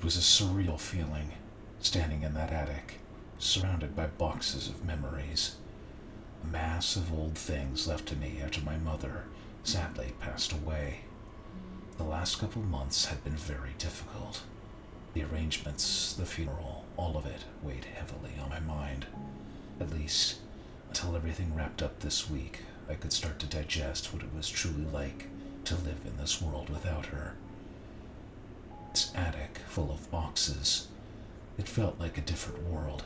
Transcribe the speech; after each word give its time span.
It 0.00 0.04
was 0.04 0.16
a 0.16 0.20
surreal 0.20 0.80
feeling, 0.80 1.32
standing 1.80 2.22
in 2.22 2.32
that 2.32 2.54
attic, 2.54 3.00
surrounded 3.38 3.94
by 3.94 4.06
boxes 4.06 4.66
of 4.66 4.82
memories. 4.82 5.56
A 6.42 6.46
mass 6.46 6.96
of 6.96 7.12
old 7.12 7.36
things 7.36 7.86
left 7.86 8.06
to 8.06 8.16
me 8.16 8.40
after 8.42 8.62
my 8.62 8.78
mother 8.78 9.24
sadly 9.62 10.14
passed 10.18 10.54
away. 10.54 11.00
The 11.98 12.04
last 12.04 12.38
couple 12.38 12.62
months 12.62 13.04
had 13.04 13.22
been 13.24 13.36
very 13.36 13.74
difficult. 13.76 14.40
The 15.12 15.22
arrangements, 15.24 16.14
the 16.14 16.24
funeral, 16.24 16.86
all 16.96 17.18
of 17.18 17.26
it 17.26 17.44
weighed 17.62 17.84
heavily 17.84 18.32
on 18.42 18.48
my 18.48 18.60
mind. 18.60 19.04
At 19.78 19.90
least, 19.90 20.38
until 20.88 21.14
everything 21.14 21.54
wrapped 21.54 21.82
up 21.82 22.00
this 22.00 22.30
week, 22.30 22.60
I 22.88 22.94
could 22.94 23.12
start 23.12 23.38
to 23.40 23.46
digest 23.46 24.14
what 24.14 24.22
it 24.22 24.34
was 24.34 24.48
truly 24.48 24.86
like 24.86 25.26
to 25.64 25.74
live 25.74 26.00
in 26.06 26.16
this 26.16 26.40
world 26.40 26.70
without 26.70 27.04
her. 27.04 27.34
Attic 28.92 29.58
full 29.68 29.92
of 29.92 30.10
boxes, 30.10 30.88
it 31.56 31.68
felt 31.68 32.00
like 32.00 32.18
a 32.18 32.22
different 32.22 32.64
world. 32.64 33.04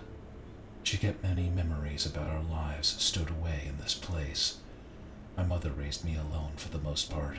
She 0.83 0.97
kept 0.97 1.23
many 1.23 1.51
memories 1.51 2.07
about 2.07 2.31
our 2.31 2.43
lives 2.43 2.97
stowed 2.99 3.29
away 3.29 3.65
in 3.69 3.77
this 3.77 3.95
place. 3.95 4.59
My 5.37 5.45
mother 5.45 5.71
raised 5.71 6.03
me 6.03 6.17
alone 6.17 6.53
for 6.57 6.71
the 6.71 6.79
most 6.79 7.11
part. 7.11 7.37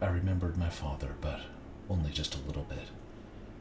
I 0.00 0.06
remembered 0.06 0.56
my 0.56 0.70
father, 0.70 1.16
but 1.20 1.40
only 1.90 2.10
just 2.10 2.34
a 2.34 2.46
little 2.46 2.62
bit. 2.62 2.88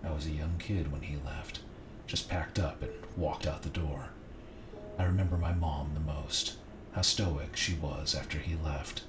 I 0.04 0.12
was 0.12 0.26
a 0.26 0.32
young 0.32 0.56
kid 0.60 0.92
when 0.92 1.02
he 1.02 1.18
left, 1.26 1.60
just 2.08 2.30
packed 2.30 2.58
up 2.58 2.82
and 2.82 2.92
walked 3.18 3.46
out 3.46 3.64
the 3.64 3.70
door. 3.70 4.12
I 4.98 5.04
remember 5.04 5.36
my 5.36 5.54
mom 5.54 5.92
the 5.94 6.00
most, 6.00 6.56
how 6.94 7.02
stoic 7.02 7.58
she 7.58 7.74
was 7.76 8.16
after 8.16 8.38
he 8.38 8.56
left. 8.56 9.04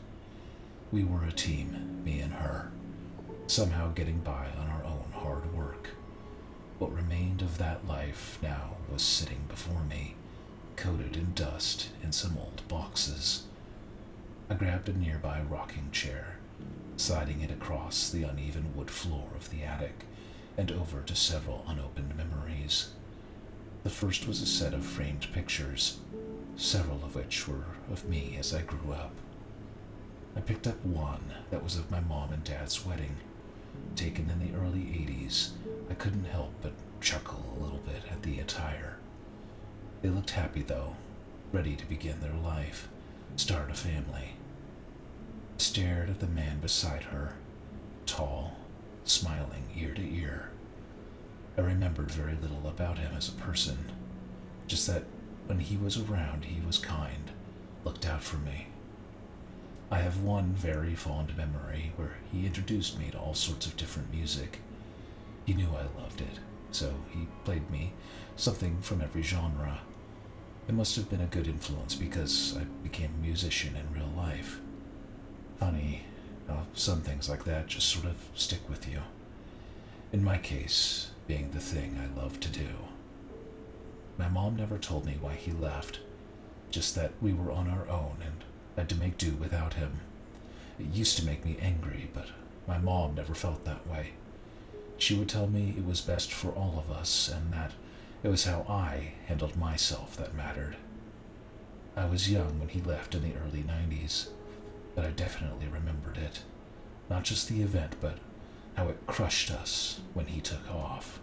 We 0.91 1.05
were 1.05 1.25
a 1.25 1.33
team, 1.33 2.03
me 2.05 2.19
and 2.21 2.33
her, 2.35 2.73
somehow 3.47 3.93
getting 3.93 4.19
by 4.19 4.49
on 4.59 4.70
hard 5.23 5.55
work. 5.55 5.91
What 6.79 6.95
remained 6.95 7.43
of 7.43 7.59
that 7.59 7.87
life 7.87 8.39
now 8.43 8.77
was 8.91 9.03
sitting 9.03 9.45
before 9.49 9.85
me, 9.85 10.15
coated 10.77 11.15
in 11.17 11.35
dust 11.35 11.91
in 12.03 12.13
some 12.13 12.39
old 12.39 12.63
boxes. 12.69 13.45
I 14.49 14.55
grabbed 14.55 14.89
a 14.89 14.97
nearby 14.97 15.43
rocking 15.49 15.91
chair, 15.93 16.39
sliding 16.97 17.43
it 17.43 17.51
across 17.51 18.09
the 18.09 18.23
uneven 18.23 18.75
wood 18.75 18.91
floor 18.91 19.29
of 19.37 19.51
the 19.51 19.63
attic 19.63 20.05
and 20.57 20.73
over 20.73 21.03
to 21.03 21.15
several 21.15 21.65
unopened 21.69 22.17
memories. 22.17 22.89
The 23.85 23.91
first 23.91 24.27
was 24.27 24.41
a 24.41 24.47
set 24.47 24.73
of 24.75 24.85
framed 24.85 25.29
pictures, 25.33 25.99
several 26.57 27.05
of 27.05 27.15
which 27.15 27.47
were 27.47 27.65
of 27.93 28.09
me 28.09 28.37
as 28.39 28.55
I 28.55 28.63
grew 28.63 28.93
up. 28.93 29.13
I 30.35 30.41
picked 30.41 30.67
up 30.67 30.83
one 30.85 31.35
that 31.51 31.63
was 31.63 31.77
of 31.77 31.91
my 31.91 32.01
mom 32.01 32.33
and 32.33 32.43
dad's 32.43 32.87
wedding, 32.87 33.17
taken 33.97 34.31
in 34.31 34.39
the 34.41 34.59
early 34.59 34.81
80s. 34.81 35.51
I 35.91 35.95
couldn't 35.95 36.25
help 36.25 36.53
but 36.63 36.73
chuckle 37.01 37.45
a 37.57 37.63
little 37.63 37.79
bit 37.79 38.03
at 38.11 38.23
the 38.23 38.41
attire. 38.41 38.99
They 40.03 40.09
looked 40.09 40.31
happy, 40.31 40.63
though, 40.63 40.97
ready 41.53 41.77
to 41.77 41.87
begin 41.87 42.21
their 42.21 42.35
life, 42.35 42.89
start 43.37 43.71
a 43.71 43.75
family 43.75 44.37
stared 45.61 46.09
at 46.09 46.21
the 46.21 46.27
man 46.27 46.59
beside 46.61 47.03
her, 47.05 47.35
tall, 48.07 48.57
smiling 49.05 49.65
ear 49.77 49.93
to 49.95 50.03
ear. 50.03 50.51
I 51.57 51.61
remembered 51.61 52.11
very 52.11 52.37
little 52.41 52.67
about 52.67 52.99
him 52.99 53.13
as 53.15 53.29
a 53.29 53.33
person, 53.33 53.77
just 54.67 54.87
that 54.87 55.05
when 55.47 55.59
he 55.59 55.77
was 55.77 55.99
around, 55.99 56.47
he 56.47 56.65
was 56.67 56.79
kind, 56.79 57.31
looked 57.85 58.07
out 58.07 58.23
for 58.23 58.39
me. 58.39 58.69
I 59.91 59.99
have 59.99 60.23
one 60.23 60.53
very 60.53 60.95
fond 60.95 61.37
memory 61.37 61.93
where 61.97 62.17
he 62.33 62.47
introduced 62.47 62.99
me 62.99 63.11
to 63.11 63.19
all 63.19 63.35
sorts 63.35 63.67
of 63.67 63.77
different 63.77 64.13
music. 64.13 64.61
He 65.45 65.53
knew 65.53 65.69
I 65.69 66.01
loved 66.01 66.21
it, 66.21 66.39
so 66.71 66.95
he 67.11 67.27
played 67.45 67.69
me 67.71 67.93
something 68.37 68.81
from 68.83 69.03
every 69.03 69.23
genre. 69.23 69.81
It 70.69 70.75
must 70.75 70.95
have 70.95 71.11
been 71.11 71.21
a 71.21 71.27
good 71.27 71.49
influence 71.49 71.97
because 71.97 72.57
I 72.57 72.65
became 72.85 73.11
a 73.19 73.23
musician 73.23 73.75
in 73.75 73.93
real 73.93 74.13
life. 74.17 74.61
Funny 75.59 76.05
how 76.47 76.55
uh, 76.55 76.63
some 76.75 77.01
things 77.01 77.29
like 77.29 77.45
that 77.45 77.67
just 77.67 77.89
sort 77.89 78.07
of 78.07 78.17
stick 78.35 78.69
with 78.69 78.89
you. 78.89 79.01
In 80.13 80.23
my 80.23 80.39
case, 80.39 81.11
being 81.27 81.51
the 81.51 81.61
thing 81.61 81.99
I 82.01 82.21
love 82.21 82.39
to 82.41 82.49
do. 82.49 82.69
My 84.19 84.29
mom 84.29 84.57
never 84.57 84.79
told 84.79 85.05
me 85.05 85.17
why 85.21 85.35
he 85.35 85.53
left, 85.53 86.01
just 86.71 86.95
that 86.95 87.13
we 87.21 87.33
were 87.33 87.51
on 87.51 87.69
our 87.69 87.89
own 87.89 88.19
and 88.25 88.45
had 88.77 88.89
to 88.89 88.95
make 88.95 89.19
do 89.19 89.33
without 89.33 89.75
him. 89.75 90.01
It 90.79 90.87
used 90.87 91.17
to 91.19 91.27
make 91.27 91.45
me 91.45 91.59
angry, 91.61 92.11
but 92.15 92.29
my 92.67 92.79
mom 92.79 93.15
never 93.15 93.35
felt 93.35 93.65
that 93.65 93.87
way. 93.87 94.11
She 94.99 95.15
would 95.15 95.29
tell 95.29 95.47
me 95.47 95.75
it 95.77 95.87
was 95.87 96.01
best 96.01 96.33
for 96.33 96.51
all 96.51 96.79
of 96.79 96.95
us 96.95 97.29
and 97.29 97.53
that 97.53 97.73
it 98.23 98.29
was 98.29 98.45
how 98.45 98.67
I 98.69 99.13
handled 99.27 99.57
myself 99.57 100.17
that 100.17 100.35
mattered. 100.35 100.77
I 101.97 102.05
was 102.05 102.31
young 102.31 102.59
when 102.59 102.69
he 102.69 102.81
left 102.81 103.15
in 103.15 103.23
the 103.23 103.37
early 103.37 103.63
90s 103.63 104.29
but 104.95 105.05
I 105.05 105.11
definitely 105.11 105.67
remembered 105.67 106.19
it. 106.19 106.43
Not 107.09 107.25
just 107.25 107.49
the 107.49 107.63
event, 107.63 107.97
but 108.01 108.19
how 108.75 108.89
it 108.89 109.07
crushed 109.07 109.51
us 109.51 110.01
when 110.15 110.27
he 110.27 110.41
took 110.41 110.71
off. 110.71 111.21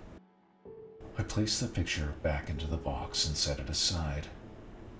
I 1.17 1.23
placed 1.23 1.61
the 1.61 1.67
picture 1.67 2.13
back 2.21 2.49
into 2.49 2.67
the 2.67 2.77
box 2.77 3.27
and 3.27 3.35
set 3.35 3.59
it 3.59 3.69
aside, 3.69 4.27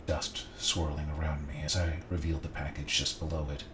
dust 0.08 0.46
swirling 0.58 1.10
around 1.12 1.48
me 1.48 1.62
as 1.64 1.76
I 1.76 2.00
revealed 2.10 2.42
the 2.42 2.48
package 2.50 2.98
just 2.98 3.20
below 3.20 3.48
it. 3.52 3.66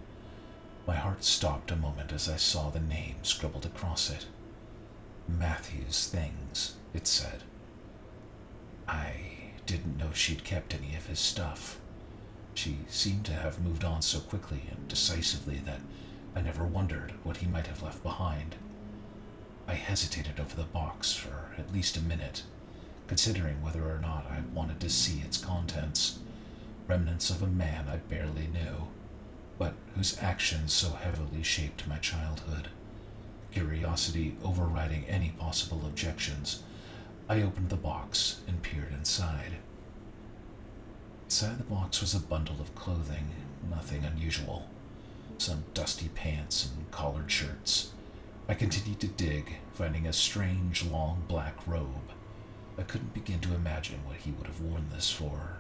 My 0.85 0.95
heart 0.95 1.23
stopped 1.23 1.71
a 1.71 1.75
moment 1.75 2.11
as 2.11 2.27
I 2.27 2.35
saw 2.35 2.69
the 2.69 2.79
name 2.81 3.15
scribbled 3.21 3.65
across 3.65 4.09
it. 4.09 4.25
Matthews 5.27 6.07
Things, 6.07 6.75
it 6.93 7.07
said. 7.07 7.43
I 8.87 9.13
didn't 9.65 9.97
know 9.97 10.11
she'd 10.11 10.43
kept 10.43 10.73
any 10.73 10.95
of 10.95 11.05
his 11.05 11.19
stuff. 11.19 11.79
She 12.55 12.79
seemed 12.89 13.25
to 13.25 13.33
have 13.33 13.63
moved 13.63 13.83
on 13.83 14.01
so 14.01 14.19
quickly 14.19 14.63
and 14.69 14.87
decisively 14.87 15.61
that 15.65 15.79
I 16.35 16.41
never 16.41 16.65
wondered 16.65 17.13
what 17.23 17.37
he 17.37 17.47
might 17.47 17.67
have 17.67 17.81
left 17.81 18.03
behind. 18.03 18.55
I 19.67 19.75
hesitated 19.75 20.39
over 20.39 20.55
the 20.55 20.63
box 20.63 21.13
for 21.13 21.51
at 21.57 21.73
least 21.73 21.95
a 21.95 22.01
minute, 22.01 22.43
considering 23.13 23.61
whether 23.61 23.83
or 23.83 23.99
not 23.99 24.25
I 24.27 24.39
wanted 24.55 24.79
to 24.79 24.89
see 24.89 25.19
its 25.19 25.37
contents 25.37 26.17
remnants 26.87 27.29
of 27.29 27.43
a 27.43 27.47
man 27.47 27.85
I 27.87 27.97
barely 27.97 28.47
knew, 28.47 28.87
but 29.59 29.75
whose 29.93 30.17
actions 30.19 30.73
so 30.73 30.89
heavily 30.89 31.43
shaped 31.43 31.87
my 31.87 31.99
childhood. 31.99 32.69
Curiosity 33.51 34.35
overriding 34.43 35.05
any 35.05 35.29
possible 35.29 35.85
objections, 35.85 36.63
I 37.29 37.43
opened 37.43 37.69
the 37.69 37.75
box 37.75 38.41
and 38.47 38.63
peered 38.63 38.91
inside. 38.91 39.57
Inside 41.25 41.59
the 41.59 41.65
box 41.65 42.01
was 42.01 42.15
a 42.15 42.19
bundle 42.19 42.59
of 42.59 42.73
clothing, 42.73 43.29
nothing 43.69 44.05
unusual. 44.05 44.65
Some 45.37 45.65
dusty 45.75 46.09
pants 46.15 46.71
and 46.75 46.89
collared 46.89 47.29
shirts. 47.29 47.91
I 48.49 48.55
continued 48.55 48.99
to 49.01 49.07
dig, 49.07 49.57
finding 49.71 50.07
a 50.07 50.13
strange, 50.13 50.83
long 50.83 51.21
black 51.27 51.67
robe. 51.67 52.09
I 52.77 52.83
couldn't 52.83 53.13
begin 53.13 53.39
to 53.41 53.55
imagine 53.55 53.99
what 54.05 54.17
he 54.17 54.31
would 54.31 54.47
have 54.47 54.61
worn 54.61 54.87
this 54.91 55.11
for. 55.11 55.57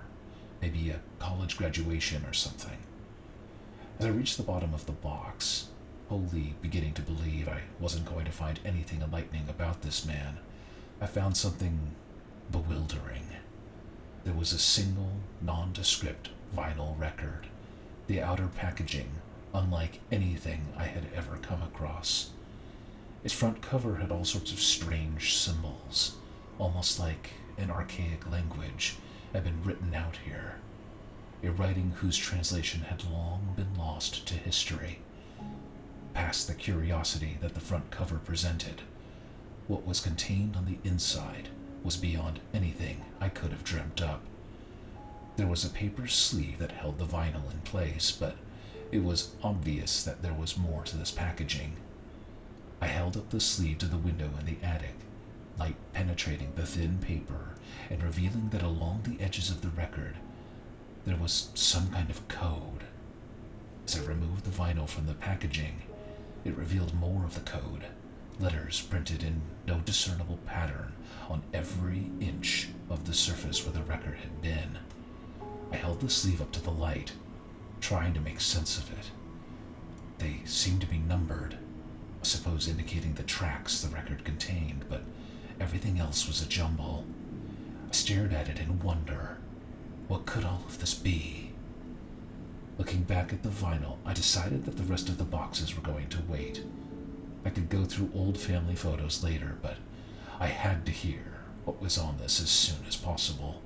Maybe 0.61 0.89
a 0.89 1.01
college 1.19 1.57
graduation 1.57 2.25
or 2.25 2.33
something. 2.33 2.77
As 3.99 4.05
I 4.05 4.09
reached 4.09 4.37
the 4.37 4.43
bottom 4.43 4.73
of 4.73 4.85
the 4.85 4.91
box, 4.91 5.67
wholly 6.09 6.55
beginning 6.61 6.93
to 6.93 7.01
believe 7.01 7.47
I 7.47 7.61
wasn't 7.79 8.05
going 8.05 8.25
to 8.25 8.31
find 8.31 8.59
anything 8.65 9.01
enlightening 9.01 9.47
about 9.49 9.81
this 9.81 10.05
man, 10.05 10.37
I 10.99 11.05
found 11.05 11.37
something 11.37 11.91
bewildering. 12.51 13.27
There 14.23 14.33
was 14.33 14.53
a 14.53 14.59
single, 14.59 15.11
nondescript 15.41 16.29
vinyl 16.55 16.99
record, 16.99 17.47
the 18.07 18.21
outer 18.21 18.47
packaging 18.47 19.09
unlike 19.53 19.99
anything 20.11 20.73
I 20.75 20.85
had 20.85 21.07
ever 21.15 21.37
come 21.37 21.61
across. 21.61 22.31
Its 23.23 23.33
front 23.33 23.61
cover 23.61 23.95
had 23.95 24.11
all 24.11 24.25
sorts 24.25 24.51
of 24.51 24.59
strange 24.59 25.35
symbols, 25.37 26.15
almost 26.59 26.99
like 26.99 27.31
an 27.57 27.71
archaic 27.71 28.29
language 28.29 28.97
had 29.33 29.43
been 29.43 29.63
written 29.63 29.93
out 29.93 30.17
here, 30.25 30.55
a 31.43 31.51
writing 31.51 31.91
whose 31.97 32.17
translation 32.17 32.81
had 32.81 33.03
long 33.05 33.53
been 33.55 33.75
lost 33.77 34.25
to 34.27 34.33
history. 34.35 34.99
Past 36.13 36.47
the 36.47 36.53
curiosity 36.53 37.37
that 37.41 37.53
the 37.53 37.59
front 37.59 37.91
cover 37.91 38.17
presented, 38.17 38.81
what 39.67 39.85
was 39.85 39.99
contained 39.99 40.55
on 40.55 40.65
the 40.65 40.77
inside 40.87 41.49
was 41.83 41.97
beyond 41.97 42.39
anything 42.53 43.03
I 43.19 43.29
could 43.29 43.51
have 43.51 43.63
dreamt 43.63 44.01
up. 44.01 44.21
There 45.35 45.47
was 45.47 45.65
a 45.65 45.69
paper 45.69 46.07
sleeve 46.07 46.59
that 46.59 46.71
held 46.71 46.99
the 46.99 47.05
vinyl 47.05 47.51
in 47.51 47.59
place, 47.63 48.11
but 48.11 48.35
it 48.91 49.03
was 49.03 49.31
obvious 49.43 50.03
that 50.03 50.21
there 50.21 50.33
was 50.33 50.57
more 50.57 50.83
to 50.83 50.95
this 50.95 51.11
packaging. 51.11 51.77
I 52.79 52.87
held 52.87 53.17
up 53.17 53.29
the 53.29 53.39
sleeve 53.39 53.79
to 53.79 53.87
the 53.87 53.97
window 53.97 54.29
in 54.39 54.45
the 54.45 54.63
attic, 54.63 54.95
light 55.57 55.75
penetrating 55.93 56.53
the 56.55 56.65
thin 56.65 56.97
paper 56.99 57.55
and 57.89 58.03
revealing 58.03 58.49
that 58.49 58.63
along 58.63 59.01
the 59.03 59.23
edges 59.23 59.49
of 59.49 59.61
the 59.61 59.69
record 59.69 60.15
there 61.05 61.17
was 61.17 61.49
some 61.53 61.89
kind 61.89 62.09
of 62.09 62.27
code. 62.27 62.85
As 63.85 63.97
I 63.97 64.03
removed 64.03 64.45
the 64.45 64.49
vinyl 64.51 64.87
from 64.87 65.05
the 65.05 65.13
packaging, 65.13 65.81
it 66.45 66.55
revealed 66.55 66.93
more 66.93 67.25
of 67.25 67.35
the 67.35 67.41
code, 67.41 67.85
letters 68.39 68.81
printed 68.81 69.23
in 69.23 69.41
no 69.67 69.79
discernible 69.79 70.39
pattern 70.45 70.93
on 71.29 71.43
every 71.53 72.09
inch 72.19 72.69
of 72.89 73.05
the 73.05 73.13
surface 73.13 73.65
where 73.65 73.73
the 73.73 73.83
record 73.83 74.17
had 74.17 74.41
been. 74.41 74.79
I 75.71 75.75
held 75.75 75.99
the 75.99 76.09
sleeve 76.09 76.41
up 76.41 76.51
to 76.53 76.61
the 76.61 76.71
light, 76.71 77.13
trying 77.81 78.13
to 78.13 78.21
make 78.21 78.39
sense 78.39 78.77
of 78.77 78.89
it. 78.91 79.11
They 80.19 80.41
seemed 80.45 80.81
to 80.81 80.87
be 80.87 80.97
numbered, 80.99 81.57
I 82.21 82.25
suppose 82.25 82.67
indicating 82.67 83.15
the 83.15 83.23
tracks 83.23 83.81
the 83.81 83.93
record 83.93 84.23
contained, 84.23 84.85
but 84.89 85.01
everything 85.59 85.99
else 85.99 86.27
was 86.27 86.41
a 86.41 86.45
jumble. 86.47 87.05
I 87.89 87.93
stared 87.93 88.33
at 88.33 88.49
it 88.49 88.59
in 88.59 88.79
wonder. 88.79 89.37
What 90.07 90.25
could 90.25 90.43
all 90.43 90.63
of 90.67 90.79
this 90.79 90.93
be? 90.93 91.51
Looking 92.77 93.03
back 93.03 93.31
at 93.31 93.43
the 93.43 93.49
vinyl, 93.49 93.97
I 94.05 94.13
decided 94.13 94.65
that 94.65 94.77
the 94.77 94.83
rest 94.83 95.09
of 95.09 95.17
the 95.17 95.23
boxes 95.23 95.75
were 95.75 95.81
going 95.81 96.09
to 96.09 96.23
wait. 96.27 96.63
I 97.45 97.49
could 97.49 97.69
go 97.69 97.85
through 97.85 98.11
old 98.13 98.37
family 98.37 98.75
photos 98.75 99.23
later, 99.23 99.57
but 99.61 99.77
I 100.39 100.47
had 100.47 100.85
to 100.85 100.91
hear 100.91 101.23
what 101.65 101.81
was 101.81 101.97
on 101.97 102.17
this 102.17 102.41
as 102.41 102.49
soon 102.49 102.85
as 102.87 102.95
possible. 102.95 103.61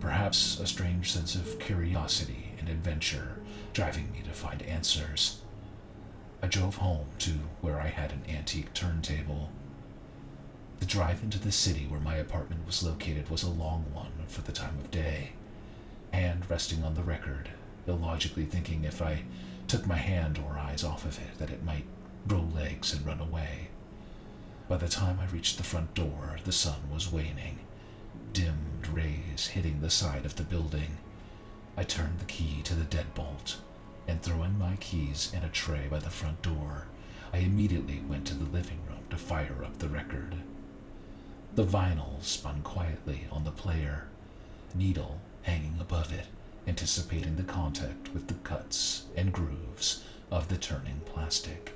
Perhaps 0.00 0.60
a 0.60 0.66
strange 0.66 1.12
sense 1.12 1.34
of 1.34 1.58
curiosity 1.58 2.52
and 2.58 2.68
adventure 2.68 3.40
driving 3.72 4.10
me 4.12 4.22
to 4.22 4.30
find 4.30 4.62
answers. 4.62 5.40
I 6.42 6.46
drove 6.46 6.76
home 6.76 7.06
to 7.20 7.30
where 7.60 7.80
I 7.80 7.88
had 7.88 8.12
an 8.12 8.22
antique 8.28 8.72
turntable. 8.74 9.50
The 10.80 10.86
drive 10.86 11.22
into 11.22 11.38
the 11.38 11.52
city 11.52 11.86
where 11.88 12.00
my 12.00 12.16
apartment 12.16 12.66
was 12.66 12.82
located 12.82 13.28
was 13.28 13.42
a 13.42 13.50
long 13.50 13.86
one 13.92 14.12
for 14.28 14.42
the 14.42 14.52
time 14.52 14.78
of 14.78 14.90
day. 14.90 15.32
Hand 16.12 16.48
resting 16.48 16.82
on 16.84 16.94
the 16.94 17.02
record, 17.02 17.50
illogically 17.86 18.44
thinking 18.44 18.84
if 18.84 19.02
I 19.02 19.22
took 19.66 19.86
my 19.86 19.96
hand 19.96 20.38
or 20.38 20.58
eyes 20.58 20.84
off 20.84 21.04
of 21.04 21.18
it 21.18 21.38
that 21.38 21.50
it 21.50 21.64
might 21.64 21.84
grow 22.26 22.40
legs 22.54 22.92
and 22.92 23.04
run 23.04 23.20
away. 23.20 23.68
By 24.68 24.76
the 24.76 24.88
time 24.88 25.18
I 25.20 25.26
reached 25.32 25.56
the 25.56 25.64
front 25.64 25.94
door, 25.94 26.36
the 26.44 26.52
sun 26.52 26.90
was 26.92 27.12
waning, 27.12 27.58
dimmed 28.32 28.86
rays 28.92 29.48
hitting 29.48 29.80
the 29.80 29.90
side 29.90 30.24
of 30.24 30.36
the 30.36 30.42
building. 30.42 30.98
I 31.76 31.84
turned 31.84 32.18
the 32.18 32.24
key 32.24 32.62
to 32.64 32.74
the 32.74 32.84
deadbolt, 32.84 33.56
and 34.06 34.22
throwing 34.22 34.58
my 34.58 34.76
keys 34.76 35.32
in 35.34 35.42
a 35.42 35.48
tray 35.48 35.86
by 35.90 35.98
the 35.98 36.10
front 36.10 36.42
door, 36.42 36.86
I 37.32 37.38
immediately 37.38 38.00
went 38.08 38.26
to 38.28 38.34
the 38.34 38.50
living 38.50 38.80
room 38.88 39.04
to 39.10 39.16
fire 39.16 39.64
up 39.64 39.78
the 39.78 39.88
record. 39.88 40.34
The 41.54 41.64
vinyl 41.64 42.22
spun 42.22 42.62
quietly 42.62 43.26
on 43.32 43.44
the 43.44 43.50
player, 43.50 44.06
needle 44.74 45.20
hanging 45.42 45.76
above 45.80 46.12
it, 46.12 46.26
anticipating 46.66 47.36
the 47.36 47.42
contact 47.42 48.12
with 48.14 48.28
the 48.28 48.34
cuts 48.34 49.06
and 49.16 49.32
grooves 49.32 50.04
of 50.30 50.48
the 50.48 50.56
turning 50.56 51.00
plastic. 51.06 51.72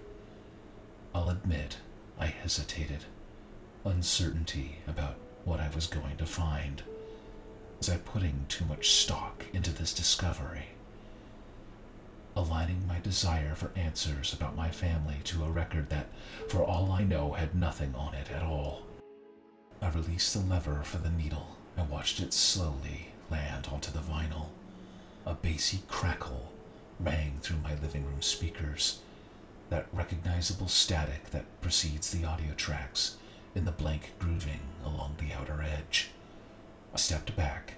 I'll 1.15 1.31
admit 1.31 1.79
I 2.19 2.27
hesitated, 2.27 3.05
uncertainty 3.85 4.79
about 4.87 5.17
what 5.45 5.59
I 5.61 5.69
was 5.75 5.87
going 5.87 6.17
to 6.19 6.27
find. 6.27 6.83
Was 7.79 7.91
I 7.91 7.97
putting 7.97 8.45
too 8.49 8.65
much 8.65 8.91
stock 8.91 9.45
into 9.53 9.73
this 9.73 9.93
discovery? 9.93 10.67
Aligning 12.37 12.87
my 12.87 13.01
desire 13.01 13.55
for 13.55 13.73
answers 13.75 14.33
about 14.33 14.55
my 14.57 14.71
family 14.71 15.17
to 15.25 15.45
a 15.45 15.51
record 15.51 15.89
that, 15.91 16.07
for 16.49 16.63
all 16.63 16.93
I 16.93 17.03
know, 17.03 17.33
had 17.33 17.55
nothing 17.55 17.95
on 17.95 18.15
it 18.15 18.31
at 18.31 18.43
all. 18.43 18.83
I 19.83 19.89
released 19.89 20.33
the 20.33 20.39
lever 20.39 20.85
for 20.85 20.99
the 20.99 21.11
needle 21.11 21.57
and 21.77 21.91
watched 21.91 22.21
it 22.21 22.33
slowly 22.33 23.09
land 23.29 23.69
onto 23.73 23.91
the 23.91 23.99
vinyl. 23.99 24.51
A 25.27 25.35
bassy 25.35 25.83
crackle 25.89 26.53
rang 27.01 27.39
through 27.41 27.59
my 27.59 27.75
living 27.75 28.07
room 28.07 28.23
speakers 28.23 29.01
that 29.71 29.89
recognizable 29.93 30.69
static 30.69 31.31
that 31.31 31.61
precedes 31.61 32.13
the 32.13 32.25
audio 32.25 32.55
tracks 32.55 33.17
in 33.57 33.65
the 33.65 33.73
blank 33.73 34.13
grooving 34.21 34.61
along 34.85 35.17
the 35.19 35.35
outer 35.35 35.61
edge. 35.61 36.11
I 36.95 36.99
stepped 36.99 37.35
back, 37.35 37.75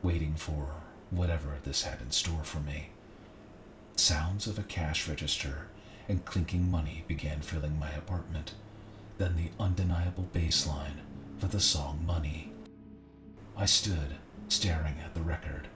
waiting 0.00 0.36
for 0.36 0.68
whatever 1.10 1.56
this 1.64 1.82
had 1.82 2.00
in 2.00 2.12
store 2.12 2.44
for 2.44 2.60
me. 2.60 2.90
Sounds 3.96 4.46
of 4.46 4.60
a 4.60 4.62
cash 4.62 5.08
register 5.08 5.66
and 6.08 6.24
clinking 6.24 6.70
money 6.70 7.02
began 7.08 7.40
filling 7.40 7.80
my 7.80 7.90
apartment, 7.90 8.54
then 9.16 9.34
the 9.34 9.50
undeniable 9.58 10.28
bass 10.32 10.64
line 10.64 11.00
for 11.38 11.46
the 11.46 11.60
song 11.60 12.02
Money. 12.04 12.52
I 13.56 13.64
stood, 13.64 14.16
staring 14.48 14.96
at 15.04 15.14
the 15.14 15.20
record, 15.20 15.68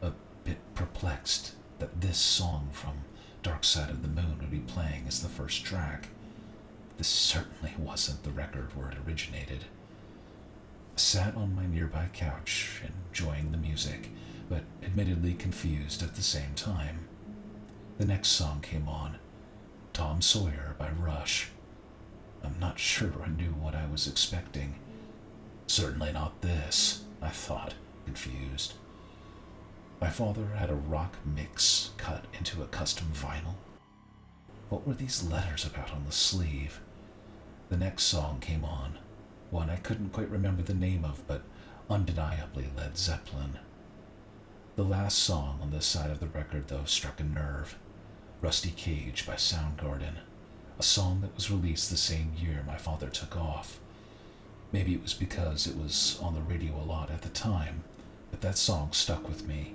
a 0.00 0.12
bit 0.44 0.58
perplexed 0.74 1.52
that 1.78 2.00
this 2.00 2.18
song 2.18 2.70
from 2.72 3.04
Dark 3.42 3.64
Side 3.64 3.90
of 3.90 4.02
the 4.02 4.08
Moon 4.08 4.38
would 4.40 4.50
be 4.50 4.60
playing 4.60 5.04
as 5.06 5.20
the 5.22 5.28
first 5.28 5.64
track. 5.64 6.08
This 6.96 7.08
certainly 7.08 7.74
wasn't 7.78 8.22
the 8.22 8.30
record 8.30 8.74
where 8.74 8.90
it 8.90 8.98
originated. 9.06 9.64
I 10.96 11.00
sat 11.00 11.36
on 11.36 11.54
my 11.54 11.66
nearby 11.66 12.08
couch, 12.12 12.82
enjoying 13.10 13.52
the 13.52 13.58
music, 13.58 14.10
but 14.48 14.64
admittedly 14.82 15.34
confused 15.34 16.02
at 16.02 16.14
the 16.14 16.22
same 16.22 16.54
time. 16.54 17.08
The 17.98 18.06
next 18.06 18.28
song 18.28 18.60
came 18.62 18.88
on 18.88 19.18
Tom 19.92 20.22
Sawyer 20.22 20.74
by 20.78 20.90
Rush. 20.90 21.48
I'm 22.42 22.58
not 22.58 22.78
sure 22.78 23.12
I 23.22 23.28
knew 23.28 23.50
what 23.50 23.74
I 23.74 23.86
was 23.86 24.06
expecting. 24.06 24.79
Certainly 25.70 26.10
not 26.14 26.40
this, 26.40 27.04
I 27.22 27.28
thought, 27.28 27.74
confused. 28.04 28.74
My 30.00 30.10
father 30.10 30.44
had 30.56 30.68
a 30.68 30.74
rock 30.74 31.14
mix 31.24 31.90
cut 31.96 32.24
into 32.36 32.60
a 32.60 32.66
custom 32.66 33.12
vinyl. 33.14 33.54
What 34.68 34.84
were 34.84 34.94
these 34.94 35.22
letters 35.22 35.64
about 35.64 35.92
on 35.92 36.04
the 36.04 36.10
sleeve? 36.10 36.80
The 37.68 37.76
next 37.76 38.02
song 38.02 38.40
came 38.40 38.64
on, 38.64 38.98
one 39.50 39.70
I 39.70 39.76
couldn't 39.76 40.10
quite 40.10 40.28
remember 40.28 40.62
the 40.62 40.74
name 40.74 41.04
of, 41.04 41.24
but 41.28 41.42
undeniably 41.88 42.68
Led 42.76 42.98
Zeppelin. 42.98 43.60
The 44.74 44.82
last 44.82 45.20
song 45.20 45.60
on 45.62 45.70
this 45.70 45.86
side 45.86 46.10
of 46.10 46.18
the 46.18 46.26
record, 46.26 46.66
though, 46.66 46.84
struck 46.84 47.20
a 47.20 47.22
nerve 47.22 47.78
Rusty 48.40 48.72
Cage 48.72 49.24
by 49.24 49.34
Soundgarden, 49.34 50.16
a 50.80 50.82
song 50.82 51.20
that 51.20 51.36
was 51.36 51.48
released 51.48 51.90
the 51.90 51.96
same 51.96 52.32
year 52.36 52.64
my 52.66 52.76
father 52.76 53.08
took 53.08 53.36
off. 53.36 53.79
Maybe 54.72 54.94
it 54.94 55.02
was 55.02 55.14
because 55.14 55.66
it 55.66 55.76
was 55.76 56.18
on 56.22 56.34
the 56.34 56.40
radio 56.40 56.74
a 56.74 56.84
lot 56.84 57.10
at 57.10 57.22
the 57.22 57.28
time, 57.28 57.82
but 58.30 58.40
that 58.40 58.56
song 58.56 58.92
stuck 58.92 59.28
with 59.28 59.46
me. 59.46 59.74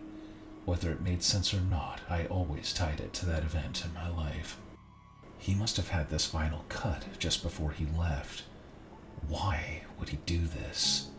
Whether 0.63 0.91
it 0.91 1.01
made 1.01 1.21
sense 1.21 1.53
or 1.53 1.59
not, 1.59 2.01
I 2.09 2.25
always 2.25 2.73
tied 2.73 2.99
it 2.99 3.13
to 3.15 3.25
that 3.25 3.43
event 3.43 3.83
in 3.85 3.93
my 3.93 4.09
life. 4.09 4.57
He 5.37 5.53
must 5.53 5.77
have 5.77 5.89
had 5.89 6.09
this 6.09 6.31
vinyl 6.31 6.67
cut 6.69 7.03
just 7.19 7.43
before 7.43 7.71
he 7.71 7.85
left. 7.97 8.43
Why 9.27 9.81
would 9.99 10.09
he 10.09 10.17
do 10.25 10.39
this? 10.39 11.09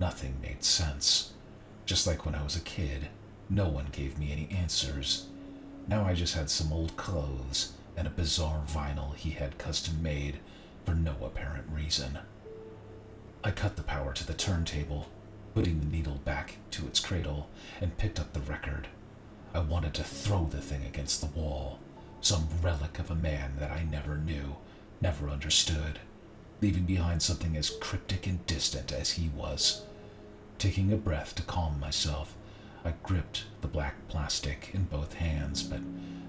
Nothing 0.00 0.34
made 0.42 0.64
sense. 0.64 1.32
Just 1.86 2.06
like 2.06 2.26
when 2.26 2.34
I 2.34 2.42
was 2.42 2.56
a 2.56 2.60
kid, 2.60 3.08
no 3.48 3.68
one 3.68 3.86
gave 3.92 4.18
me 4.18 4.32
any 4.32 4.48
answers. 4.50 5.26
Now 5.86 6.04
I 6.04 6.14
just 6.14 6.34
had 6.34 6.50
some 6.50 6.72
old 6.72 6.96
clothes 6.96 7.72
and 7.96 8.06
a 8.06 8.10
bizarre 8.10 8.62
vinyl 8.66 9.14
he 9.14 9.30
had 9.30 9.58
custom 9.58 10.02
made 10.02 10.38
for 10.84 10.94
no 10.94 11.14
apparent 11.22 11.64
reason. 11.72 12.18
I 13.44 13.50
cut 13.50 13.76
the 13.76 13.82
power 13.82 14.12
to 14.12 14.26
the 14.26 14.34
turntable 14.34 15.08
putting 15.54 15.80
the 15.80 15.86
needle 15.86 16.20
back 16.24 16.56
to 16.70 16.86
its 16.86 17.00
cradle, 17.00 17.48
and 17.80 17.98
picked 17.98 18.18
up 18.18 18.32
the 18.32 18.40
record. 18.40 18.88
I 19.54 19.60
wanted 19.60 19.92
to 19.94 20.04
throw 20.04 20.46
the 20.46 20.62
thing 20.62 20.84
against 20.84 21.20
the 21.20 21.38
wall, 21.38 21.78
some 22.20 22.48
relic 22.62 22.98
of 22.98 23.10
a 23.10 23.14
man 23.14 23.56
that 23.58 23.70
I 23.70 23.82
never 23.82 24.16
knew, 24.16 24.56
never 25.00 25.28
understood, 25.28 25.98
leaving 26.62 26.84
behind 26.84 27.22
something 27.22 27.56
as 27.56 27.70
cryptic 27.80 28.26
and 28.26 28.44
distant 28.46 28.92
as 28.92 29.12
he 29.12 29.28
was. 29.28 29.82
Taking 30.58 30.92
a 30.92 30.96
breath 30.96 31.34
to 31.34 31.42
calm 31.42 31.78
myself, 31.78 32.34
I 32.84 32.94
gripped 33.02 33.44
the 33.60 33.68
black 33.68 34.08
plastic 34.08 34.70
in 34.72 34.84
both 34.84 35.14
hands, 35.14 35.62
but 35.62 35.80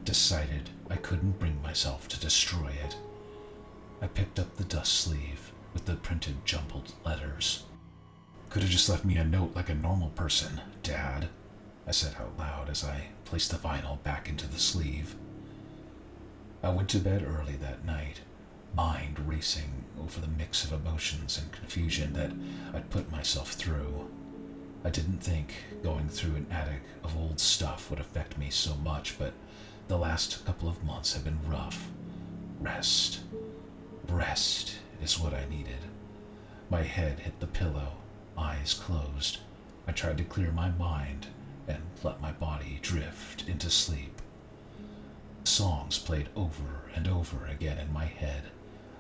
decided 0.04 0.70
I 0.90 0.98
couldn't 0.98 1.40
bring 1.40 1.62
myself 1.62 2.08
to 2.10 2.20
destroy 2.20 2.74
it. 2.84 2.98
I 4.02 4.08
picked 4.08 4.38
up 4.38 4.58
the 4.58 4.66
dust 4.66 4.94
sleeve 4.94 5.53
with 5.74 5.86
the 5.86 5.96
printed 5.96 6.46
jumbled 6.46 6.94
letters. 7.04 7.64
Could 8.50 8.62
have 8.62 8.72
just 8.72 8.90
left 8.90 9.04
me 9.04 9.18
a 9.18 9.24
note 9.24 9.56
like 9.56 9.70
a 9.70 9.76
normal 9.76 10.10
person, 10.10 10.62
Dad, 10.84 11.30
I 11.88 11.92
said 11.92 12.16
out 12.20 12.38
loud 12.38 12.70
as 12.70 12.84
I 12.84 13.08
placed 13.26 13.52
the 13.52 13.58
vinyl 13.58 14.02
back 14.04 14.30
into 14.30 14.48
the 14.48 14.60
sleeve. 14.60 15.16
I 16.62 16.70
went 16.70 16.90
to 16.90 17.00
bed 17.00 17.26
early 17.28 17.56
that 17.58 17.84
night, 17.84 18.22
mind 18.76 19.20
racing 19.28 19.86
over 20.00 20.22
the 20.22 20.28
mix 20.28 20.64
of 20.64 20.72
emotions 20.72 21.38
and 21.38 21.52
confusion 21.52 22.14
that 22.14 22.32
I'd 22.74 22.90
put 22.90 23.12
myself 23.12 23.54
through. 23.54 24.08
I 24.86 24.90
didn't 24.90 25.24
think 25.24 25.54
going 25.82 26.08
through 26.08 26.36
an 26.36 26.48
attic 26.52 26.82
of 27.04 27.18
old 27.18 27.40
stuff 27.40 27.90
would 27.90 28.00
affect 28.00 28.38
me 28.38 28.50
so 28.50 28.76
much, 28.76 29.18
but 29.18 29.34
the 29.88 29.98
last 29.98 30.46
couple 30.46 30.70
of 30.70 30.84
months 30.84 31.14
have 31.14 31.24
been 31.24 31.40
rough. 31.50 31.90
Rest. 32.62 33.22
Rest 34.08 34.76
is 35.04 35.20
what 35.20 35.34
I 35.34 35.46
needed. 35.50 35.80
My 36.70 36.82
head 36.82 37.20
hit 37.20 37.40
the 37.40 37.48
pillow 37.48 37.98
eyes 38.38 38.74
closed, 38.74 39.40
I 39.88 39.92
tried 39.92 40.18
to 40.18 40.24
clear 40.24 40.52
my 40.52 40.70
mind 40.72 41.28
and 41.68 41.84
let 42.04 42.22
my 42.22 42.32
body 42.32 42.80
drift 42.82 43.48
into 43.48 43.70
sleep. 43.70 44.22
Songs 45.44 46.00
played 46.00 46.30
over 46.36 46.90
and 46.96 47.08
over 47.08 47.46
again 47.46 47.78
in 47.78 47.92
my 47.94 48.06
head, 48.06 48.44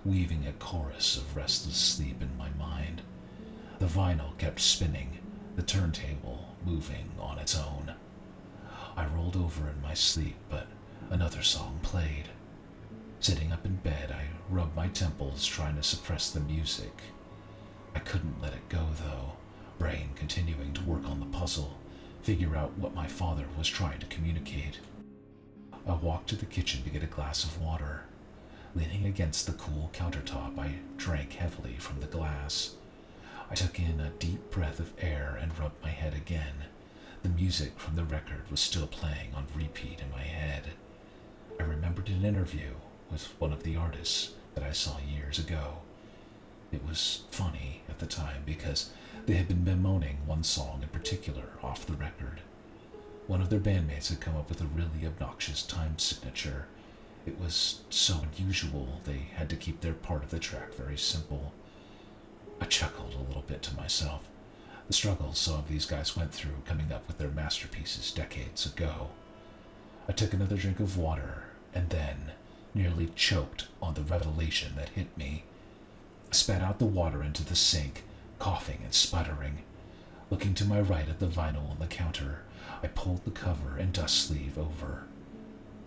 weaving 0.05 0.45
a 0.45 0.53
chorus 0.53 1.17
of 1.17 1.35
restless 1.35 1.77
sleep 1.77 2.21
in 2.21 2.37
my 2.37 2.49
mind. 2.51 3.01
The 3.79 3.85
vinyl 3.85 4.37
kept 4.37 4.59
spinning, 4.59 5.19
the 5.55 5.63
turntable 5.63 6.49
moving 6.65 7.11
on 7.19 7.39
its 7.39 7.57
own. 7.57 7.93
I 8.95 9.05
rolled 9.07 9.35
over 9.35 9.69
in 9.69 9.81
my 9.81 9.93
sleep, 9.93 10.35
but 10.49 10.67
another 11.09 11.41
song 11.41 11.79
played. 11.81 12.29
Sitting 13.23 13.53
up 13.53 13.65
in 13.65 13.77
bed, 13.77 14.11
I 14.11 14.25
rubbed 14.53 14.75
my 14.75 14.89
temples, 14.89 15.45
trying 15.45 15.77
to 15.77 15.81
suppress 15.81 16.29
the 16.29 16.41
music. 16.41 16.91
I 17.95 17.99
couldn't 17.99 18.41
let 18.41 18.51
it 18.51 18.67
go, 18.67 18.85
though, 19.01 19.37
brain 19.79 20.09
continuing 20.17 20.73
to 20.73 20.83
work 20.83 21.05
on 21.05 21.21
the 21.21 21.37
puzzle, 21.37 21.77
figure 22.21 22.53
out 22.57 22.77
what 22.77 22.93
my 22.93 23.07
father 23.07 23.45
was 23.57 23.69
trying 23.69 23.99
to 23.99 24.07
communicate. 24.07 24.81
I 25.87 25.93
walked 25.93 26.27
to 26.31 26.35
the 26.35 26.45
kitchen 26.45 26.83
to 26.83 26.89
get 26.89 27.01
a 27.01 27.05
glass 27.05 27.45
of 27.45 27.61
water. 27.61 28.01
Leaning 28.75 29.05
against 29.05 29.45
the 29.45 29.53
cool 29.53 29.89
countertop, 29.93 30.59
I 30.59 30.79
drank 30.97 31.31
heavily 31.31 31.77
from 31.79 32.01
the 32.01 32.07
glass. 32.07 32.75
I 33.49 33.55
took 33.55 33.79
in 33.79 34.01
a 34.01 34.09
deep 34.19 34.51
breath 34.51 34.81
of 34.81 34.91
air 34.99 35.39
and 35.41 35.57
rubbed 35.57 35.81
my 35.81 35.91
head 35.91 36.13
again. 36.13 36.65
The 37.21 37.29
music 37.29 37.79
from 37.79 37.95
the 37.95 38.03
record 38.03 38.51
was 38.51 38.59
still 38.59 38.87
playing 38.87 39.33
on 39.33 39.47
repeat 39.55 40.01
in 40.01 40.11
my 40.11 40.23
head. 40.23 40.71
I 41.57 41.63
remembered 41.63 42.09
an 42.09 42.25
interview 42.25 42.71
with 43.13 43.39
one 43.39 43.53
of 43.53 43.61
the 43.61 43.75
artists 43.75 44.31
that 44.55 44.63
I 44.63 44.71
saw 44.71 44.97
years 44.97 45.37
ago. 45.37 45.75
It 46.71 46.83
was 46.83 47.21
funny 47.29 47.83
at 47.87 47.99
the 47.99 48.07
time 48.07 48.41
because 48.43 48.89
they 49.27 49.35
had 49.35 49.47
been 49.47 49.63
bemoaning 49.63 50.17
one 50.25 50.43
song 50.43 50.79
in 50.81 50.89
particular 50.89 51.49
off 51.61 51.85
the 51.85 51.93
record. 51.93 52.41
One 53.27 53.39
of 53.39 53.51
their 53.51 53.59
bandmates 53.59 54.09
had 54.09 54.19
come 54.19 54.35
up 54.35 54.49
with 54.49 54.61
a 54.61 54.65
really 54.65 55.05
obnoxious 55.05 55.61
time 55.61 55.99
signature. 55.99 56.65
It 57.27 57.39
was 57.39 57.81
so 57.91 58.21
unusual 58.35 59.01
they 59.03 59.27
had 59.35 59.47
to 59.51 59.55
keep 59.55 59.81
their 59.81 59.93
part 59.93 60.23
of 60.23 60.31
the 60.31 60.39
track 60.39 60.73
very 60.73 60.97
simple. 60.97 61.53
I 62.59 62.65
chuckled 62.65 63.13
a 63.13 63.27
little 63.27 63.43
bit 63.43 63.61
to 63.63 63.75
myself. 63.75 64.27
The 64.87 64.93
struggles 64.93 65.37
some 65.37 65.59
of 65.59 65.67
these 65.67 65.85
guys 65.85 66.17
went 66.17 66.33
through 66.33 66.63
coming 66.65 66.91
up 66.91 67.07
with 67.07 67.19
their 67.19 67.29
masterpieces 67.29 68.11
decades 68.11 68.65
ago. 68.65 69.09
I 70.09 70.13
took 70.13 70.33
another 70.33 70.57
drink 70.57 70.79
of 70.79 70.97
water 70.97 71.43
and 71.75 71.91
then 71.91 72.31
nearly 72.73 73.11
choked 73.15 73.67
on 73.81 73.93
the 73.93 74.01
revelation 74.01 74.73
that 74.75 74.89
hit 74.89 75.15
me. 75.17 75.43
I 76.31 76.35
spat 76.35 76.61
out 76.61 76.79
the 76.79 76.85
water 76.85 77.23
into 77.23 77.45
the 77.45 77.55
sink, 77.55 78.03
coughing 78.39 78.79
and 78.83 78.93
sputtering. 78.93 79.59
Looking 80.29 80.53
to 80.55 80.65
my 80.65 80.81
right 80.81 81.07
at 81.07 81.19
the 81.19 81.27
vinyl 81.27 81.69
on 81.69 81.77
the 81.79 81.87
counter, 81.87 82.39
I 82.81 82.87
pulled 82.87 83.23
the 83.23 83.31
cover 83.31 83.77
and 83.77 83.93
dust 83.93 84.27
sleeve 84.27 84.57
over. 84.57 85.03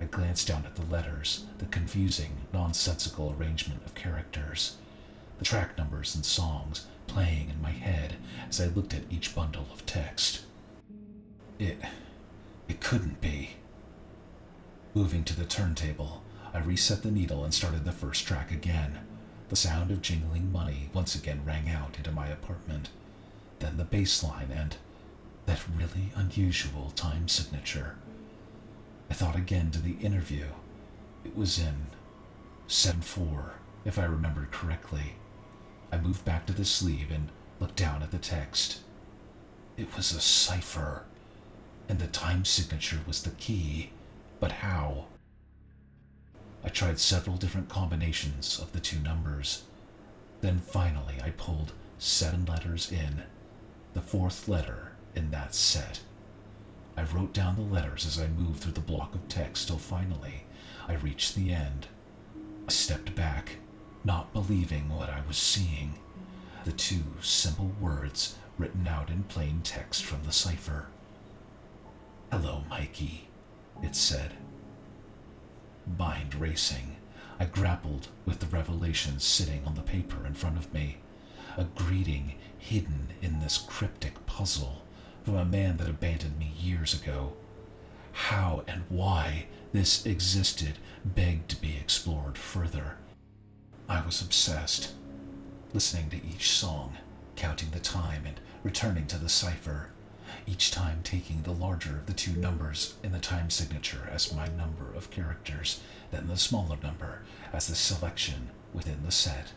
I 0.00 0.04
glanced 0.04 0.48
down 0.48 0.64
at 0.66 0.76
the 0.76 0.84
letters, 0.84 1.46
the 1.58 1.66
confusing, 1.66 2.36
nonsensical 2.52 3.34
arrangement 3.38 3.84
of 3.84 3.94
characters, 3.94 4.76
the 5.38 5.44
track 5.44 5.76
numbers 5.76 6.14
and 6.14 6.24
songs 6.24 6.86
playing 7.06 7.50
in 7.50 7.62
my 7.62 7.70
head 7.70 8.16
as 8.48 8.60
I 8.60 8.66
looked 8.66 8.94
at 8.94 9.10
each 9.10 9.34
bundle 9.34 9.66
of 9.72 9.86
text. 9.86 10.42
It. 11.58 11.78
it 12.68 12.80
couldn't 12.80 13.20
be. 13.20 13.56
Moving 14.94 15.24
to 15.24 15.36
the 15.36 15.44
turntable, 15.44 16.22
I 16.56 16.60
reset 16.60 17.02
the 17.02 17.10
needle 17.10 17.44
and 17.44 17.52
started 17.52 17.84
the 17.84 17.92
first 17.92 18.26
track 18.26 18.50
again. 18.50 19.00
The 19.50 19.56
sound 19.56 19.90
of 19.90 20.00
jingling 20.00 20.50
money 20.50 20.88
once 20.94 21.14
again 21.14 21.42
rang 21.44 21.68
out 21.68 21.98
into 21.98 22.10
my 22.10 22.28
apartment. 22.28 22.88
Then 23.58 23.76
the 23.76 23.84
bass 23.84 24.24
line 24.24 24.50
and 24.50 24.74
that 25.44 25.60
really 25.76 26.12
unusual 26.14 26.92
time 26.96 27.28
signature. 27.28 27.96
I 29.10 29.12
thought 29.12 29.36
again 29.36 29.70
to 29.72 29.82
the 29.82 29.98
interview. 30.00 30.46
It 31.26 31.36
was 31.36 31.58
in 31.58 31.88
7 32.68 33.02
4, 33.02 33.52
if 33.84 33.98
I 33.98 34.06
remembered 34.06 34.50
correctly. 34.50 35.16
I 35.92 35.98
moved 35.98 36.24
back 36.24 36.46
to 36.46 36.54
the 36.54 36.64
sleeve 36.64 37.10
and 37.10 37.28
looked 37.60 37.76
down 37.76 38.02
at 38.02 38.12
the 38.12 38.18
text. 38.18 38.80
It 39.76 39.94
was 39.94 40.10
a 40.10 40.22
cipher, 40.22 41.04
and 41.86 41.98
the 41.98 42.06
time 42.06 42.46
signature 42.46 43.00
was 43.06 43.24
the 43.24 43.30
key. 43.32 43.90
But 44.40 44.52
how? 44.52 45.08
I 46.66 46.68
tried 46.68 46.98
several 46.98 47.36
different 47.36 47.68
combinations 47.68 48.58
of 48.58 48.72
the 48.72 48.80
two 48.80 48.98
numbers. 48.98 49.62
Then 50.40 50.58
finally, 50.58 51.14
I 51.22 51.30
pulled 51.30 51.72
seven 51.96 52.44
letters 52.44 52.90
in, 52.90 53.22
the 53.94 54.02
fourth 54.02 54.48
letter 54.48 54.92
in 55.14 55.30
that 55.30 55.54
set. 55.54 56.00
I 56.96 57.04
wrote 57.04 57.32
down 57.32 57.54
the 57.54 57.62
letters 57.62 58.04
as 58.04 58.18
I 58.18 58.26
moved 58.26 58.60
through 58.60 58.72
the 58.72 58.80
block 58.80 59.14
of 59.14 59.28
text 59.28 59.68
till 59.68 59.78
finally 59.78 60.42
I 60.88 60.94
reached 60.94 61.36
the 61.36 61.52
end. 61.52 61.86
I 62.68 62.72
stepped 62.72 63.14
back, 63.14 63.58
not 64.04 64.32
believing 64.32 64.88
what 64.88 65.08
I 65.08 65.22
was 65.28 65.36
seeing. 65.36 65.94
The 66.64 66.72
two 66.72 67.04
simple 67.22 67.70
words 67.80 68.36
written 68.58 68.88
out 68.88 69.08
in 69.08 69.22
plain 69.22 69.60
text 69.62 70.04
from 70.04 70.24
the 70.24 70.32
cipher. 70.32 70.86
Hello, 72.32 72.64
Mikey, 72.68 73.28
it 73.84 73.94
said 73.94 74.32
mind 75.98 76.34
racing. 76.34 76.96
I 77.38 77.44
grappled 77.44 78.08
with 78.24 78.40
the 78.40 78.46
revelations 78.46 79.24
sitting 79.24 79.64
on 79.66 79.74
the 79.74 79.82
paper 79.82 80.26
in 80.26 80.34
front 80.34 80.56
of 80.56 80.72
me, 80.72 80.98
a 81.56 81.64
greeting 81.64 82.34
hidden 82.58 83.08
in 83.22 83.40
this 83.40 83.58
cryptic 83.58 84.24
puzzle 84.26 84.82
from 85.24 85.36
a 85.36 85.44
man 85.44 85.76
that 85.76 85.88
abandoned 85.88 86.38
me 86.38 86.52
years 86.58 86.94
ago. 86.94 87.34
How 88.12 88.64
and 88.66 88.84
why 88.88 89.46
this 89.72 90.06
existed 90.06 90.78
begged 91.04 91.50
to 91.50 91.60
be 91.60 91.76
explored 91.76 92.38
further. 92.38 92.96
I 93.88 94.04
was 94.04 94.22
obsessed, 94.22 94.94
listening 95.74 96.10
to 96.10 96.26
each 96.26 96.50
song, 96.50 96.96
counting 97.36 97.70
the 97.70 97.80
time, 97.80 98.24
and 98.26 98.40
returning 98.62 99.06
to 99.08 99.18
the 99.18 99.28
cipher 99.28 99.90
each 100.46 100.70
time 100.70 101.00
taking 101.02 101.42
the 101.42 101.52
larger 101.52 101.98
of 101.98 102.06
the 102.06 102.12
two 102.12 102.32
numbers 102.32 102.94
in 103.02 103.12
the 103.12 103.18
time 103.18 103.50
signature 103.50 104.08
as 104.10 104.32
my 104.32 104.48
number 104.48 104.92
of 104.94 105.10
characters, 105.10 105.80
then 106.10 106.28
the 106.28 106.36
smaller 106.36 106.76
number 106.82 107.22
as 107.52 107.66
the 107.66 107.74
selection 107.74 108.50
within 108.72 109.02
the 109.04 109.10
set. 109.10 109.52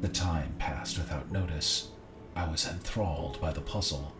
The 0.00 0.08
time 0.08 0.54
passed 0.58 0.98
without 0.98 1.30
notice. 1.30 1.88
I 2.34 2.48
was 2.48 2.66
enthralled 2.66 3.40
by 3.40 3.52
the 3.52 3.60
puzzle, 3.60 4.12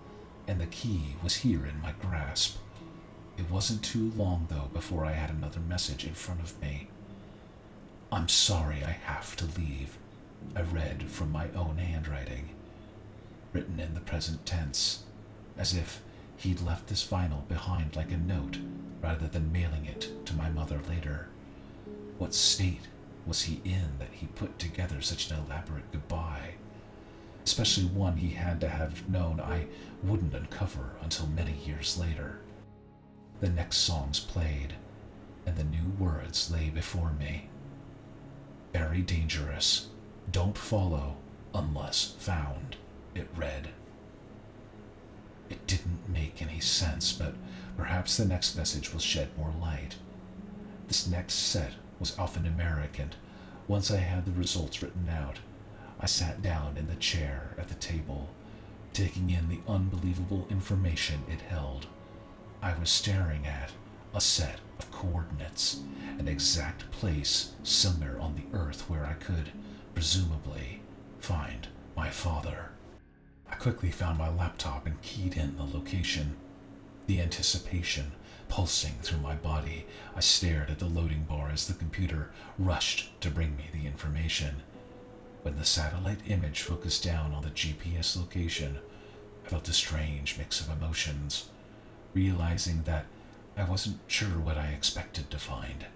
and 0.46 0.60
the 0.60 0.66
key 0.66 1.16
was 1.22 1.36
here 1.36 1.66
in 1.66 1.80
my 1.80 1.92
grasp. 2.00 2.58
It 3.38 3.50
wasn't 3.50 3.82
too 3.82 4.12
long, 4.16 4.46
though, 4.48 4.70
before 4.72 5.04
I 5.04 5.12
had 5.12 5.30
another 5.30 5.60
message 5.60 6.04
in 6.04 6.14
front 6.14 6.40
of 6.40 6.60
me. 6.60 6.88
I'm 8.12 8.28
sorry 8.28 8.84
I 8.84 8.92
have 8.92 9.36
to 9.36 9.44
leave, 9.44 9.98
I 10.54 10.62
read 10.62 11.10
from 11.10 11.32
my 11.32 11.48
own 11.54 11.78
handwriting, 11.78 12.50
written 13.52 13.80
in 13.80 13.94
the 13.94 14.00
present 14.00 14.46
tense 14.46 15.02
as 15.58 15.75
if 15.75 16.02
he'd 16.36 16.60
left 16.60 16.88
this 16.88 17.06
vinyl 17.06 17.46
behind 17.48 17.96
like 17.96 18.12
a 18.12 18.16
note 18.16 18.58
rather 19.00 19.26
than 19.26 19.52
mailing 19.52 19.86
it 19.86 20.10
to 20.26 20.34
my 20.34 20.50
mother 20.50 20.80
later. 20.88 21.28
What 22.18 22.34
state 22.34 22.88
was 23.26 23.42
he 23.42 23.60
in 23.64 23.98
that 23.98 24.12
he 24.12 24.26
put 24.26 24.58
together 24.58 25.00
such 25.00 25.30
an 25.30 25.38
elaborate 25.38 25.90
goodbye? 25.92 26.54
Especially 27.44 27.84
one 27.84 28.16
he 28.16 28.30
had 28.30 28.60
to 28.60 28.68
have 28.68 29.08
known 29.08 29.40
I 29.40 29.66
wouldn't 30.02 30.34
uncover 30.34 30.92
until 31.02 31.26
many 31.28 31.52
years 31.52 31.98
later. 31.98 32.40
The 33.40 33.48
next 33.48 33.78
songs 33.78 34.18
played, 34.18 34.75
and 35.44 35.56
the 35.56 35.64
new 35.64 35.90
words 35.98 36.50
lay 36.50 36.70
before 36.70 37.12
me. 37.12 37.48
Very 38.72 39.02
dangerous. 39.02 39.88
Don't 40.30 40.58
follow 40.58 41.16
unless 41.54 42.14
found, 42.18 42.76
it 43.14 43.28
read. 43.36 43.68
It 45.49 45.67
didn't 45.67 46.09
make 46.09 46.43
any 46.43 46.61
sense, 46.61 47.12
but 47.12 47.35
perhaps 47.76 48.17
the 48.17 48.25
next 48.25 48.57
message 48.57 48.93
will 48.93 49.00
shed 49.00 49.29
more 49.37 49.53
light. 49.61 49.97
This 50.88 51.07
next 51.07 51.35
set 51.35 51.73
was 51.99 52.12
alphanumeric, 52.12 52.99
and 52.99 53.15
once 53.69 53.91
I 53.91 53.99
had 53.99 54.25
the 54.25 54.33
results 54.33 54.83
written 54.83 55.09
out, 55.09 55.38
I 55.99 56.07
sat 56.07 56.43
down 56.43 56.76
in 56.76 56.87
the 56.87 56.97
chair 56.97 57.55
at 57.59 57.69
the 57.69 57.75
table, 57.75 58.29
taking 58.93 59.31
in 59.31 59.49
the 59.49 59.61
unbelievable 59.67 60.47
information 60.50 61.23
it 61.29 61.41
held. 61.43 61.87
I 62.62 62.79
was 62.79 62.91
staring 62.91 63.47
at 63.47 63.73
a 64.15 64.21
set 64.21 64.61
of 64.79 64.91
coordinates, 64.91 65.81
an 66.19 66.29
exact 66.29 66.91
place 66.91 67.53
somewhere 67.62 68.19
on 68.21 68.35
the 68.35 68.57
earth 68.57 68.88
where 68.88 69.05
I 69.05 69.15
could, 69.15 69.53
presumably, 69.95 70.81
find 71.19 71.69
my 71.97 72.11
father. 72.11 72.71
I 73.50 73.55
quickly 73.55 73.91
found 73.91 74.19
my 74.19 74.29
laptop 74.29 74.87
and 74.87 75.00
keyed 75.03 75.37
in 75.37 75.57
the 75.57 75.65
location. 75.65 76.37
The 77.07 77.21
anticipation 77.21 78.12
pulsing 78.49 78.95
through 79.03 79.19
my 79.19 79.35
body, 79.35 79.87
I 80.15 80.21
stared 80.21 80.71
at 80.71 80.79
the 80.79 80.87
loading 80.87 81.25
bar 81.29 81.50
as 81.53 81.67
the 81.67 81.75
computer 81.75 82.31
rushed 82.59 83.21
to 83.21 83.31
bring 83.31 83.57
me 83.57 83.65
the 83.73 83.87
information. 83.87 84.62
When 85.43 85.57
the 85.57 85.65
satellite 85.65 86.21
image 86.29 86.62
focused 86.62 87.05
down 87.05 87.33
on 87.33 87.43
the 87.43 87.50
GPS 87.50 88.17
location, 88.17 88.79
I 89.45 89.49
felt 89.49 89.69
a 89.69 89.73
strange 89.73 90.38
mix 90.38 90.61
of 90.61 90.71
emotions, 90.71 91.49
realizing 92.15 92.83
that 92.83 93.07
I 93.57 93.65
wasn't 93.65 93.99
sure 94.07 94.38
what 94.38 94.59
I 94.59 94.69
expected 94.69 95.31
to 95.31 95.38
find. 95.38 95.87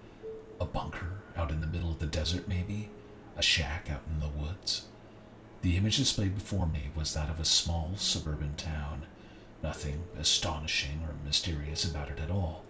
A 0.59 0.65
bunker 0.65 1.19
out 1.35 1.51
in 1.51 1.61
the 1.61 1.67
middle 1.67 1.91
of 1.91 1.99
the 1.99 2.05
desert, 2.05 2.47
maybe? 2.47 2.89
A 3.37 3.41
shack 3.41 3.89
out 3.89 4.03
in 4.09 4.19
the 4.19 4.29
woods. 4.29 4.87
The 5.61 5.77
image 5.77 5.97
displayed 5.97 6.35
before 6.35 6.65
me 6.65 6.89
was 6.95 7.13
that 7.13 7.29
of 7.29 7.39
a 7.39 7.45
small 7.45 7.91
suburban 7.95 8.55
town. 8.55 9.03
Nothing 9.61 10.03
astonishing 10.17 11.01
or 11.03 11.13
mysterious 11.23 11.85
about 11.85 12.09
it 12.09 12.19
at 12.19 12.31
all. 12.31 12.65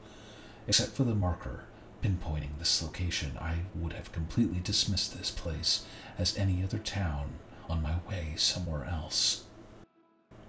Except 0.68 0.92
for 0.92 1.04
the 1.04 1.16
marker 1.16 1.64
pinpointing 2.04 2.58
this 2.58 2.82
location, 2.82 3.38
I 3.40 3.60
would 3.76 3.94
have 3.94 4.12
completely 4.12 4.60
dismissed 4.60 5.18
this 5.18 5.32
place 5.32 5.86
as 6.18 6.38
any 6.38 6.64
other 6.64 6.80
town 6.80 7.34
on 7.70 7.82
my 7.82 7.96
way 8.10 8.34
somewhere 8.36 8.86
else. 8.86 9.46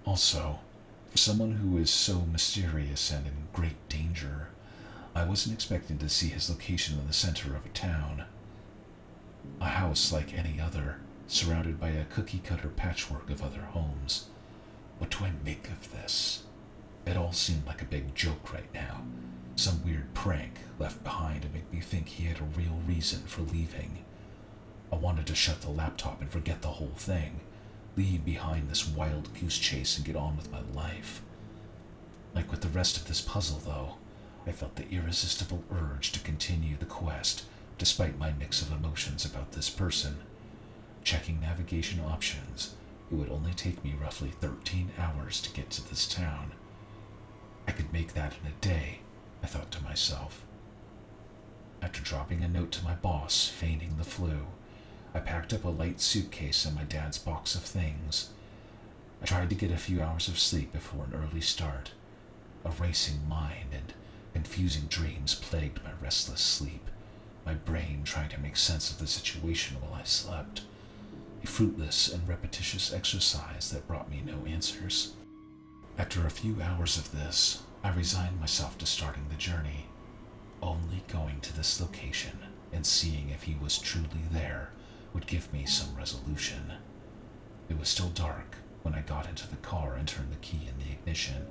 Also, 0.05 0.59
for 1.11 1.17
someone 1.17 1.53
who 1.53 1.77
is 1.77 1.89
so 1.89 2.21
mysterious 2.21 3.11
and 3.11 3.25
in 3.25 3.47
great 3.53 3.87
danger, 3.87 4.49
I 5.15 5.23
wasn't 5.23 5.53
expecting 5.53 5.99
to 5.99 6.09
see 6.09 6.27
his 6.27 6.49
location 6.49 6.99
in 6.99 7.07
the 7.07 7.13
center 7.13 7.55
of 7.55 7.65
a 7.65 7.69
town. 7.69 8.25
A 9.61 9.65
house 9.65 10.11
like 10.11 10.33
any 10.33 10.59
other, 10.59 10.97
surrounded 11.27 11.79
by 11.79 11.89
a 11.89 12.05
cookie 12.05 12.41
cutter 12.43 12.69
patchwork 12.69 13.29
of 13.29 13.41
other 13.41 13.61
homes. 13.61 14.27
What 14.99 15.11
do 15.11 15.25
I 15.25 15.31
make 15.43 15.67
of 15.69 15.91
this? 15.91 16.43
It 17.05 17.17
all 17.17 17.31
seemed 17.31 17.65
like 17.65 17.81
a 17.81 17.85
big 17.85 18.15
joke 18.15 18.53
right 18.53 18.71
now. 18.73 19.01
Some 19.55 19.83
weird 19.83 20.13
prank 20.13 20.59
left 20.79 21.03
behind 21.03 21.43
to 21.43 21.49
make 21.49 21.71
me 21.71 21.79
think 21.79 22.07
he 22.07 22.25
had 22.25 22.39
a 22.39 22.59
real 22.59 22.79
reason 22.87 23.21
for 23.21 23.41
leaving. 23.41 24.03
I 24.91 24.95
wanted 24.95 25.27
to 25.27 25.35
shut 25.35 25.61
the 25.61 25.69
laptop 25.69 26.21
and 26.21 26.29
forget 26.29 26.61
the 26.61 26.69
whole 26.69 26.93
thing, 26.95 27.41
leave 27.97 28.23
behind 28.23 28.69
this 28.69 28.87
wild 28.87 29.29
goose 29.39 29.57
chase 29.57 29.97
and 29.97 30.05
get 30.05 30.15
on 30.15 30.37
with 30.37 30.51
my 30.51 30.61
life. 30.73 31.21
Like 32.33 32.49
with 32.51 32.61
the 32.61 32.69
rest 32.69 32.97
of 32.97 33.07
this 33.07 33.21
puzzle, 33.21 33.61
though, 33.63 33.95
I 34.47 34.51
felt 34.51 34.75
the 34.75 34.89
irresistible 34.89 35.63
urge 35.71 36.11
to 36.11 36.19
continue 36.19 36.77
the 36.77 36.85
quest 36.85 37.43
despite 37.77 38.19
my 38.19 38.31
mix 38.31 38.61
of 38.61 38.71
emotions 38.71 39.25
about 39.25 39.53
this 39.53 39.69
person. 39.69 40.17
Checking 41.03 41.41
navigation 41.41 41.99
options, 41.99 42.75
it 43.11 43.15
would 43.15 43.29
only 43.29 43.53
take 43.53 43.83
me 43.83 43.93
roughly 44.01 44.29
13 44.39 44.91
hours 44.97 45.41
to 45.41 45.51
get 45.51 45.69
to 45.71 45.87
this 45.87 46.07
town. 46.07 46.53
I 47.67 47.71
could 47.71 47.91
make 47.91 48.13
that 48.13 48.33
in 48.41 48.49
a 48.49 48.55
day, 48.61 48.99
I 49.43 49.47
thought 49.47 49.69
to 49.71 49.83
myself. 49.83 50.45
After 51.81 52.01
dropping 52.01 52.41
a 52.41 52.47
note 52.47 52.71
to 52.73 52.83
my 52.85 52.95
boss, 52.95 53.49
feigning 53.49 53.97
the 53.97 54.05
flu, 54.05 54.47
I 55.13 55.19
packed 55.19 55.53
up 55.53 55.65
a 55.65 55.69
light 55.69 55.99
suitcase 55.99 56.65
and 56.65 56.73
my 56.75 56.83
dad's 56.83 57.17
box 57.17 57.53
of 57.53 57.63
things. 57.63 58.29
I 59.21 59.25
tried 59.25 59.49
to 59.49 59.55
get 59.55 59.71
a 59.71 59.77
few 59.77 60.01
hours 60.01 60.27
of 60.29 60.39
sleep 60.39 60.71
before 60.71 61.03
an 61.03 61.13
early 61.13 61.41
start. 61.41 61.91
A 62.63 62.71
racing 62.71 63.27
mind 63.27 63.73
and 63.73 63.93
confusing 64.33 64.83
dreams 64.87 65.35
plagued 65.35 65.83
my 65.83 65.91
restless 66.01 66.41
sleep, 66.41 66.89
my 67.45 67.53
brain 67.53 68.03
trying 68.05 68.29
to 68.29 68.39
make 68.39 68.55
sense 68.55 68.89
of 68.89 68.99
the 68.99 69.07
situation 69.07 69.77
while 69.81 69.99
I 69.99 70.03
slept. 70.03 70.61
A 71.43 71.47
fruitless 71.47 72.07
and 72.07 72.27
repetitious 72.27 72.93
exercise 72.93 73.69
that 73.71 73.85
brought 73.85 74.09
me 74.09 74.23
no 74.25 74.45
answers. 74.45 75.13
After 75.97 76.25
a 76.25 76.31
few 76.31 76.61
hours 76.61 76.97
of 76.97 77.11
this, 77.11 77.63
I 77.83 77.93
resigned 77.93 78.39
myself 78.39 78.77
to 78.77 78.85
starting 78.85 79.27
the 79.29 79.35
journey, 79.35 79.87
only 80.61 81.03
going 81.09 81.41
to 81.41 81.53
this 81.55 81.81
location 81.81 82.39
and 82.71 82.85
seeing 82.85 83.29
if 83.29 83.43
he 83.43 83.55
was 83.55 83.77
truly 83.77 84.23
there 84.31 84.71
would 85.13 85.27
give 85.27 85.51
me 85.51 85.65
some 85.65 85.95
resolution. 85.95 86.73
It 87.69 87.77
was 87.77 87.89
still 87.89 88.09
dark 88.09 88.55
when 88.81 88.95
I 88.95 89.01
got 89.01 89.27
into 89.27 89.47
the 89.47 89.57
car 89.57 89.95
and 89.95 90.07
turned 90.07 90.31
the 90.31 90.37
key 90.37 90.67
in 90.67 90.79
the 90.79 90.91
ignition. 90.91 91.45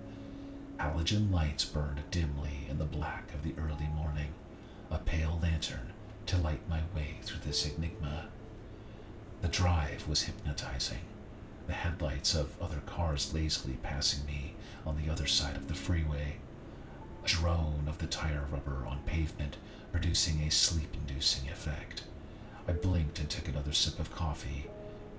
Halogen 0.78 1.30
lights 1.30 1.64
burned 1.66 2.02
dimly 2.10 2.66
in 2.68 2.78
the 2.78 2.84
black 2.84 3.32
of 3.34 3.42
the 3.42 3.54
early 3.58 3.88
morning, 3.94 4.32
a 4.90 4.98
pale 4.98 5.38
lantern 5.42 5.92
to 6.26 6.38
light 6.38 6.66
my 6.68 6.80
way 6.94 7.18
through 7.22 7.40
this 7.44 7.66
enigma. 7.66 8.30
The 9.42 9.48
drive 9.48 10.06
was 10.06 10.22
hypnotizing, 10.22 11.00
the 11.66 11.72
headlights 11.72 12.32
of 12.32 12.54
other 12.62 12.80
cars 12.86 13.34
lazily 13.34 13.76
passing 13.82 14.24
me 14.24 14.54
on 14.86 14.96
the 14.96 15.10
other 15.10 15.26
side 15.26 15.56
of 15.56 15.66
the 15.66 15.74
freeway, 15.74 16.36
a 17.24 17.26
drone 17.26 17.86
of 17.88 17.98
the 17.98 18.06
tire 18.06 18.46
rubber 18.52 18.86
on 18.86 19.00
pavement 19.04 19.56
producing 19.90 20.42
a 20.42 20.50
sleep 20.52 20.94
inducing 20.94 21.50
effect. 21.50 22.04
I 22.68 22.72
blinked 22.72 23.18
and 23.18 23.28
took 23.28 23.48
another 23.48 23.72
sip 23.72 23.98
of 23.98 24.14
coffee, 24.14 24.68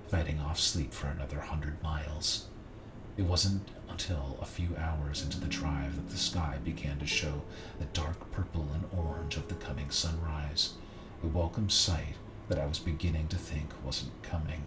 fighting 0.08 0.40
off 0.40 0.58
sleep 0.58 0.94
for 0.94 1.08
another 1.08 1.40
hundred 1.40 1.82
miles. 1.82 2.46
It 3.18 3.24
wasn't 3.24 3.68
until 3.90 4.38
a 4.40 4.46
few 4.46 4.70
hours 4.78 5.22
into 5.22 5.38
the 5.38 5.46
drive 5.48 5.96
that 5.96 6.08
the 6.08 6.16
sky 6.16 6.56
began 6.64 6.98
to 6.98 7.06
show 7.06 7.42
the 7.78 7.84
dark 7.92 8.32
purple 8.32 8.68
and 8.72 8.86
orange 8.98 9.36
of 9.36 9.48
the 9.48 9.54
coming 9.54 9.90
sunrise, 9.90 10.72
a 11.22 11.26
welcome 11.26 11.68
sight 11.68 12.16
that 12.48 12.58
I 12.58 12.66
was 12.66 12.78
beginning 12.78 13.28
to 13.28 13.36
think 13.36 13.70
wasn't 13.84 14.22
coming. 14.22 14.64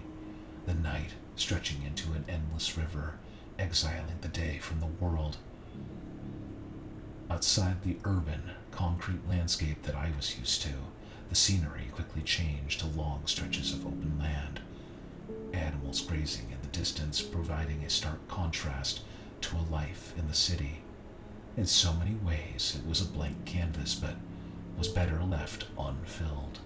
The 0.66 0.74
night 0.74 1.12
stretching 1.36 1.84
into 1.84 2.14
an 2.14 2.26
endless 2.28 2.78
river, 2.78 3.16
exiling 3.60 4.20
the 4.22 4.28
day 4.28 4.60
from 4.60 4.80
the 4.80 4.86
world. 4.86 5.38
Outside 7.30 7.84
the 7.84 7.98
urban, 8.04 8.52
concrete 8.72 9.28
landscape 9.30 9.84
that 9.84 9.96
I 9.96 10.12
was 10.16 10.38
used 10.40 10.62
to, 10.64 10.74
the 11.30 11.36
scenery 11.36 11.90
quickly 11.92 12.22
changed 12.22 12.80
to 12.80 12.88
long 12.88 13.24
stretches 13.26 13.74
of 13.74 13.86
open 13.86 14.18
land, 14.18 14.62
animals 15.54 16.02
grazing 16.02 16.52
in 16.52 16.62
the 16.62 16.78
distance, 16.78 17.22
providing 17.22 17.84
a 17.84 17.90
stark 17.90 18.28
contrast 18.28 19.02
to 19.42 19.58
a 19.58 19.70
life 19.72 20.14
in 20.18 20.28
the 20.28 20.34
city. 20.34 20.82
In 21.56 21.66
so 21.66 21.94
many 21.94 22.16
ways, 22.16 22.78
it 22.80 22.88
was 22.88 23.02
a 23.02 23.06
blank 23.06 23.46
canvas, 23.46 23.94
but 23.96 24.16
was 24.78 24.88
better 24.88 25.22
left 25.24 25.66
unfilled. 25.78 26.60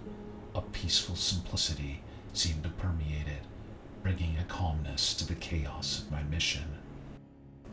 A 0.54 0.62
peaceful 0.62 1.16
simplicity 1.16 2.02
seemed 2.34 2.64
to 2.64 2.70
permeate 2.70 3.28
it, 3.28 3.44
bringing 4.04 4.38
a 4.38 4.44
calmness 4.44 5.14
to 5.16 5.28
the 5.28 5.36
chaos 5.36 6.02
of 6.02 6.12
my 6.12 6.24
mission. 6.24 6.78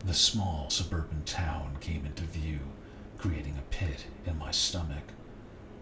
The 0.05 0.13
small 0.13 0.69
suburban 0.69 1.23
town 1.25 1.77
came 1.81 2.05
into 2.05 2.23
view, 2.23 2.59
creating 3.17 3.57
a 3.57 3.69
pit 3.73 4.05
in 4.25 4.37
my 4.37 4.51
stomach 4.51 5.11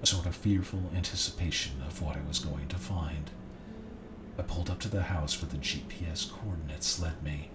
a 0.01 0.05
sort 0.05 0.25
of 0.25 0.35
fearful 0.35 0.91
anticipation 0.95 1.81
of 1.85 2.01
what 2.01 2.15
I 2.15 2.21
was 2.27 2.39
going 2.39 2.67
to 2.67 2.77
find. 2.77 3.31
I 4.37 4.43
pulled 4.43 4.69
up 4.69 4.79
to 4.81 4.89
the 4.89 5.03
house 5.03 5.41
where 5.41 5.49
the 5.49 5.57
GPS 5.57 6.31
coordinates 6.31 6.99
led 6.99 7.23
me. 7.23 7.49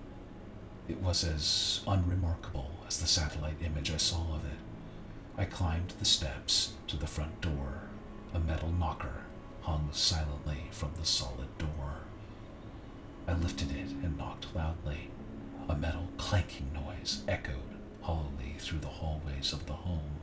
It 0.89 1.01
was 1.01 1.23
as 1.23 1.81
unremarkable 1.87 2.71
as 2.89 2.99
the 2.99 3.07
satellite 3.07 3.63
image 3.65 3.93
I 3.93 3.97
saw 3.97 4.35
of 4.35 4.45
it. 4.45 4.59
I 5.39 5.45
climbed 5.45 5.95
the 5.99 6.05
steps 6.05 6.73
to 6.89 6.97
the 6.97 7.07
front 7.07 7.41
door. 7.41 7.83
A 8.35 8.41
metal 8.41 8.73
knocker 8.73 9.22
silently 9.93 10.69
from 10.71 10.91
the 10.99 11.07
solid 11.07 11.57
door. 11.59 12.03
I 13.27 13.35
lifted 13.35 13.71
it 13.71 13.91
and 14.03 14.17
knocked 14.19 14.55
loudly. 14.55 15.11
A 15.69 15.77
metal 15.77 16.09
clanking 16.19 16.73
noise 16.73 17.23
echoed 17.29 17.57
hollowly 18.03 18.57
through 18.59 18.81
the 18.81 18.89
hallways 18.89 19.53
of 19.53 19.67
the 19.67 19.73
home. 19.73 20.19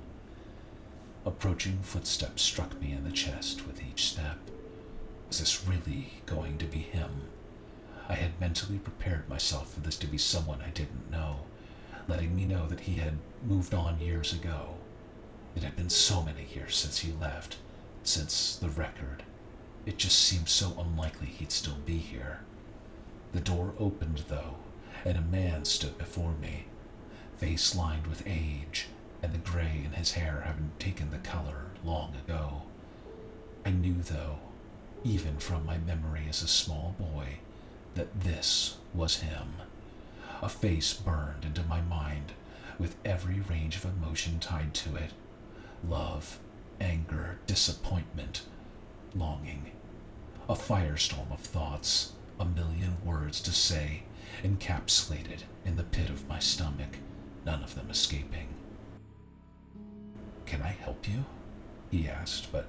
Approaching 1.25 1.79
footsteps 1.81 2.41
struck 2.41 2.79
me 2.81 2.91
in 2.91 3.03
the 3.03 3.11
chest 3.11 3.65
with 3.65 3.81
each 3.81 4.05
step. 4.05 4.37
Was 5.27 5.39
this 5.39 5.65
really 5.65 6.13
going 6.25 6.57
to 6.57 6.65
be 6.65 6.79
him? 6.79 7.23
I 8.09 8.15
had 8.15 8.39
mentally 8.39 8.79
prepared 8.79 9.29
myself 9.29 9.73
for 9.73 9.79
this 9.79 9.97
to 9.97 10.07
be 10.07 10.17
someone 10.17 10.61
I 10.61 10.71
didn't 10.71 11.11
know, 11.11 11.41
letting 12.07 12.35
me 12.35 12.45
know 12.45 12.67
that 12.67 12.81
he 12.81 12.95
had 12.95 13.19
moved 13.45 13.73
on 13.73 13.99
years 13.99 14.33
ago. 14.33 14.75
It 15.55 15.63
had 15.63 15.75
been 15.75 15.89
so 15.89 16.21
many 16.21 16.47
years 16.53 16.75
since 16.75 16.99
he 16.99 17.11
left, 17.13 17.57
since 18.03 18.55
the 18.55 18.69
record. 18.69 19.23
It 19.85 19.97
just 19.97 20.19
seemed 20.19 20.49
so 20.49 20.75
unlikely 20.77 21.27
he'd 21.27 21.51
still 21.51 21.77
be 21.85 21.97
here. 21.97 22.39
The 23.31 23.39
door 23.39 23.73
opened, 23.79 24.23
though, 24.27 24.55
and 25.05 25.17
a 25.17 25.21
man 25.21 25.65
stood 25.65 25.97
before 25.97 26.33
me, 26.33 26.65
face 27.37 27.75
lined 27.75 28.07
with 28.07 28.27
age 28.27 28.87
and 29.21 29.33
the 29.33 29.37
gray 29.37 29.81
in 29.85 29.93
his 29.93 30.13
hair 30.13 30.43
having 30.45 30.71
taken 30.79 31.11
the 31.11 31.17
color 31.17 31.65
long 31.83 32.13
ago. 32.15 32.63
I 33.65 33.71
knew, 33.71 34.01
though, 34.01 34.39
even 35.03 35.37
from 35.37 35.65
my 35.65 35.77
memory 35.77 36.25
as 36.29 36.41
a 36.41 36.47
small 36.47 36.95
boy, 36.97 37.39
that 37.95 38.21
this 38.21 38.77
was 38.93 39.17
him. 39.17 39.53
A 40.41 40.49
face 40.49 40.93
burned 40.93 41.43
into 41.45 41.63
my 41.63 41.81
mind 41.81 42.31
with 42.77 42.95
every 43.03 43.41
range 43.41 43.75
of 43.75 43.85
emotion 43.85 44.39
tied 44.39 44.73
to 44.73 44.95
it 44.95 45.11
love, 45.87 46.39
anger, 46.79 47.39
disappointment, 47.47 48.43
longing. 49.15 49.71
A 50.47 50.53
firestorm 50.53 51.31
of 51.31 51.39
thoughts, 51.39 52.13
a 52.39 52.45
million 52.45 52.97
words 53.03 53.41
to 53.41 53.51
say, 53.51 54.03
encapsulated 54.43 55.43
in 55.65 55.75
the 55.75 55.83
pit 55.83 56.09
of 56.09 56.27
my 56.27 56.39
stomach, 56.39 56.97
none 57.45 57.63
of 57.63 57.75
them 57.75 57.89
escaping. 57.89 58.47
Can 60.45 60.61
I 60.61 60.69
help 60.71 61.07
you? 61.07 61.25
he 61.91 62.07
asked, 62.07 62.51
but 62.51 62.67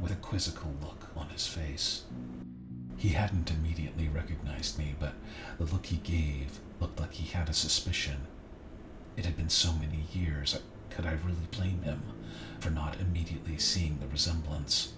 with 0.00 0.12
a 0.12 0.16
quizzical 0.16 0.72
look 0.82 1.08
on 1.16 1.28
his 1.28 1.46
face. 1.46 2.04
He 2.96 3.10
hadn't 3.10 3.50
immediately 3.50 4.08
recognized 4.08 4.78
me, 4.78 4.94
but 4.98 5.14
the 5.58 5.64
look 5.64 5.86
he 5.86 5.96
gave 5.96 6.60
looked 6.80 7.00
like 7.00 7.12
he 7.14 7.30
had 7.30 7.48
a 7.48 7.54
suspicion. 7.54 8.26
It 9.16 9.24
had 9.24 9.36
been 9.36 9.50
so 9.50 9.72
many 9.72 10.06
years, 10.12 10.58
could 10.90 11.06
I 11.06 11.12
really 11.12 11.48
blame 11.50 11.82
him 11.82 12.02
for 12.60 12.70
not 12.70 13.00
immediately 13.00 13.58
seeing 13.58 13.98
the 13.98 14.08
resemblance? 14.08 14.92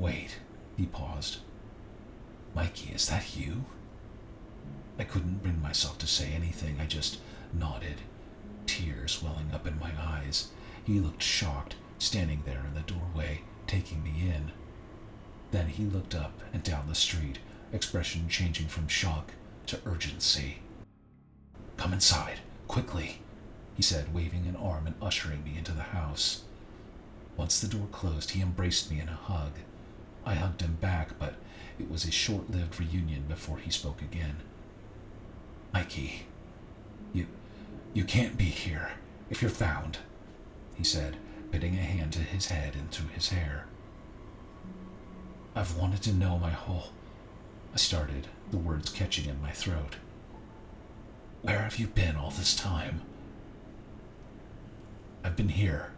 Wait, 0.00 0.38
He 0.78 0.86
paused. 0.86 1.40
Mikey, 2.54 2.94
is 2.94 3.06
that 3.10 3.36
you? 3.36 3.66
I 4.98 5.04
couldn't 5.04 5.42
bring 5.42 5.60
myself 5.60 5.98
to 5.98 6.06
say 6.06 6.32
anything. 6.32 6.78
I 6.80 6.86
just 6.86 7.18
nodded, 7.52 8.00
tears 8.64 9.22
welling 9.22 9.50
up 9.52 9.66
in 9.66 9.78
my 9.78 9.92
eyes. 9.98 10.48
He 10.84 11.00
looked 11.00 11.22
shocked, 11.22 11.76
standing 11.98 12.44
there 12.46 12.64
in 12.66 12.72
the 12.72 12.80
doorway, 12.80 13.42
taking 13.66 14.02
me 14.02 14.22
in. 14.22 14.52
Then 15.50 15.68
he 15.68 15.84
looked 15.84 16.14
up 16.14 16.40
and 16.50 16.62
down 16.62 16.88
the 16.88 16.94
street, 16.94 17.38
expression 17.70 18.26
changing 18.26 18.68
from 18.68 18.88
shock 18.88 19.32
to 19.66 19.80
urgency. 19.84 20.60
Come 21.76 21.92
inside, 21.92 22.40
quickly, 22.68 23.20
he 23.76 23.82
said, 23.82 24.14
waving 24.14 24.46
an 24.46 24.56
arm 24.56 24.86
and 24.86 24.96
ushering 25.02 25.44
me 25.44 25.58
into 25.58 25.72
the 25.72 25.82
house. 25.82 26.44
Once 27.36 27.60
the 27.60 27.68
door 27.68 27.86
closed, 27.92 28.30
he 28.30 28.40
embraced 28.40 28.90
me 28.90 28.98
in 28.98 29.08
a 29.10 29.12
hug. 29.12 29.52
I 30.24 30.34
hugged 30.34 30.60
him 30.60 30.76
back, 30.80 31.18
but 31.18 31.34
it 31.78 31.90
was 31.90 32.04
a 32.04 32.10
short 32.10 32.50
lived 32.50 32.78
reunion 32.78 33.24
before 33.28 33.58
he 33.58 33.70
spoke 33.70 34.02
again. 34.02 34.36
Mikey, 35.72 36.26
you, 37.12 37.26
you 37.94 38.04
can't 38.04 38.36
be 38.36 38.44
here 38.44 38.92
if 39.30 39.40
you're 39.40 39.50
found, 39.50 39.98
he 40.74 40.84
said, 40.84 41.16
putting 41.50 41.74
a 41.74 41.82
hand 41.82 42.12
to 42.12 42.18
his 42.20 42.46
head 42.46 42.74
and 42.74 42.90
through 42.90 43.08
his 43.08 43.30
hair. 43.30 43.66
I've 45.54 45.76
wanted 45.76 46.02
to 46.02 46.12
know 46.12 46.38
my 46.38 46.50
whole. 46.50 46.90
I 47.72 47.76
started, 47.76 48.28
the 48.50 48.56
words 48.56 48.90
catching 48.90 49.28
in 49.28 49.40
my 49.40 49.50
throat. 49.50 49.96
Where 51.42 51.60
have 51.60 51.78
you 51.78 51.86
been 51.86 52.16
all 52.16 52.30
this 52.30 52.54
time? 52.54 53.02
I've 55.24 55.36
been 55.36 55.48
here, 55.48 55.92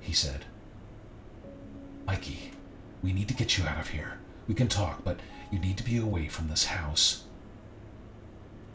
he 0.00 0.12
said. 0.12 0.44
Mikey, 2.06 2.52
we 3.02 3.12
need 3.12 3.28
to 3.28 3.34
get 3.34 3.56
you 3.56 3.64
out 3.64 3.80
of 3.80 3.88
here. 3.88 4.18
We 4.46 4.54
can 4.54 4.68
talk, 4.68 5.04
but 5.04 5.20
you 5.50 5.58
need 5.58 5.76
to 5.78 5.84
be 5.84 5.96
away 5.96 6.28
from 6.28 6.48
this 6.48 6.66
house. 6.66 7.24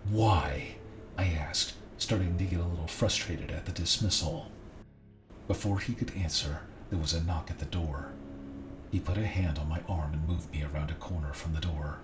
Why? 0.09 0.75
I 1.17 1.25
asked, 1.25 1.73
starting 1.97 2.37
to 2.37 2.43
get 2.43 2.59
a 2.59 2.65
little 2.65 2.87
frustrated 2.87 3.51
at 3.51 3.65
the 3.65 3.71
dismissal. 3.71 4.51
Before 5.47 5.79
he 5.79 5.93
could 5.93 6.15
answer, 6.15 6.61
there 6.89 6.99
was 6.99 7.13
a 7.13 7.23
knock 7.23 7.49
at 7.49 7.59
the 7.59 7.65
door. 7.65 8.11
He 8.91 8.99
put 8.99 9.17
a 9.17 9.25
hand 9.25 9.57
on 9.57 9.67
my 9.67 9.81
arm 9.89 10.13
and 10.13 10.27
moved 10.27 10.51
me 10.51 10.63
around 10.63 10.91
a 10.91 10.95
corner 10.95 11.33
from 11.33 11.53
the 11.53 11.59
door. 11.59 11.99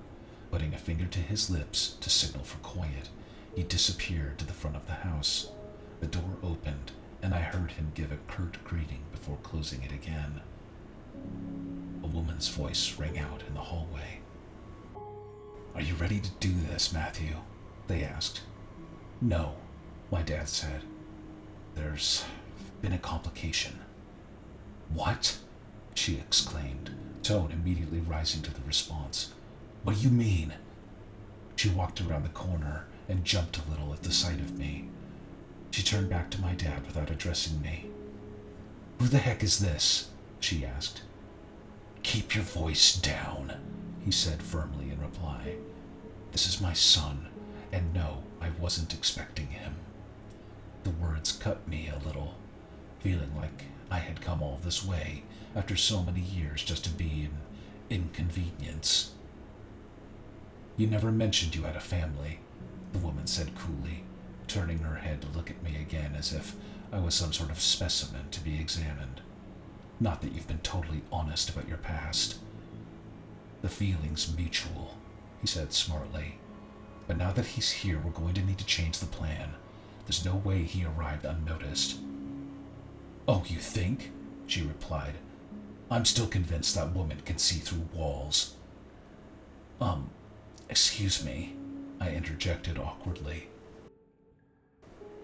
Putting 0.51 0.73
a 0.73 0.77
finger 0.77 1.05
to 1.05 1.19
his 1.19 1.49
lips 1.49 1.95
to 2.01 2.09
signal 2.09 2.43
for 2.43 2.57
quiet, 2.57 3.09
he 3.55 3.63
disappeared 3.63 4.39
to 4.39 4.45
the 4.45 4.53
front 4.53 4.75
of 4.75 4.87
the 4.87 4.93
house. 4.93 5.51
The 5.99 6.07
door 6.07 6.37
opened, 6.41 6.91
and 7.21 7.33
I 7.33 7.41
heard 7.41 7.71
him 7.71 7.91
give 7.93 8.11
a 8.11 8.17
curt 8.27 8.63
greeting 8.63 9.03
before 9.11 9.37
closing 9.43 9.83
it 9.83 9.91
again. 9.91 10.41
Woman's 12.13 12.49
voice 12.49 12.95
rang 12.97 13.17
out 13.19 13.43
in 13.47 13.53
the 13.53 13.59
hallway. 13.61 14.19
Are 15.75 15.81
you 15.81 15.95
ready 15.95 16.19
to 16.19 16.29
do 16.39 16.51
this, 16.51 16.91
Matthew? 16.91 17.35
They 17.87 18.03
asked. 18.03 18.41
No, 19.21 19.55
my 20.11 20.21
dad 20.21 20.49
said. 20.49 20.83
There's 21.75 22.25
been 22.81 22.93
a 22.93 22.97
complication. 22.97 23.79
What? 24.93 25.37
She 25.93 26.15
exclaimed, 26.15 26.91
tone 27.23 27.51
immediately 27.51 27.99
rising 27.99 28.41
to 28.43 28.53
the 28.53 28.61
response. 28.65 29.33
What 29.83 29.95
do 29.95 30.01
you 30.01 30.09
mean? 30.09 30.53
She 31.55 31.69
walked 31.69 32.01
around 32.01 32.23
the 32.23 32.29
corner 32.29 32.85
and 33.07 33.25
jumped 33.25 33.57
a 33.57 33.69
little 33.69 33.93
at 33.93 34.03
the 34.03 34.11
sight 34.11 34.39
of 34.39 34.57
me. 34.57 34.89
She 35.71 35.83
turned 35.83 36.09
back 36.09 36.29
to 36.31 36.41
my 36.41 36.53
dad 36.53 36.85
without 36.85 37.11
addressing 37.11 37.61
me. 37.61 37.85
Who 38.99 39.07
the 39.07 39.17
heck 39.19 39.43
is 39.43 39.59
this? 39.59 40.09
she 40.39 40.65
asked. 40.65 41.01
Keep 42.09 42.33
your 42.33 42.43
voice 42.43 42.95
down, 42.95 43.53
he 44.03 44.09
said 44.09 44.41
firmly 44.41 44.89
in 44.89 44.99
reply. 44.99 45.57
This 46.31 46.47
is 46.47 46.59
my 46.59 46.73
son, 46.73 47.27
and 47.71 47.93
no, 47.93 48.23
I 48.41 48.49
wasn't 48.59 48.95
expecting 48.95 49.45
him. 49.45 49.75
The 50.83 50.89
words 50.89 51.31
cut 51.31 51.67
me 51.67 51.87
a 51.87 52.03
little, 52.03 52.33
feeling 52.99 53.35
like 53.35 53.65
I 53.91 53.99
had 53.99 54.21
come 54.21 54.41
all 54.41 54.59
this 54.63 54.83
way 54.83 55.21
after 55.55 55.75
so 55.75 56.01
many 56.01 56.21
years 56.21 56.63
just 56.63 56.83
to 56.85 56.89
be 56.89 57.29
an 57.29 57.37
inconvenience. 57.91 59.11
You 60.77 60.87
never 60.87 61.11
mentioned 61.11 61.53
you 61.53 61.61
had 61.61 61.75
a 61.75 61.79
family, 61.79 62.39
the 62.91 62.97
woman 62.97 63.27
said 63.27 63.55
coolly, 63.55 64.03
turning 64.47 64.79
her 64.79 64.95
head 64.95 65.21
to 65.21 65.37
look 65.37 65.51
at 65.51 65.61
me 65.61 65.75
again 65.79 66.15
as 66.17 66.33
if 66.33 66.55
I 66.91 67.01
was 67.01 67.13
some 67.13 67.33
sort 67.33 67.51
of 67.51 67.61
specimen 67.61 68.29
to 68.31 68.39
be 68.39 68.59
examined. 68.59 69.21
Not 69.99 70.21
that 70.21 70.31
you've 70.31 70.47
been 70.47 70.59
totally 70.59 71.01
honest 71.11 71.49
about 71.49 71.67
your 71.67 71.77
past. 71.77 72.37
The 73.61 73.69
feeling's 73.69 74.33
mutual, 74.35 74.95
he 75.41 75.47
said 75.47 75.73
smartly. 75.73 76.39
But 77.07 77.17
now 77.17 77.33
that 77.33 77.45
he's 77.47 77.71
here, 77.71 77.99
we're 78.03 78.11
going 78.11 78.35
to 78.35 78.45
need 78.45 78.59
to 78.59 78.65
change 78.65 78.99
the 78.99 79.05
plan. 79.05 79.49
There's 80.05 80.23
no 80.23 80.35
way 80.35 80.63
he 80.63 80.85
arrived 80.85 81.25
unnoticed. 81.25 81.99
Oh, 83.27 83.43
you 83.47 83.59
think? 83.59 84.11
She 84.47 84.61
replied. 84.61 85.15
I'm 85.91 86.05
still 86.05 86.27
convinced 86.27 86.75
that 86.75 86.95
woman 86.95 87.21
can 87.25 87.37
see 87.37 87.59
through 87.59 87.87
walls. 87.93 88.55
Um, 89.81 90.09
excuse 90.69 91.23
me, 91.23 91.55
I 91.99 92.11
interjected 92.11 92.77
awkwardly. 92.77 93.49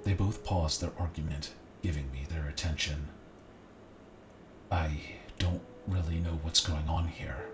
They 0.03 0.13
both 0.13 0.43
paused 0.43 0.81
their 0.81 0.91
argument, 0.99 1.51
giving 1.81 2.11
me 2.11 2.25
their 2.29 2.47
attention. 2.47 3.07
I 4.71 4.99
don't 5.37 5.61
really 5.87 6.17
know 6.17 6.39
what's 6.41 6.65
going 6.65 6.87
on 6.87 7.07
here. 7.07 7.45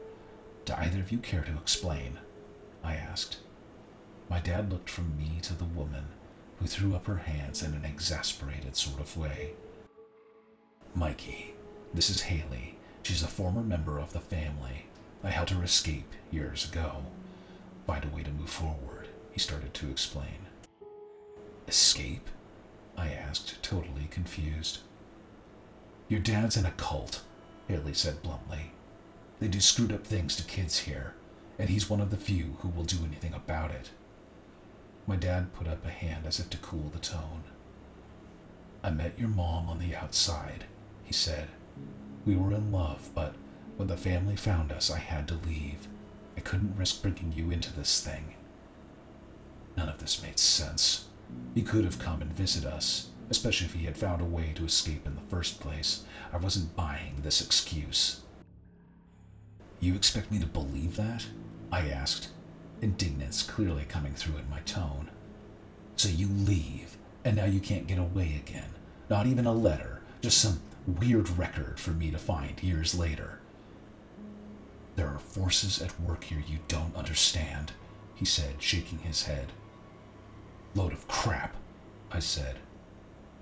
Do 0.65 0.73
either 0.77 0.99
of 0.99 1.11
you 1.11 1.17
care 1.17 1.43
to 1.43 1.57
explain? 1.57 2.19
I 2.83 2.95
asked. 2.95 3.37
My 4.29 4.39
dad 4.39 4.71
looked 4.71 4.89
from 4.89 5.17
me 5.17 5.39
to 5.41 5.53
the 5.53 5.65
woman, 5.65 6.05
who 6.59 6.67
threw 6.67 6.95
up 6.95 7.07
her 7.07 7.17
hands 7.17 7.63
in 7.63 7.73
an 7.73 7.83
exasperated 7.83 8.75
sort 8.75 9.01
of 9.01 9.17
way. 9.17 9.53
Mikey, 10.95 11.53
this 11.93 12.09
is 12.09 12.21
Haley. 12.21 12.77
She's 13.03 13.23
a 13.23 13.27
former 13.27 13.61
member 13.61 13.99
of 13.99 14.13
the 14.13 14.19
family. 14.19 14.85
I 15.23 15.31
helped 15.31 15.51
her 15.51 15.63
escape 15.63 16.13
years 16.31 16.65
ago. 16.65 17.03
Find 17.87 18.05
a 18.05 18.15
way 18.15 18.23
to 18.23 18.31
move 18.31 18.49
forward, 18.49 19.07
he 19.31 19.39
started 19.39 19.73
to 19.73 19.89
explain. 19.89 20.47
Escape? 21.67 22.29
I 22.97 23.09
asked, 23.09 23.61
totally 23.63 24.07
confused. 24.09 24.79
Your 26.11 26.19
dad's 26.19 26.57
in 26.57 26.65
a 26.65 26.71
cult, 26.71 27.21
Haley 27.69 27.93
said 27.93 28.21
bluntly. 28.21 28.73
They 29.39 29.47
do 29.47 29.61
screwed 29.61 29.93
up 29.93 30.05
things 30.05 30.35
to 30.35 30.43
kids 30.43 30.79
here, 30.79 31.13
and 31.57 31.69
he's 31.69 31.89
one 31.89 32.01
of 32.01 32.09
the 32.09 32.17
few 32.17 32.57
who 32.59 32.67
will 32.67 32.83
do 32.83 32.97
anything 33.05 33.33
about 33.33 33.71
it. 33.71 33.91
My 35.07 35.15
dad 35.15 35.53
put 35.53 35.69
up 35.69 35.85
a 35.85 35.89
hand 35.89 36.27
as 36.27 36.37
if 36.37 36.49
to 36.49 36.57
cool 36.57 36.89
the 36.91 36.99
tone. 36.99 37.43
I 38.83 38.89
met 38.89 39.17
your 39.17 39.29
mom 39.29 39.69
on 39.69 39.79
the 39.79 39.95
outside, 39.95 40.65
he 41.05 41.13
said. 41.13 41.47
We 42.25 42.35
were 42.35 42.53
in 42.53 42.73
love, 42.73 43.09
but 43.15 43.35
when 43.77 43.87
the 43.87 43.95
family 43.95 44.35
found 44.35 44.73
us, 44.73 44.91
I 44.91 44.99
had 44.99 45.29
to 45.29 45.35
leave. 45.35 45.87
I 46.35 46.41
couldn't 46.41 46.75
risk 46.75 47.01
bringing 47.01 47.31
you 47.31 47.51
into 47.51 47.71
this 47.71 48.01
thing. 48.01 48.35
None 49.77 49.87
of 49.87 49.99
this 49.99 50.21
made 50.21 50.39
sense. 50.39 51.05
He 51.55 51.61
could 51.61 51.85
have 51.85 51.99
come 51.99 52.21
and 52.21 52.33
visited 52.33 52.69
us, 52.69 53.10
especially 53.31 53.65
if 53.65 53.73
he 53.73 53.85
had 53.85 53.95
found 53.95 54.21
a 54.21 54.25
way 54.25 54.51
to 54.53 54.65
escape 54.65 55.07
in 55.07 55.15
the 55.15 55.21
first 55.29 55.61
place. 55.61 56.03
I 56.33 56.37
wasn't 56.37 56.75
buying 56.75 57.15
this 57.23 57.41
excuse. 57.41 58.19
You 59.79 59.95
expect 59.95 60.29
me 60.31 60.39
to 60.39 60.45
believe 60.45 60.97
that? 60.97 61.25
I 61.71 61.87
asked, 61.89 62.27
indignance 62.81 63.41
clearly 63.41 63.85
coming 63.85 64.13
through 64.13 64.37
in 64.37 64.49
my 64.49 64.59
tone. 64.59 65.09
So 65.95 66.09
you 66.09 66.27
leave, 66.27 66.97
and 67.23 67.37
now 67.37 67.45
you 67.45 67.61
can't 67.61 67.87
get 67.87 67.97
away 67.97 68.35
again. 68.35 68.75
Not 69.09 69.27
even 69.27 69.45
a 69.45 69.53
letter, 69.53 70.01
just 70.19 70.39
some 70.39 70.59
weird 70.85 71.29
record 71.37 71.79
for 71.79 71.91
me 71.91 72.11
to 72.11 72.17
find 72.17 72.61
years 72.61 72.93
later. 72.93 73.39
There 74.97 75.07
are 75.07 75.19
forces 75.19 75.81
at 75.81 75.97
work 76.01 76.25
here 76.25 76.43
you 76.45 76.59
don't 76.67 76.97
understand, 76.97 77.71
he 78.13 78.25
said, 78.25 78.61
shaking 78.61 78.99
his 78.99 79.23
head. 79.23 79.53
Load 80.75 80.91
of 80.91 81.07
crap, 81.07 81.55
I 82.11 82.19
said. 82.19 82.57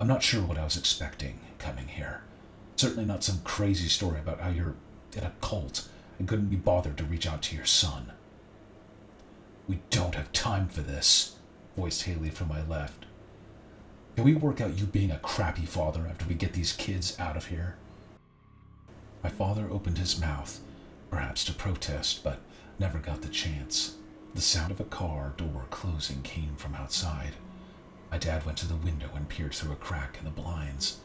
I'm 0.00 0.08
not 0.08 0.22
sure 0.22 0.42
what 0.42 0.56
I 0.56 0.64
was 0.64 0.78
expecting 0.78 1.40
coming 1.58 1.88
here. 1.88 2.22
Certainly 2.76 3.04
not 3.04 3.22
some 3.22 3.40
crazy 3.44 3.88
story 3.88 4.18
about 4.18 4.40
how 4.40 4.48
you're 4.48 4.76
in 5.14 5.24
a 5.24 5.32
cult 5.42 5.88
and 6.18 6.26
couldn't 6.26 6.48
be 6.48 6.56
bothered 6.56 6.96
to 6.96 7.04
reach 7.04 7.26
out 7.26 7.42
to 7.42 7.56
your 7.56 7.66
son. 7.66 8.12
We 9.68 9.80
don't 9.90 10.14
have 10.14 10.32
time 10.32 10.68
for 10.68 10.80
this, 10.80 11.36
voiced 11.76 12.04
Haley 12.04 12.30
from 12.30 12.48
my 12.48 12.66
left. 12.66 13.04
Can 14.16 14.24
we 14.24 14.34
work 14.34 14.62
out 14.62 14.78
you 14.78 14.86
being 14.86 15.10
a 15.10 15.18
crappy 15.18 15.66
father 15.66 16.06
after 16.08 16.24
we 16.24 16.34
get 16.34 16.54
these 16.54 16.72
kids 16.72 17.18
out 17.20 17.36
of 17.36 17.46
here? 17.46 17.76
My 19.22 19.28
father 19.28 19.68
opened 19.70 19.98
his 19.98 20.18
mouth, 20.18 20.60
perhaps 21.10 21.44
to 21.44 21.52
protest, 21.52 22.24
but 22.24 22.40
never 22.78 22.98
got 22.98 23.20
the 23.20 23.28
chance. 23.28 23.96
The 24.34 24.40
sound 24.40 24.70
of 24.70 24.80
a 24.80 24.84
car 24.84 25.34
door 25.36 25.66
closing 25.68 26.22
came 26.22 26.56
from 26.56 26.74
outside. 26.74 27.34
My 28.10 28.18
dad 28.18 28.44
went 28.44 28.58
to 28.58 28.66
the 28.66 28.76
window 28.76 29.10
and 29.14 29.28
peered 29.28 29.54
through 29.54 29.72
a 29.72 29.76
crack 29.76 30.16
in 30.18 30.24
the 30.24 30.30
blinds. 30.30 30.98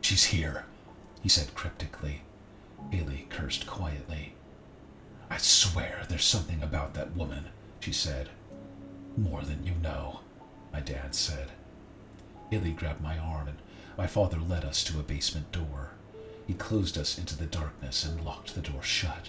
She's 0.00 0.24
here, 0.24 0.64
he 1.22 1.28
said 1.28 1.54
cryptically. 1.54 2.22
Haley 2.90 3.26
cursed 3.30 3.66
quietly. 3.66 4.34
I 5.30 5.38
swear 5.38 6.02
there's 6.08 6.24
something 6.24 6.62
about 6.62 6.94
that 6.94 7.16
woman, 7.16 7.46
she 7.80 7.92
said. 7.92 8.30
More 9.16 9.42
than 9.42 9.66
you 9.66 9.74
know, 9.82 10.20
my 10.72 10.80
dad 10.80 11.14
said. 11.14 11.52
Haley 12.50 12.72
grabbed 12.72 13.02
my 13.02 13.18
arm 13.18 13.48
and 13.48 13.58
my 13.96 14.06
father 14.06 14.38
led 14.38 14.64
us 14.64 14.82
to 14.84 14.98
a 14.98 15.02
basement 15.02 15.52
door. 15.52 15.90
He 16.46 16.54
closed 16.54 16.98
us 16.98 17.18
into 17.18 17.36
the 17.36 17.46
darkness 17.46 18.04
and 18.04 18.24
locked 18.24 18.54
the 18.54 18.60
door 18.60 18.82
shut. 18.82 19.28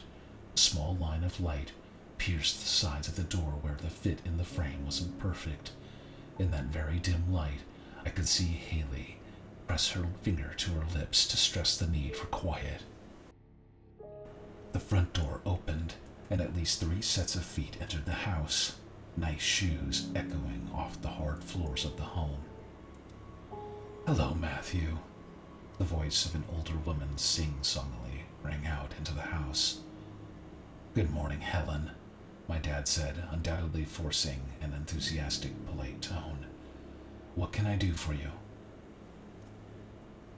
A 0.56 0.58
small 0.58 0.96
line 0.96 1.24
of 1.24 1.39
light 1.39 1.74
pierced 2.18 2.60
the 2.62 2.68
sides 2.68 3.08
of 3.08 3.16
the 3.16 3.24
door 3.24 3.60
where 3.62 3.78
the 3.82 3.89
fit 3.89 4.20
in 4.26 4.38
the 4.38 4.44
frame 4.44 4.86
wasn't 4.86 5.20
perfect. 5.20 5.72
In 6.39 6.52
that 6.52 6.65
very 6.65 7.00
dim 7.00 7.32
light, 7.32 7.62
I 8.06 8.10
could 8.10 8.28
see 8.28 8.46
Haley 8.46 9.17
press 9.67 9.91
her 9.91 10.06
finger 10.24 10.54
to 10.58 10.72
her 10.72 10.86
lips 10.98 11.28
to 11.28 11.38
stress 11.38 11.78
the 11.78 11.88
need 11.88 12.15
for 12.15 12.28
quiet. 12.28 12.82
The 14.72 14.80
front 14.80 15.13
door 15.13 15.41
opened, 15.46 15.96
and 16.30 16.41
at 16.41 16.56
least 16.56 16.80
three 16.80 17.02
sets 17.02 17.36
of 17.36 17.46
feet 17.46 17.78
entered 17.80 18.06
the 18.06 18.12
house, 18.12 18.78
nice 19.15 19.41
shoes 19.41 20.08
echoing 20.15 20.69
off 20.74 21.02
the 21.02 21.08
hard 21.08 21.43
floors 21.43 21.86
of 21.86 21.96
the 21.98 22.04
home. 22.04 22.39
Hello, 24.08 24.34
Matthew. 24.34 24.98
The 25.78 25.84
voice 25.84 26.26
of 26.26 26.36
an 26.36 26.43
older 26.56 26.78
woman 26.86 27.17
sing 27.17 27.56
songily 27.62 28.24
rang 28.43 28.65
out 28.65 28.91
into 28.98 29.13
the 29.13 29.22
house. 29.22 29.80
Good 30.93 31.12
morning, 31.12 31.41
Helen, 31.41 31.91
my 32.47 32.58
dad 32.58 32.88
said, 32.88 33.23
undoubtedly 33.32 33.86
forcing 33.86 34.41
an 34.62 34.73
enthusiastic, 34.73 35.51
polite 35.65 36.01
tone. 36.01 36.45
What 37.36 37.51
can 37.51 37.65
I 37.65 37.75
do 37.75 37.93
for 37.93 38.13
you? 38.13 38.32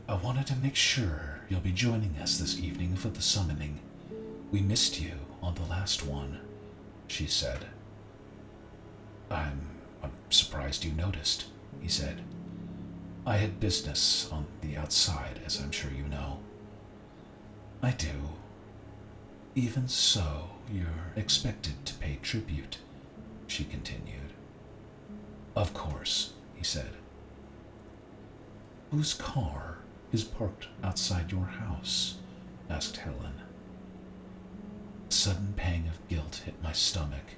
I 0.07 0.15
wanted 0.15 0.45
to 0.47 0.55
make 0.55 0.75
sure 0.75 1.41
you'll 1.49 1.61
be 1.61 1.71
joining 1.71 2.15
us 2.21 2.37
this 2.37 2.59
evening 2.59 2.95
for 2.95 3.09
the 3.09 3.21
summoning. 3.21 3.79
We 4.51 4.61
missed 4.61 5.01
you 5.01 5.13
on 5.41 5.55
the 5.55 5.63
last 5.63 6.05
one, 6.05 6.39
she 7.07 7.25
said. 7.25 7.65
I'm, 9.31 9.61
I'm 10.03 10.11
surprised 10.29 10.85
you 10.85 10.91
noticed, 10.91 11.45
he 11.81 11.87
said. 11.87 12.21
I 13.25 13.37
had 13.37 13.59
business 13.59 14.29
on 14.31 14.45
the 14.61 14.77
outside, 14.77 15.41
as 15.43 15.59
I'm 15.59 15.71
sure 15.71 15.91
you 15.91 16.07
know. 16.07 16.39
I 17.81 17.91
do. 17.91 18.07
Even 19.55 19.87
so, 19.87 20.49
you're 20.71 21.13
expected 21.15 21.85
to 21.85 21.93
pay 21.95 22.19
tribute, 22.21 22.77
she 23.47 23.63
continued. 23.63 24.33
Of 25.55 25.73
course, 25.73 26.33
he 26.55 26.63
said. 26.63 26.91
Whose 28.91 29.13
car 29.13 29.79
is 30.11 30.23
parked 30.23 30.67
outside 30.83 31.31
your 31.31 31.45
house? 31.45 32.17
asked 32.69 32.97
Helen. 32.97 33.41
A 35.09 35.13
sudden 35.13 35.53
pang 35.55 35.87
of 35.87 36.07
guilt 36.07 36.41
hit 36.45 36.61
my 36.63 36.71
stomach. 36.71 37.35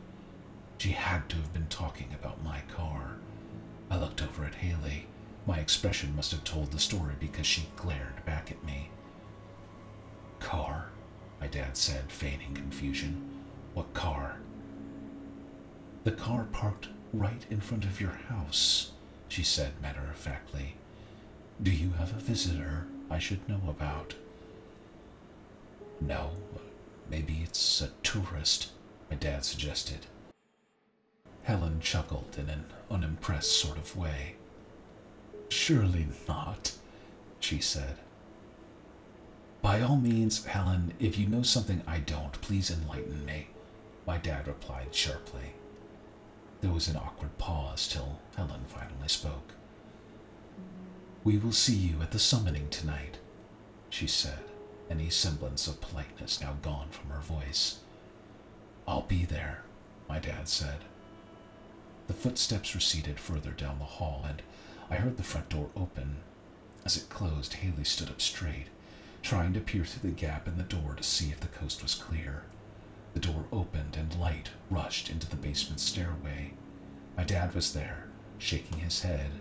She 0.78 0.92
had 0.92 1.28
to 1.30 1.38
have 1.38 1.54
been 1.54 1.68
talking 1.68 2.10
about 2.14 2.44
my 2.44 2.62
car. 2.74 3.18
I 3.90 3.98
looked 3.98 4.22
over 4.22 4.46
at 4.46 4.56
Haley. 4.56 5.08
My 5.46 5.58
expression 5.60 6.16
must 6.16 6.32
have 6.32 6.44
told 6.44 6.72
the 6.72 6.80
story 6.80 7.14
because 7.20 7.48
she 7.48 7.70
glared 7.76 8.26
back 8.26 8.52
at 8.52 8.64
me. 8.64 8.90
Car? 10.40 10.90
My 11.40 11.48
dad 11.48 11.78
said, 11.78 12.12
feigning 12.12 12.54
confusion. 12.54 13.22
What 13.74 13.94
car? 13.94 14.38
The 16.04 16.12
car 16.12 16.48
parked 16.52 16.88
right 17.14 17.46
in 17.50 17.60
front 17.60 17.84
of 17.86 18.02
your 18.02 18.18
house, 18.30 18.92
she 19.28 19.44
said 19.44 19.82
matter 19.82 20.04
of 20.10 20.18
factly. 20.18 20.76
Do 21.62 21.72
you 21.72 21.92
have 21.92 22.12
a 22.12 22.20
visitor 22.20 22.88
I 23.10 23.20
should 23.20 23.48
know 23.48 23.62
about? 23.68 24.16
No, 26.00 26.32
maybe 27.10 27.42
it's 27.44 27.82
a 27.82 27.90
tourist, 28.04 28.72
my 29.10 29.16
dad 29.16 29.44
suggested. 29.46 30.06
Helen 31.44 31.80
chuckled 31.80 32.36
in 32.38 32.50
an 32.50 32.66
unimpressed 32.92 33.60
sort 33.60 33.78
of 33.78 33.96
way. 33.96 34.36
Surely 35.50 36.08
not, 36.28 36.74
she 37.40 37.60
said. 37.60 37.98
By 39.68 39.82
all 39.82 39.98
means, 39.98 40.46
Helen, 40.46 40.94
if 40.98 41.18
you 41.18 41.28
know 41.28 41.42
something 41.42 41.82
I 41.86 42.00
don't, 42.00 42.32
please 42.40 42.72
enlighten 42.72 43.26
me, 43.26 43.48
my 44.06 44.18
dad 44.18 44.48
replied 44.48 44.96
sharply. 44.96 45.56
There 46.62 46.72
was 46.72 46.88
an 46.88 46.96
awkward 46.96 47.38
pause 47.38 47.86
till 47.86 48.22
Helen 48.38 48.64
finally 48.70 49.10
spoke. 49.10 49.52
We 51.26 51.38
will 51.38 51.52
see 51.52 51.76
you 51.76 52.02
at 52.02 52.12
the 52.12 52.18
summoning 52.18 52.70
tonight, 52.70 53.18
she 53.90 54.08
said, 54.08 54.40
any 54.90 55.10
semblance 55.10 55.68
of 55.68 55.82
politeness 55.82 56.40
now 56.40 56.56
gone 56.62 56.88
from 56.90 57.10
her 57.10 57.20
voice. 57.20 57.80
I'll 58.88 59.02
be 59.02 59.26
there, 59.26 59.64
my 60.08 60.20
dad 60.20 60.48
said. 60.48 60.86
The 62.08 62.14
footsteps 62.14 62.74
receded 62.74 63.20
further 63.20 63.52
down 63.52 63.80
the 63.80 63.84
hall, 64.00 64.24
and 64.26 64.42
I 64.90 64.96
heard 64.96 65.18
the 65.18 65.24
front 65.24 65.50
door 65.50 65.68
open. 65.76 66.20
As 66.86 66.96
it 66.96 67.10
closed, 67.10 67.56
Haley 67.56 67.84
stood 67.84 68.08
up 68.08 68.22
straight, 68.22 68.68
trying 69.28 69.52
to 69.52 69.60
peer 69.60 69.84
through 69.84 70.10
the 70.10 70.16
gap 70.16 70.48
in 70.48 70.56
the 70.56 70.64
door 70.64 70.94
to 70.96 71.04
see 71.04 71.32
if 71.32 71.42
the 71.42 71.48
coast 71.48 71.84
was 71.84 71.96
clear. 71.96 72.44
The 73.14 73.20
door 73.20 73.44
opened 73.52 73.98
and 73.98 74.18
light 74.18 74.52
rushed 74.70 75.10
into 75.10 75.30
the 75.30 75.36
basement 75.36 75.82
stairway. 75.82 76.54
My 77.18 77.26
dad 77.26 77.54
was 77.54 77.74
there, 77.74 78.08
shaking 78.38 78.80
his 78.80 79.02
head. 79.02 79.32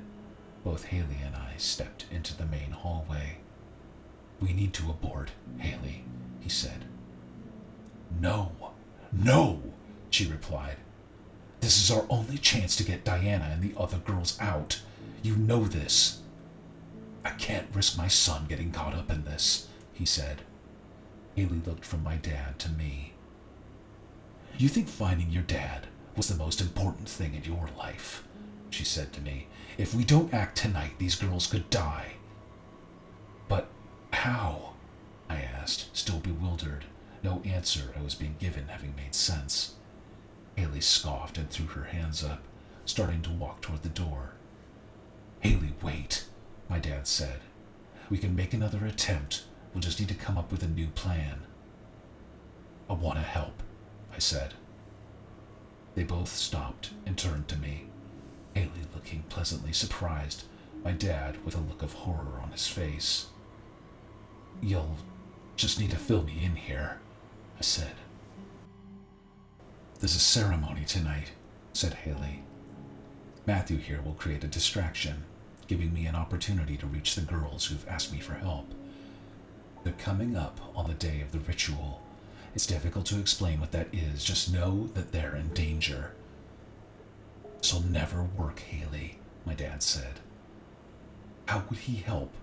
Both 0.64 0.87
Haley 0.87 1.18
and 1.25 1.37
I 1.37 1.53
stepped 1.57 2.07
into 2.11 2.37
the 2.37 2.46
main 2.46 2.72
hallway. 2.72 3.37
We 4.40 4.53
need 4.53 4.72
to 4.75 4.90
abort, 4.90 5.31
Haley, 5.59 6.03
he 6.40 6.49
said. 6.49 6.87
No, 8.20 8.51
no, 9.12 9.62
she 10.11 10.27
replied. 10.27 10.79
This 11.61 11.81
is 11.81 11.96
our 11.96 12.07
only 12.11 12.38
chance 12.38 12.75
to 12.75 12.85
get 12.85 13.05
Diana 13.05 13.51
and 13.53 13.62
the 13.62 13.81
other 13.81 13.99
girls 13.99 14.37
out. 14.40 14.81
You 15.22 15.37
know 15.37 15.62
this. 15.62 16.22
I 17.25 17.31
can't 17.31 17.68
risk 17.72 17.96
my 17.96 18.09
son 18.09 18.46
getting 18.49 18.72
caught 18.72 18.94
up 18.94 19.11
in 19.12 19.25
this, 19.25 19.68
he 19.96 20.04
said. 20.04 20.42
Haley 21.35 21.61
looked 21.66 21.85
from 21.85 22.02
my 22.02 22.16
dad 22.16 22.59
to 22.61 22.70
me. 22.70 23.12
You 24.59 24.68
think 24.68 24.88
finding 24.88 25.30
your 25.30 25.42
dad 25.42 25.87
was 26.16 26.28
the 26.28 26.35
most 26.35 26.61
important 26.61 27.09
thing 27.09 27.35
in 27.35 27.44
your 27.44 27.68
life? 27.76 28.24
She 28.70 28.85
said 28.85 29.12
to 29.12 29.20
me. 29.20 29.48
If 29.78 29.94
we 29.94 30.04
don't 30.04 30.32
act 30.32 30.56
tonight, 30.56 30.92
these 30.98 31.14
girls 31.14 31.46
could 31.46 31.68
die. 31.68 32.12
But 33.48 33.68
how? 34.12 34.72
I 35.28 35.37
asked, 35.37 35.94
still 35.96 36.18
bewildered, 36.18 36.85
no 37.22 37.42
answer 37.44 37.92
I 37.98 38.02
was 38.02 38.14
being 38.14 38.37
given 38.38 38.68
having 38.68 38.94
made 38.96 39.14
sense. 39.14 39.74
Haley 40.56 40.80
scoffed 40.80 41.37
and 41.37 41.50
threw 41.50 41.66
her 41.66 41.85
hands 41.85 42.24
up, 42.24 42.42
starting 42.85 43.20
to 43.22 43.30
walk 43.30 43.61
toward 43.61 43.82
the 43.82 43.88
door. 43.88 44.32
Haley, 45.40 45.74
wait, 45.82 46.24
my 46.68 46.78
dad 46.78 47.06
said. 47.06 47.40
We 48.09 48.18
can 48.18 48.37
make 48.37 48.54
another 48.54 48.87
attempt. 48.87 49.44
We'll 49.76 49.82
just 49.82 50.00
need 50.00 50.08
to 50.08 50.14
come 50.14 50.38
up 50.38 50.50
with 50.50 50.62
a 50.62 50.68
new 50.68 50.86
plan. 50.86 51.42
I 52.88 52.94
want 52.94 53.18
to 53.18 53.22
help, 53.22 53.62
I 54.10 54.18
said. 54.18 54.54
They 55.94 56.02
both 56.02 56.30
stopped 56.30 56.92
and 57.04 57.18
turned 57.18 57.46
to 57.48 57.58
me, 57.58 57.84
Haley 58.54 58.70
looking 58.94 59.24
pleasantly 59.28 59.74
surprised, 59.74 60.44
my 60.82 60.92
dad 60.92 61.44
with 61.44 61.54
a 61.54 61.60
look 61.60 61.82
of 61.82 61.92
horror 61.92 62.40
on 62.42 62.52
his 62.52 62.66
face. 62.66 63.26
You'll 64.62 64.96
just 65.56 65.78
need 65.78 65.90
to 65.90 65.98
fill 65.98 66.22
me 66.22 66.42
in 66.42 66.56
here, 66.56 66.98
I 67.58 67.60
said. 67.60 67.96
There's 70.00 70.16
a 70.16 70.20
ceremony 70.20 70.86
tonight, 70.86 71.32
said 71.74 71.92
Haley. 71.92 72.44
Matthew 73.44 73.76
here 73.76 74.00
will 74.00 74.14
create 74.14 74.42
a 74.42 74.46
distraction, 74.46 75.24
giving 75.66 75.92
me 75.92 76.06
an 76.06 76.16
opportunity 76.16 76.78
to 76.78 76.86
reach 76.86 77.14
the 77.14 77.20
girls 77.20 77.66
who've 77.66 77.86
asked 77.86 78.10
me 78.10 78.20
for 78.20 78.32
help. 78.32 78.72
They're 79.87 79.94
coming 79.99 80.35
up 80.35 80.59
on 80.75 80.88
the 80.88 80.94
day 80.94 81.20
of 81.20 81.31
the 81.31 81.38
ritual. 81.38 82.03
It's 82.57 82.66
difficult 82.66 83.07
to 83.07 83.20
explain 83.20 83.61
what 83.61 83.70
that 83.70 83.87
is, 83.92 84.25
just 84.25 84.53
know 84.53 84.88
that 84.94 85.12
they're 85.12 85.37
in 85.37 85.51
danger. 85.51 86.11
This'll 87.62 87.85
never 87.85 88.25
work, 88.25 88.59
Haley, 88.59 89.18
my 89.44 89.55
dad 89.55 89.85
said. 89.85 90.18
How 91.46 91.62
would 91.70 91.79
he 91.79 91.99
help? 91.99 92.35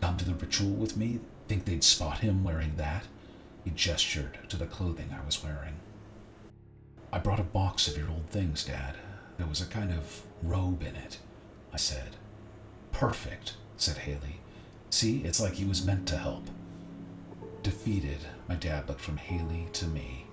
Come 0.00 0.16
to 0.16 0.24
the 0.24 0.34
ritual 0.34 0.70
with 0.70 0.96
me? 0.96 1.20
Think 1.46 1.66
they'd 1.66 1.84
spot 1.84 2.18
him 2.18 2.42
wearing 2.42 2.74
that? 2.78 3.04
He 3.62 3.70
gestured 3.70 4.36
to 4.48 4.56
the 4.56 4.66
clothing 4.66 5.14
I 5.16 5.24
was 5.24 5.40
wearing. 5.40 5.76
I 7.12 7.20
brought 7.20 7.38
a 7.38 7.44
box 7.44 7.86
of 7.86 7.96
your 7.96 8.10
old 8.10 8.28
things, 8.30 8.64
Dad. 8.64 8.96
There 9.36 9.46
was 9.46 9.60
a 9.60 9.66
kind 9.66 9.92
of 9.92 10.22
robe 10.42 10.82
in 10.82 10.96
it, 10.96 11.18
I 11.72 11.76
said. 11.76 12.16
Perfect, 12.90 13.54
said 13.76 13.98
Haley. 13.98 14.40
See, 14.90 15.18
it's 15.18 15.38
like 15.38 15.52
he 15.52 15.64
was 15.64 15.86
meant 15.86 16.08
to 16.08 16.16
help. 16.18 16.48
Defeated, 17.62 18.20
my 18.48 18.54
dad 18.54 18.88
looked 18.88 19.00
from 19.00 19.16
Haley 19.16 19.68
to 19.74 19.86
me. 19.86 20.26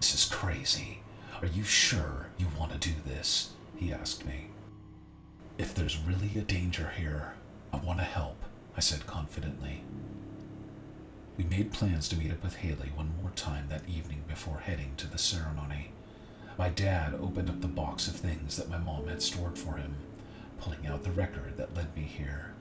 This 0.00 0.14
is 0.14 0.32
crazy. 0.32 1.00
Are 1.40 1.46
you 1.46 1.64
sure 1.64 2.28
you 2.38 2.46
want 2.58 2.72
to 2.72 2.78
do 2.88 2.94
this? 3.04 3.50
He 3.76 3.92
asked 3.92 4.24
me. 4.24 4.46
If 5.58 5.74
there's 5.74 5.98
really 5.98 6.30
a 6.36 6.42
danger 6.42 6.92
here, 6.96 7.34
I 7.72 7.78
want 7.78 7.98
to 7.98 8.04
help, 8.04 8.36
I 8.76 8.80
said 8.80 9.06
confidently. 9.06 9.82
We 11.36 11.44
made 11.44 11.72
plans 11.72 12.08
to 12.10 12.16
meet 12.16 12.30
up 12.32 12.42
with 12.42 12.56
Haley 12.56 12.92
one 12.94 13.12
more 13.20 13.32
time 13.34 13.66
that 13.68 13.88
evening 13.88 14.22
before 14.28 14.58
heading 14.58 14.92
to 14.98 15.06
the 15.06 15.18
ceremony. 15.18 15.90
My 16.56 16.68
dad 16.68 17.14
opened 17.14 17.48
up 17.48 17.60
the 17.60 17.68
box 17.68 18.06
of 18.08 18.16
things 18.16 18.56
that 18.56 18.70
my 18.70 18.78
mom 18.78 19.08
had 19.08 19.22
stored 19.22 19.58
for 19.58 19.76
him, 19.76 19.96
pulling 20.60 20.86
out 20.86 21.02
the 21.02 21.10
record 21.12 21.56
that 21.56 21.74
led 21.74 21.94
me 21.96 22.02
here. 22.02 22.52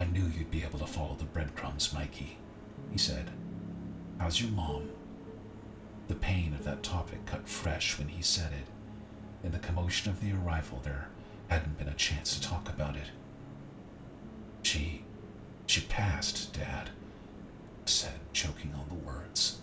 I 0.00 0.04
knew 0.04 0.26
you'd 0.26 0.50
be 0.50 0.62
able 0.62 0.78
to 0.78 0.86
follow 0.86 1.14
the 1.14 1.24
breadcrumbs, 1.24 1.92
Mikey, 1.92 2.38
he 2.90 2.98
said. 2.98 3.30
How's 4.18 4.40
your 4.40 4.50
mom? 4.50 4.90
The 6.08 6.14
pain 6.14 6.54
of 6.54 6.64
that 6.64 6.82
topic 6.82 7.24
cut 7.26 7.48
fresh 7.48 7.98
when 7.98 8.08
he 8.08 8.22
said 8.22 8.52
it. 8.52 8.66
In 9.44 9.52
the 9.52 9.58
commotion 9.58 10.10
of 10.10 10.20
the 10.20 10.32
arrival, 10.32 10.80
there 10.82 11.08
hadn't 11.48 11.78
been 11.78 11.88
a 11.88 11.94
chance 11.94 12.34
to 12.34 12.40
talk 12.40 12.68
about 12.68 12.96
it. 12.96 13.10
She. 14.62 15.04
she 15.66 15.82
passed, 15.82 16.52
Dad, 16.52 16.90
said, 17.84 18.20
choking 18.32 18.74
on 18.74 18.88
the 18.88 19.06
words. 19.06 19.58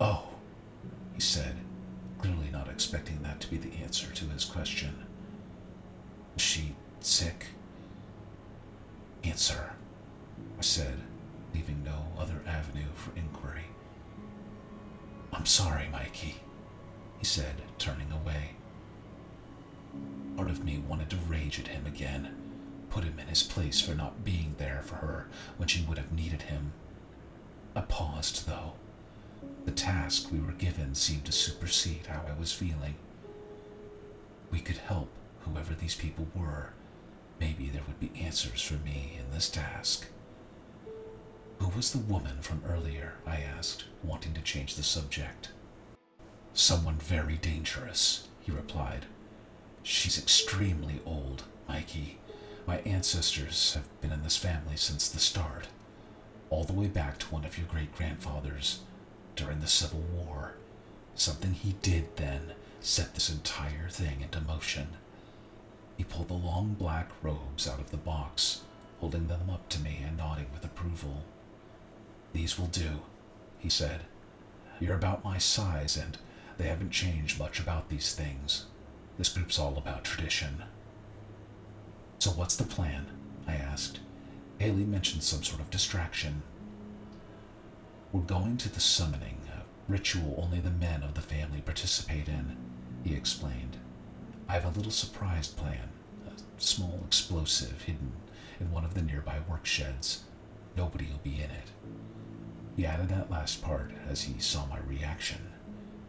Oh, 0.00 0.28
he 1.14 1.20
said, 1.20 1.56
clearly 2.18 2.48
not 2.52 2.68
expecting 2.68 3.22
that 3.22 3.40
to 3.40 3.50
be 3.50 3.56
the 3.56 3.76
answer 3.82 4.12
to 4.12 4.24
his 4.26 4.44
question. 4.44 5.06
She 6.36 6.74
sick? 7.00 7.46
Cancer, 9.22 9.72
I 10.58 10.62
said, 10.62 11.00
leaving 11.54 11.82
no 11.84 12.06
other 12.18 12.42
avenue 12.46 12.88
for 12.94 13.16
inquiry. 13.16 13.66
I'm 15.32 15.46
sorry, 15.46 15.88
Mikey, 15.88 16.36
he 17.18 17.24
said, 17.24 17.62
turning 17.78 18.10
away. 18.12 18.50
Part 20.36 20.50
of 20.50 20.64
me 20.64 20.82
wanted 20.88 21.10
to 21.10 21.16
rage 21.28 21.58
at 21.60 21.68
him 21.68 21.86
again, 21.86 22.34
put 22.90 23.04
him 23.04 23.18
in 23.18 23.26
his 23.26 23.42
place 23.42 23.80
for 23.80 23.94
not 23.94 24.24
being 24.24 24.54
there 24.58 24.82
for 24.84 24.96
her 24.96 25.28
when 25.56 25.68
she 25.68 25.84
would 25.84 25.98
have 25.98 26.12
needed 26.12 26.42
him. 26.42 26.72
I 27.74 27.82
paused, 27.82 28.46
though. 28.48 28.74
The 29.66 29.72
task 29.72 30.30
we 30.32 30.40
were 30.40 30.52
given 30.52 30.94
seemed 30.94 31.24
to 31.26 31.32
supersede 31.32 32.06
how 32.06 32.24
I 32.26 32.38
was 32.38 32.52
feeling. 32.52 32.94
We 34.50 34.60
could 34.60 34.78
help 34.78 35.08
whoever 35.40 35.74
these 35.74 35.94
people 35.94 36.26
were. 36.34 36.70
Maybe 37.40 37.68
there 37.68 37.82
would 37.86 38.00
be 38.00 38.10
answers 38.20 38.62
for 38.62 38.74
me 38.74 39.18
in 39.18 39.32
this 39.34 39.48
task. 39.48 40.06
Who 41.58 41.68
was 41.68 41.92
the 41.92 41.98
woman 41.98 42.40
from 42.40 42.62
earlier? 42.68 43.14
I 43.26 43.36
asked, 43.36 43.84
wanting 44.02 44.34
to 44.34 44.40
change 44.40 44.74
the 44.74 44.82
subject. 44.82 45.50
Someone 46.52 46.96
very 46.96 47.36
dangerous, 47.36 48.28
he 48.40 48.52
replied. 48.52 49.06
She's 49.82 50.18
extremely 50.18 51.00
old, 51.04 51.44
Mikey. 51.68 52.18
My 52.66 52.78
ancestors 52.80 53.74
have 53.74 54.00
been 54.00 54.12
in 54.12 54.22
this 54.22 54.36
family 54.36 54.76
since 54.76 55.08
the 55.08 55.18
start, 55.18 55.68
all 56.50 56.64
the 56.64 56.72
way 56.72 56.86
back 56.86 57.18
to 57.18 57.26
one 57.26 57.44
of 57.44 57.56
your 57.56 57.66
great 57.66 57.94
grandfathers 57.94 58.80
during 59.36 59.60
the 59.60 59.66
Civil 59.66 60.00
War. 60.00 60.54
Something 61.14 61.54
he 61.54 61.74
did 61.82 62.16
then 62.16 62.52
set 62.80 63.14
this 63.14 63.30
entire 63.30 63.88
thing 63.88 64.20
into 64.20 64.40
motion. 64.40 64.88
He 65.98 66.04
pulled 66.04 66.28
the 66.28 66.34
long 66.34 66.74
black 66.74 67.10
robes 67.22 67.68
out 67.68 67.80
of 67.80 67.90
the 67.90 67.96
box, 67.96 68.62
holding 69.00 69.26
them 69.26 69.50
up 69.50 69.68
to 69.70 69.80
me 69.80 70.00
and 70.06 70.16
nodding 70.16 70.46
with 70.54 70.64
approval. 70.64 71.24
These 72.32 72.56
will 72.56 72.68
do, 72.68 73.00
he 73.58 73.68
said. 73.68 74.02
You're 74.78 74.94
about 74.94 75.24
my 75.24 75.38
size, 75.38 75.96
and 75.96 76.16
they 76.56 76.68
haven't 76.68 76.90
changed 76.92 77.40
much 77.40 77.58
about 77.58 77.88
these 77.88 78.14
things. 78.14 78.66
This 79.18 79.28
group's 79.28 79.58
all 79.58 79.76
about 79.76 80.04
tradition. 80.04 80.62
So, 82.20 82.30
what's 82.30 82.54
the 82.54 82.64
plan? 82.64 83.06
I 83.48 83.54
asked. 83.54 83.98
Haley 84.58 84.84
mentioned 84.84 85.24
some 85.24 85.42
sort 85.42 85.60
of 85.60 85.70
distraction. 85.70 86.42
We're 88.12 88.20
going 88.20 88.56
to 88.58 88.72
the 88.72 88.80
summoning, 88.80 89.40
a 89.52 89.62
ritual 89.90 90.36
only 90.44 90.60
the 90.60 90.70
men 90.70 91.02
of 91.02 91.14
the 91.14 91.22
family 91.22 91.60
participate 91.60 92.28
in, 92.28 92.56
he 93.02 93.14
explained. 93.14 93.77
I 94.48 94.54
have 94.54 94.64
a 94.64 94.70
little 94.70 94.90
surprise 94.90 95.46
plan, 95.46 95.90
a 96.26 96.60
small 96.60 97.02
explosive 97.06 97.82
hidden 97.82 98.12
in 98.58 98.72
one 98.72 98.84
of 98.84 98.94
the 98.94 99.02
nearby 99.02 99.40
work 99.48 99.66
sheds. 99.66 100.24
Nobody 100.74 101.06
will 101.06 101.20
be 101.22 101.36
in 101.36 101.50
it. 101.50 101.70
He 102.74 102.86
added 102.86 103.10
that 103.10 103.30
last 103.30 103.60
part 103.62 103.92
as 104.08 104.22
he 104.22 104.38
saw 104.40 104.64
my 104.66 104.78
reaction. 104.78 105.52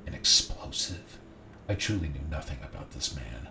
An 0.08 0.14
explosive. 0.14 1.20
I 1.68 1.76
truly 1.76 2.08
knew 2.08 2.22
nothing 2.32 2.60
about 2.64 2.92
this 2.92 3.14
man. 3.14 3.50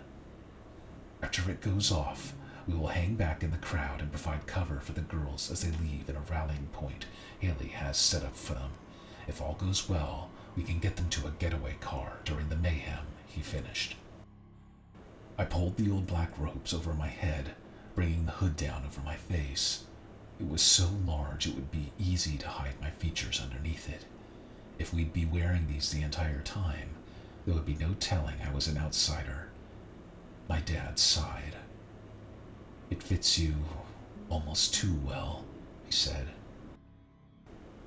After 1.21 1.51
it 1.51 1.61
goes 1.61 1.91
off, 1.91 2.33
we 2.67 2.73
will 2.73 2.87
hang 2.87 3.15
back 3.15 3.43
in 3.43 3.51
the 3.51 3.57
crowd 3.57 4.01
and 4.01 4.11
provide 4.11 4.47
cover 4.47 4.79
for 4.79 4.93
the 4.93 5.01
girls 5.01 5.51
as 5.51 5.61
they 5.61 5.71
leave 5.85 6.09
at 6.09 6.15
a 6.15 6.31
rallying 6.31 6.67
point 6.71 7.05
Haley 7.39 7.67
has 7.67 7.97
set 7.97 8.23
up 8.23 8.35
for 8.35 8.53
them. 8.53 8.71
If 9.27 9.41
all 9.41 9.53
goes 9.59 9.87
well, 9.87 10.31
we 10.55 10.63
can 10.63 10.79
get 10.79 10.95
them 10.95 11.09
to 11.09 11.27
a 11.27 11.31
getaway 11.31 11.75
car 11.79 12.17
during 12.25 12.49
the 12.49 12.55
mayhem, 12.55 13.05
he 13.27 13.41
finished. 13.41 13.95
I 15.39 15.45
pulled 15.45 15.77
the 15.77 15.89
old 15.89 16.05
black 16.05 16.37
robes 16.37 16.73
over 16.73 16.93
my 16.93 17.07
head, 17.07 17.51
bringing 17.95 18.25
the 18.25 18.33
hood 18.33 18.57
down 18.57 18.83
over 18.85 18.99
my 18.99 19.15
face. 19.15 19.85
It 20.37 20.49
was 20.49 20.61
so 20.61 20.89
large 21.05 21.47
it 21.47 21.55
would 21.55 21.71
be 21.71 21.93
easy 21.97 22.37
to 22.39 22.47
hide 22.49 22.73
my 22.81 22.89
features 22.89 23.39
underneath 23.41 23.87
it. 23.87 24.03
If 24.77 24.93
we'd 24.93 25.13
be 25.13 25.25
wearing 25.25 25.67
these 25.67 25.91
the 25.91 26.01
entire 26.01 26.41
time, 26.41 26.89
there 27.45 27.55
would 27.55 27.65
be 27.65 27.75
no 27.75 27.95
telling 28.01 28.35
I 28.45 28.53
was 28.53 28.67
an 28.67 28.77
outsider. 28.77 29.47
My 30.49 30.59
dad 30.59 30.99
sighed. 30.99 31.55
It 32.89 33.01
fits 33.01 33.39
you 33.39 33.53
almost 34.29 34.73
too 34.73 34.99
well, 35.05 35.45
he 35.85 35.93
said. 35.93 36.27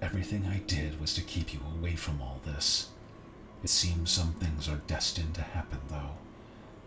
Everything 0.00 0.46
I 0.46 0.60
did 0.60 0.98
was 0.98 1.12
to 1.16 1.20
keep 1.20 1.52
you 1.52 1.60
away 1.76 1.96
from 1.96 2.22
all 2.22 2.40
this. 2.46 2.88
It 3.62 3.68
seems 3.68 4.10
some 4.10 4.32
things 4.32 4.70
are 4.70 4.80
destined 4.86 5.34
to 5.34 5.42
happen, 5.42 5.80
though. 5.90 6.16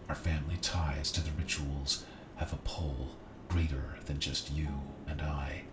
Our 0.08 0.16
family 0.16 0.58
ties 0.62 1.12
to 1.14 1.22
the 1.22 1.32
rituals 1.32 2.06
have 2.36 2.54
a 2.54 2.58
pull 2.58 3.16
greater 3.48 3.98
than 4.06 4.20
just 4.20 4.52
you 4.52 4.68
and 5.08 5.22
I. 5.22 5.64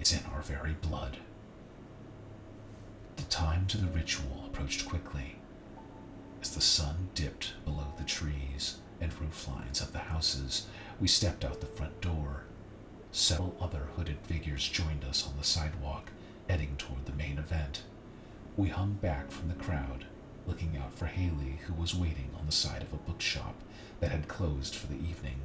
It's 0.00 0.12
in 0.12 0.24
our 0.32 0.42
very 0.42 0.74
blood. 0.74 1.18
The 3.16 3.22
time 3.24 3.66
to 3.68 3.78
the 3.78 3.86
ritual 3.86 4.44
approached 4.46 4.88
quickly. 4.88 5.36
As 6.42 6.54
the 6.54 6.60
sun 6.60 7.08
dipped 7.14 7.54
below 7.64 7.92
the 7.96 8.04
trees 8.04 8.78
and 9.00 9.12
roof 9.20 9.48
lines 9.48 9.80
of 9.80 9.92
the 9.92 9.98
houses, 9.98 10.66
we 11.00 11.08
stepped 11.08 11.44
out 11.44 11.60
the 11.60 11.66
front 11.66 12.00
door. 12.00 12.44
Several 13.12 13.56
other 13.60 13.88
hooded 13.96 14.18
figures 14.24 14.68
joined 14.68 15.04
us 15.04 15.26
on 15.26 15.36
the 15.38 15.44
sidewalk, 15.44 16.10
heading 16.48 16.76
toward 16.76 17.06
the 17.06 17.12
main 17.12 17.38
event. 17.38 17.82
We 18.56 18.68
hung 18.68 18.94
back 18.94 19.30
from 19.30 19.48
the 19.48 19.54
crowd, 19.54 20.06
looking 20.46 20.76
out 20.76 20.94
for 20.94 21.06
Haley, 21.06 21.58
who 21.66 21.74
was 21.74 21.94
waiting 21.94 22.30
on 22.38 22.46
the 22.46 22.52
side 22.52 22.82
of 22.82 22.92
a 22.92 22.96
bookshop 22.96 23.54
that 24.00 24.10
had 24.10 24.28
closed 24.28 24.74
for 24.74 24.86
the 24.86 24.94
evening. 24.94 25.36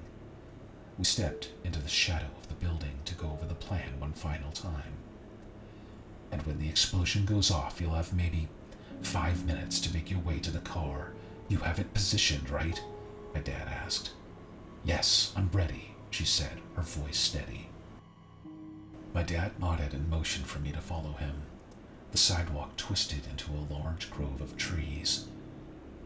We 0.97 1.05
stepped 1.05 1.51
into 1.63 1.81
the 1.81 1.87
shadow 1.87 2.27
of 2.41 2.47
the 2.47 2.65
building 2.65 2.99
to 3.05 3.15
go 3.15 3.31
over 3.31 3.45
the 3.45 3.55
plan 3.55 3.99
one 3.99 4.13
final 4.13 4.51
time. 4.51 4.93
And 6.31 6.41
when 6.43 6.59
the 6.59 6.69
explosion 6.69 7.25
goes 7.25 7.51
off, 7.51 7.79
you'll 7.79 7.93
have 7.93 8.13
maybe 8.13 8.49
five 9.01 9.45
minutes 9.45 9.79
to 9.81 9.93
make 9.93 10.11
your 10.11 10.19
way 10.19 10.39
to 10.39 10.51
the 10.51 10.59
car. 10.59 11.13
You 11.47 11.57
have 11.59 11.79
it 11.79 11.93
positioned, 11.93 12.49
right? 12.49 12.81
My 13.33 13.39
dad 13.39 13.67
asked. 13.67 14.11
Yes, 14.83 15.33
I'm 15.35 15.49
ready, 15.53 15.95
she 16.09 16.25
said, 16.25 16.59
her 16.75 16.81
voice 16.81 17.17
steady. 17.17 17.69
My 19.13 19.23
dad 19.23 19.59
nodded 19.59 19.93
and 19.93 20.09
motioned 20.09 20.45
for 20.45 20.59
me 20.59 20.71
to 20.71 20.81
follow 20.81 21.13
him. 21.13 21.43
The 22.11 22.17
sidewalk 22.17 22.75
twisted 22.75 23.27
into 23.29 23.51
a 23.51 23.71
large 23.73 24.09
grove 24.09 24.41
of 24.41 24.57
trees. 24.57 25.27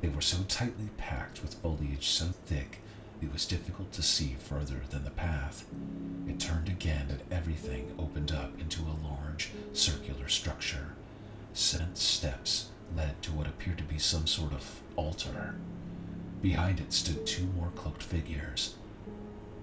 They 0.01 0.09
were 0.09 0.21
so 0.21 0.43
tightly 0.47 0.89
packed 0.97 1.41
with 1.41 1.55
foliage 1.55 2.07
so 2.09 2.25
thick 2.45 2.81
it 3.23 3.31
was 3.31 3.45
difficult 3.45 3.91
to 3.93 4.03
see 4.03 4.35
further 4.37 4.81
than 4.89 5.05
the 5.05 5.11
path. 5.11 5.65
It 6.27 6.39
turned 6.41 6.67
again 6.67 7.07
and 7.09 7.21
everything 7.31 7.95
opened 7.97 8.33
up 8.33 8.59
into 8.59 8.81
a 8.81 8.99
large 9.07 9.51
circular 9.71 10.27
structure. 10.27 10.89
Seven 11.53 11.95
steps 11.95 12.69
led 12.95 13.21
to 13.23 13.31
what 13.31 13.47
appeared 13.47 13.77
to 13.77 13.83
be 13.85 13.97
some 13.97 14.27
sort 14.27 14.51
of 14.51 14.81
altar. 14.97 15.55
Behind 16.41 16.81
it 16.81 16.91
stood 16.91 17.25
two 17.25 17.45
more 17.57 17.71
cloaked 17.75 18.03
figures, 18.03 18.75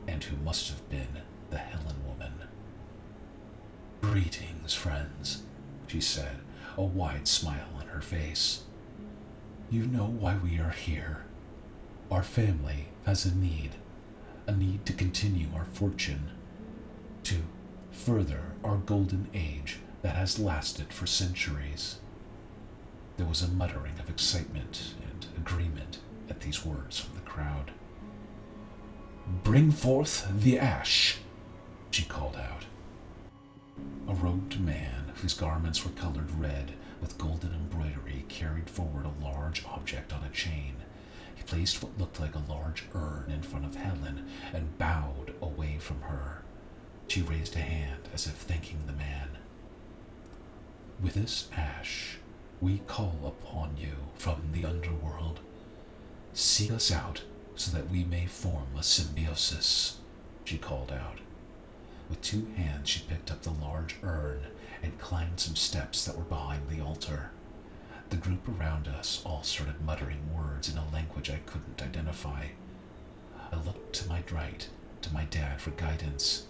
and 0.09 0.25
who 0.25 0.37
must 0.39 0.69
have 0.71 0.89
been 0.89 1.21
the 1.51 1.59
Helen 1.59 1.97
woman. 2.09 2.33
Greetings, 4.01 4.73
friends, 4.73 5.43
she 5.91 6.01
said, 6.01 6.39
a 6.79 6.83
wide 6.83 7.27
smile 7.27 7.67
on 7.77 7.87
her 7.89 8.01
face. 8.01 8.63
You 9.71 9.87
know 9.87 10.07
why 10.07 10.37
we 10.37 10.61
are 10.61 10.71
here. 10.71 11.25
Our 12.13 12.23
family 12.23 12.87
has 13.07 13.25
a 13.25 13.37
need, 13.37 13.73
a 14.47 14.53
need 14.53 14.87
to 14.87 14.93
continue 14.93 15.49
our 15.53 15.65
fortune, 15.65 16.31
to 17.25 17.39
further 17.91 18.53
our 18.63 18.77
golden 18.77 19.29
age 19.35 19.81
that 20.03 20.15
has 20.15 20.39
lasted 20.39 20.93
for 20.93 21.09
centuries. 21.09 21.99
There 23.17 23.27
was 23.27 23.43
a 23.43 23.49
muttering 23.49 23.99
of 23.99 24.09
excitement 24.09 24.95
and 25.03 25.27
agreement 25.37 25.99
at 26.29 26.41
these 26.41 26.65
words 26.65 27.01
from 27.01 27.17
the 27.17 27.29
crowd. 27.29 27.73
Bring 29.43 29.73
forth 29.73 30.29
the 30.33 30.57
ash, 30.57 31.19
she 31.91 32.05
called 32.05 32.37
out. 32.37 32.67
A 34.09 34.15
robed 34.15 34.61
man 34.61 35.10
whose 35.21 35.35
garments 35.35 35.85
were 35.85 35.91
colored 35.93 36.31
red 36.39 36.73
with 37.01 37.19
golden 37.19 37.53
embroidery 37.53 38.25
carried 38.29 38.71
forward 38.71 39.05
a 39.05 39.25
large 39.25 39.65
object 39.67 40.13
on 40.13 40.25
a 40.25 40.31
chain. 40.31 40.77
He 41.35 41.43
placed 41.43 41.83
what 41.83 41.99
looked 41.99 42.21
like 42.21 42.35
a 42.35 42.51
large 42.51 42.85
urn 42.95 43.31
in 43.31 43.43
front 43.43 43.67
of 43.67 43.77
Helen 43.77 44.27
and 44.53 44.79
bowed 44.79 45.35
away 45.43 45.77
from 45.79 46.01
her. 46.03 46.43
She 47.09 47.23
raised 47.23 47.55
a 47.57 47.61
hand 47.61 48.09
as 48.15 48.27
if 48.27 48.35
thanking 48.35 48.87
the 48.87 48.93
man. 48.93 49.39
With 51.03 51.15
this 51.15 51.49
ash, 51.55 52.19
we 52.61 52.79
call 52.87 53.17
upon 53.25 53.77
you 53.79 53.97
from 54.17 54.41
the 54.53 54.65
underworld. 54.65 55.41
Seek 56.33 56.71
us 56.71 56.91
out 56.93 57.23
so 57.57 57.77
that 57.77 57.91
we 57.91 58.05
may 58.05 58.27
form 58.27 58.69
a 58.79 58.83
symbiosis, 58.83 59.99
she 60.45 60.57
called 60.57 60.93
out. 60.93 61.19
With 62.09 62.23
two 62.23 62.47
hands, 62.57 62.89
she 62.89 63.01
picked 63.01 63.31
up 63.31 63.43
the 63.43 63.51
large 63.51 63.97
urn 64.03 64.47
and 64.83 64.99
climbed 64.99 65.41
some 65.41 65.57
steps 65.57 66.05
that 66.05 66.17
were 66.17 66.25
behind 66.25 66.69
the 66.69 66.81
altar. 66.81 67.31
The 68.11 68.17
group 68.17 68.49
around 68.49 68.89
us 68.89 69.23
all 69.25 69.43
started 69.43 69.81
muttering 69.81 70.35
words 70.35 70.69
in 70.69 70.77
a 70.79 70.89
language 70.93 71.31
I 71.31 71.41
couldn't 71.47 71.83
identify. 71.83 72.47
I 73.53 73.57
looked 73.57 73.93
to 73.95 74.09
my 74.09 74.23
right, 74.33 74.69
to 75.03 75.13
my 75.13 75.25
dad 75.25 75.61
for 75.61 75.71
guidance. 75.71 76.47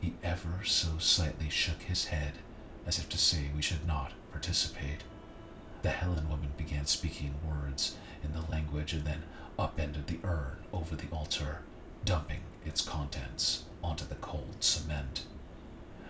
He 0.00 0.14
ever 0.22 0.64
so 0.64 0.98
slightly 0.98 1.48
shook 1.48 1.82
his 1.82 2.06
head 2.06 2.34
as 2.86 2.98
if 2.98 3.08
to 3.10 3.18
say 3.18 3.50
we 3.54 3.62
should 3.62 3.86
not 3.86 4.12
participate. 4.30 5.02
The 5.82 5.90
Helen 5.90 6.28
woman 6.28 6.52
began 6.56 6.86
speaking 6.86 7.34
words 7.46 7.96
in 8.22 8.32
the 8.32 8.48
language 8.50 8.92
and 8.92 9.04
then 9.04 9.22
upended 9.58 10.06
the 10.06 10.18
urn 10.24 10.58
over 10.72 10.94
the 10.94 11.08
altar, 11.12 11.60
dumping 12.04 12.40
its 12.64 12.80
contents 12.80 13.64
onto 13.82 14.04
the 14.04 14.14
cold 14.16 14.56
cement. 14.60 15.24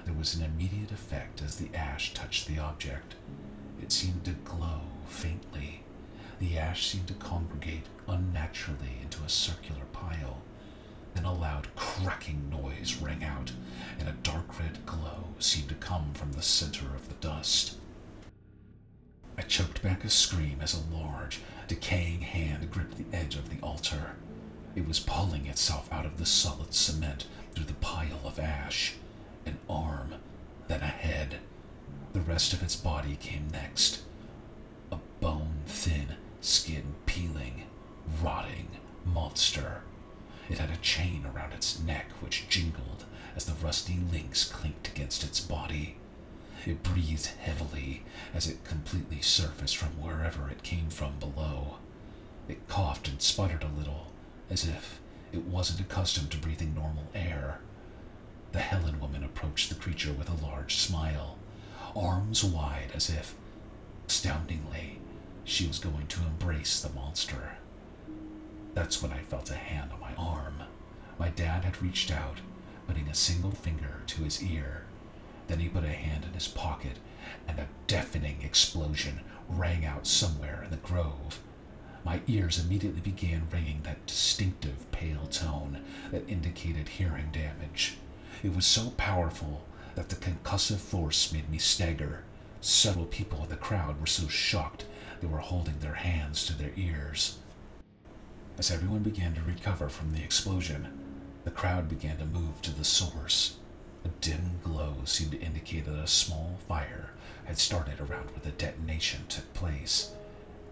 There 0.06 0.14
was 0.14 0.36
an 0.36 0.44
immediate 0.44 0.92
effect 0.92 1.42
as 1.42 1.56
the 1.56 1.76
ash 1.76 2.14
touched 2.14 2.46
the 2.46 2.60
object. 2.60 3.16
It 3.82 3.90
seemed 3.90 4.24
to 4.24 4.30
glow 4.30 4.82
faintly. 5.08 5.82
The 6.38 6.56
ash 6.56 6.86
seemed 6.86 7.08
to 7.08 7.14
congregate 7.14 7.86
unnaturally 8.06 8.98
into 9.02 9.24
a 9.24 9.28
circular 9.28 9.84
pile. 9.92 10.42
Then 11.14 11.24
a 11.24 11.34
loud 11.34 11.74
cracking 11.74 12.48
noise 12.48 12.98
rang 13.02 13.24
out, 13.24 13.50
and 13.98 14.08
a 14.08 14.12
dark 14.22 14.60
red 14.60 14.86
glow 14.86 15.24
seemed 15.40 15.70
to 15.70 15.74
come 15.74 16.14
from 16.14 16.32
the 16.32 16.42
center 16.42 16.86
of 16.94 17.08
the 17.08 17.14
dust. 17.14 17.76
I 19.36 19.42
choked 19.42 19.82
back 19.82 20.04
a 20.04 20.08
scream 20.08 20.60
as 20.62 20.72
a 20.72 20.94
large, 20.96 21.40
decaying 21.66 22.20
hand 22.20 22.70
gripped 22.70 22.96
the 22.96 23.16
edge 23.16 23.34
of 23.34 23.50
the 23.50 23.60
altar. 23.60 24.14
It 24.76 24.86
was 24.86 25.00
pulling 25.00 25.46
itself 25.46 25.92
out 25.92 26.06
of 26.06 26.18
the 26.18 26.26
solid 26.26 26.74
cement 26.74 27.26
through 27.54 27.64
the 27.64 27.74
pile 27.74 28.20
of 28.24 28.38
ash. 28.38 28.94
An 29.46 29.58
arm, 29.70 30.14
then 30.68 30.82
a 30.82 30.86
head. 30.86 31.38
The 32.12 32.20
rest 32.20 32.52
of 32.52 32.62
its 32.62 32.76
body 32.76 33.16
came 33.16 33.48
next. 33.52 34.02
A 34.90 34.98
bone 35.20 35.62
thin, 35.66 36.16
skin 36.40 36.94
peeling, 37.06 37.62
rotting 38.22 38.68
monster. 39.04 39.82
It 40.48 40.58
had 40.58 40.70
a 40.70 40.76
chain 40.76 41.24
around 41.24 41.52
its 41.52 41.80
neck 41.80 42.10
which 42.20 42.48
jingled 42.48 43.04
as 43.34 43.44
the 43.44 43.54
rusty 43.64 43.98
links 44.12 44.44
clinked 44.44 44.88
against 44.88 45.24
its 45.24 45.40
body. 45.40 45.96
It 46.64 46.82
breathed 46.82 47.26
heavily 47.26 48.02
as 48.34 48.48
it 48.48 48.64
completely 48.64 49.20
surfaced 49.20 49.76
from 49.76 50.00
wherever 50.00 50.48
it 50.48 50.62
came 50.62 50.88
from 50.88 51.18
below. 51.18 51.76
It 52.48 52.68
coughed 52.68 53.08
and 53.08 53.20
sputtered 53.22 53.62
a 53.62 53.78
little, 53.78 54.12
as 54.50 54.64
if 54.66 55.00
it 55.32 55.44
wasn't 55.44 55.80
accustomed 55.80 56.30
to 56.32 56.38
breathing 56.38 56.74
normal 56.74 57.06
air. 57.14 57.60
The 58.56 58.62
Helen 58.62 59.00
woman 59.00 59.22
approached 59.22 59.68
the 59.68 59.74
creature 59.74 60.14
with 60.14 60.30
a 60.30 60.46
large 60.46 60.76
smile, 60.76 61.36
arms 61.94 62.42
wide 62.42 62.90
as 62.94 63.10
if, 63.10 63.34
astoundingly, 64.08 64.98
she 65.44 65.66
was 65.66 65.78
going 65.78 66.06
to 66.06 66.22
embrace 66.22 66.80
the 66.80 66.88
monster. 66.88 67.58
That's 68.72 69.02
when 69.02 69.12
I 69.12 69.18
felt 69.18 69.50
a 69.50 69.56
hand 69.56 69.92
on 69.92 70.00
my 70.00 70.14
arm. 70.14 70.62
My 71.18 71.28
dad 71.28 71.66
had 71.66 71.82
reached 71.82 72.10
out, 72.10 72.38
putting 72.86 73.08
a 73.08 73.14
single 73.14 73.50
finger 73.50 74.00
to 74.06 74.24
his 74.24 74.42
ear. 74.42 74.84
Then 75.48 75.60
he 75.60 75.68
put 75.68 75.84
a 75.84 75.88
hand 75.88 76.24
in 76.24 76.32
his 76.32 76.48
pocket, 76.48 76.96
and 77.46 77.58
a 77.58 77.68
deafening 77.86 78.40
explosion 78.40 79.20
rang 79.50 79.84
out 79.84 80.06
somewhere 80.06 80.62
in 80.64 80.70
the 80.70 80.78
grove. 80.78 81.40
My 82.06 82.22
ears 82.26 82.58
immediately 82.58 83.02
began 83.02 83.50
ringing 83.52 83.82
that 83.82 84.06
distinctive 84.06 84.90
pale 84.92 85.26
tone 85.26 85.84
that 86.10 86.26
indicated 86.26 86.88
hearing 86.88 87.28
damage. 87.32 87.98
It 88.42 88.54
was 88.54 88.66
so 88.66 88.90
powerful 88.96 89.64
that 89.94 90.10
the 90.10 90.16
concussive 90.16 90.78
force 90.78 91.32
made 91.32 91.48
me 91.48 91.58
stagger. 91.58 92.22
Several 92.60 93.06
people 93.06 93.42
in 93.42 93.48
the 93.48 93.56
crowd 93.56 94.00
were 94.00 94.06
so 94.06 94.28
shocked 94.28 94.84
they 95.20 95.26
were 95.26 95.38
holding 95.38 95.78
their 95.78 95.94
hands 95.94 96.44
to 96.46 96.52
their 96.52 96.72
ears. 96.76 97.38
As 98.58 98.70
everyone 98.70 99.02
began 99.02 99.34
to 99.34 99.42
recover 99.42 99.88
from 99.88 100.12
the 100.12 100.22
explosion, 100.22 100.88
the 101.44 101.50
crowd 101.50 101.88
began 101.88 102.18
to 102.18 102.26
move 102.26 102.60
to 102.62 102.72
the 102.72 102.84
source. 102.84 103.56
A 104.04 104.08
dim 104.20 104.60
glow 104.62 104.96
seemed 105.04 105.32
to 105.32 105.40
indicate 105.40 105.86
that 105.86 105.98
a 105.98 106.06
small 106.06 106.58
fire 106.68 107.10
had 107.44 107.58
started 107.58 108.00
around 108.00 108.30
where 108.30 108.40
the 108.42 108.50
detonation 108.50 109.26
took 109.28 109.52
place. 109.54 110.12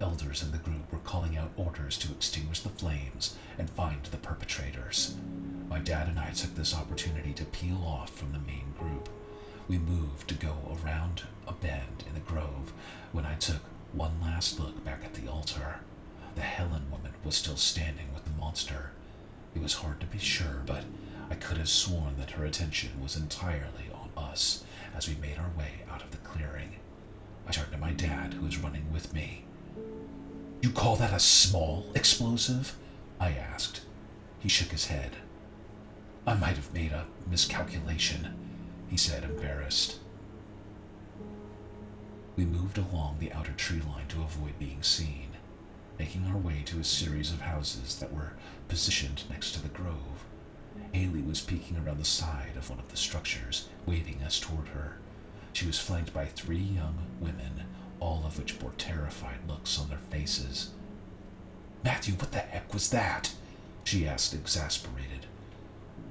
Elders 0.01 0.43
in 0.43 0.51
the 0.51 0.59
group 0.59 0.93
were 0.93 0.99
calling 0.99 1.37
out 1.37 1.53
orders 1.57 1.97
to 1.99 2.13
extinguish 2.13 2.61
the 2.61 2.69
flames 2.69 3.37
and 3.59 3.71
find 3.71 4.05
the 4.05 4.17
perpetrators. 4.17 5.17
My 5.69 5.79
dad 5.79 6.09
and 6.09 6.19
I 6.19 6.31
took 6.31 6.55
this 6.55 6.75
opportunity 6.75 7.33
to 7.35 7.45
peel 7.45 7.83
off 7.87 8.11
from 8.11 8.33
the 8.33 8.39
main 8.39 8.75
group. 8.79 9.09
We 9.69 9.79
moved 9.79 10.29
to 10.29 10.35
go 10.35 10.57
around 10.85 11.23
a 11.47 11.53
bend 11.53 12.05
in 12.07 12.15
the 12.15 12.21
grove 12.21 12.73
when 13.13 13.25
I 13.25 13.35
took 13.37 13.63
one 13.93 14.21
last 14.21 14.59
look 14.59 14.85
back 14.85 15.05
at 15.05 15.15
the 15.15 15.31
altar. 15.31 15.77
The 16.35 16.43
Helen 16.43 16.91
woman 16.91 17.13
was 17.25 17.37
still 17.37 17.57
standing 17.57 18.13
with 18.13 18.25
the 18.25 18.31
monster. 18.39 18.91
It 19.55 19.63
was 19.63 19.75
hard 19.75 20.01
to 20.01 20.07
be 20.07 20.19
sure, 20.19 20.63
but 20.67 20.85
I 21.31 21.37
could 21.37 21.57
have 21.59 21.69
sworn 21.69 22.17
that 22.19 22.33
her 22.33 22.45
attention 22.45 23.01
was 23.03 23.17
entirely 23.17 23.89
on 23.93 24.11
us 24.17 24.65
as 24.95 25.09
we 25.09 25.15
made 25.15 25.39
our 25.39 25.51
way 25.57 25.83
out 25.91 26.03
of 26.03 26.11
the 26.11 26.17
clearing. 26.19 26.77
I 27.47 27.53
turned 27.53 27.73
to 27.73 27.79
my 27.79 27.93
dad, 27.93 28.35
who 28.35 28.45
was 28.45 28.59
running 28.59 28.93
with 28.93 29.13
me. 29.15 29.44
You 30.65 30.71
call 30.71 30.97
that 30.97 31.13
a 31.13 31.21
small 31.21 31.85
explosive? 31.95 32.75
I 33.21 33.33
asked. 33.33 33.83
He 34.39 34.49
shook 34.49 34.69
his 34.69 34.87
head. 34.87 35.17
I 36.27 36.33
might 36.33 36.57
have 36.57 36.73
made 36.73 36.91
a 36.91 37.05
miscalculation, 37.29 38.35
he 38.89 38.97
said, 38.97 39.25
embarrassed. 39.25 39.99
We 42.35 42.47
moved 42.47 42.79
along 42.79 43.19
the 43.19 43.31
outer 43.35 43.53
tree 43.53 43.83
line 43.87 44.09
to 44.09 44.23
avoid 44.23 44.59
being 44.59 44.83
seen 44.83 45.37
making 45.99 46.25
our 46.29 46.39
way 46.39 46.63
to 46.65 46.81
a 46.81 46.85
series 46.85 47.31
of 47.31 47.43
houses 47.43 47.97
that 47.97 48.15
were 48.15 48.33
positioned 48.69 49.25
next 49.29 49.53
to 49.53 49.63
the 49.63 49.69
grove. 49.69 50.25
Haley 50.93 51.21
was 51.21 51.43
peeking 51.43 51.77
around 51.77 51.99
the 51.99 52.07
side 52.07 52.57
of 52.57 52.71
one 52.71 52.79
of 52.79 52.89
the 52.89 52.97
structures, 52.97 53.69
waving 53.85 54.23
us 54.23 54.41
toward 54.41 54.69
her. 54.69 54.97
She 55.53 55.67
was 55.67 55.79
flanked 55.79 56.15
by 56.15 56.25
three 56.25 56.57
young 56.57 56.97
women, 57.21 57.65
all 58.05 58.23
of 58.27 58.39
which 58.39 58.59
bore 58.59 58.73
terrified 58.77 59.39
looks 59.49 59.79
on 59.81 59.89
their 59.89 59.99
faces. 60.11 60.69
Matthew, 61.83 62.15
what 62.15 62.33
the 62.33 62.39
heck 62.39 62.73
was 62.75 62.91
that? 62.91 63.33
she 63.83 64.07
asked, 64.07 64.35
exasperated. 64.35 65.27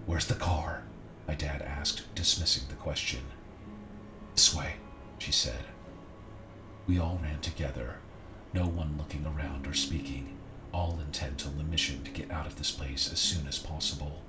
Where's 0.08 0.26
the 0.26 0.34
car? 0.34 0.84
my 1.28 1.36
dad 1.36 1.62
asked, 1.62 2.04
dismissing 2.16 2.64
the 2.68 2.76
question. 2.76 3.20
This 4.34 4.56
way, 4.56 4.74
she 5.20 5.32
said. 5.32 5.66
We 6.88 6.98
all 6.98 7.20
ran 7.22 7.42
together, 7.42 7.98
no 8.54 8.66
one 8.66 8.96
looking 8.98 9.26
around 9.26 9.68
or 9.68 9.74
speaking, 9.74 10.36
all 10.74 11.00
intent 11.00 11.46
on 11.46 11.60
the 11.60 11.64
mission 11.64 12.04
to 12.04 12.12
get 12.12 12.32
out 12.32 12.48
of 12.48 12.56
this 12.56 12.72
place 12.72 13.12
as 13.14 13.20
soon 13.20 13.48
as 13.48 13.60
possible. 13.60 14.24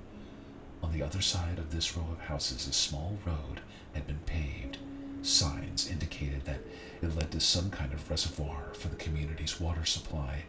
On 0.83 0.91
the 0.91 1.01
other 1.01 1.21
side 1.21 1.57
of 1.57 1.71
this 1.71 1.97
row 1.97 2.05
of 2.11 2.27
houses, 2.27 2.67
a 2.67 2.73
small 2.73 3.17
road 3.25 3.61
had 3.93 4.05
been 4.05 4.19
paved. 4.27 4.77
Signs 5.23 5.89
indicated 5.89 6.45
that 6.45 6.59
it 7.01 7.15
led 7.15 7.31
to 7.31 7.39
some 7.39 7.69
kind 7.69 7.93
of 7.93 8.09
reservoir 8.09 8.73
for 8.73 8.87
the 8.87 8.95
community's 8.95 9.59
water 9.59 9.85
supply. 9.85 10.43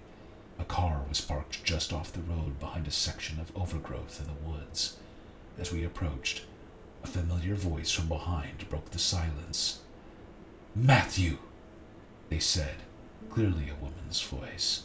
A 0.58 0.64
car 0.64 1.02
was 1.08 1.20
parked 1.20 1.64
just 1.64 1.92
off 1.92 2.12
the 2.12 2.20
road 2.20 2.58
behind 2.58 2.86
a 2.86 2.90
section 2.90 3.38
of 3.40 3.54
overgrowth 3.56 4.20
in 4.20 4.26
the 4.26 4.50
woods. 4.50 4.96
As 5.58 5.72
we 5.72 5.84
approached, 5.84 6.44
a 7.04 7.06
familiar 7.06 7.54
voice 7.54 7.90
from 7.90 8.08
behind 8.08 8.68
broke 8.68 8.90
the 8.90 8.98
silence. 8.98 9.80
Matthew! 10.74 11.38
They 12.28 12.38
said, 12.38 12.76
clearly 13.30 13.68
a 13.68 13.82
woman's 13.82 14.20
voice. 14.22 14.84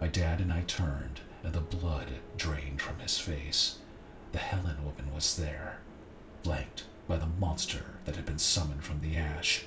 My 0.00 0.06
dad 0.08 0.40
and 0.40 0.52
I 0.52 0.62
turned, 0.62 1.20
and 1.42 1.52
the 1.52 1.60
blood 1.60 2.08
drained 2.36 2.80
from 2.80 2.98
his 3.00 3.18
face. 3.18 3.78
The 4.32 4.38
Helen 4.38 4.84
woman 4.84 5.12
was 5.14 5.36
there, 5.36 5.80
flanked 6.42 6.84
by 7.08 7.16
the 7.16 7.26
monster 7.26 7.96
that 8.04 8.16
had 8.16 8.26
been 8.26 8.38
summoned 8.38 8.84
from 8.84 9.00
the 9.00 9.16
ash. 9.16 9.64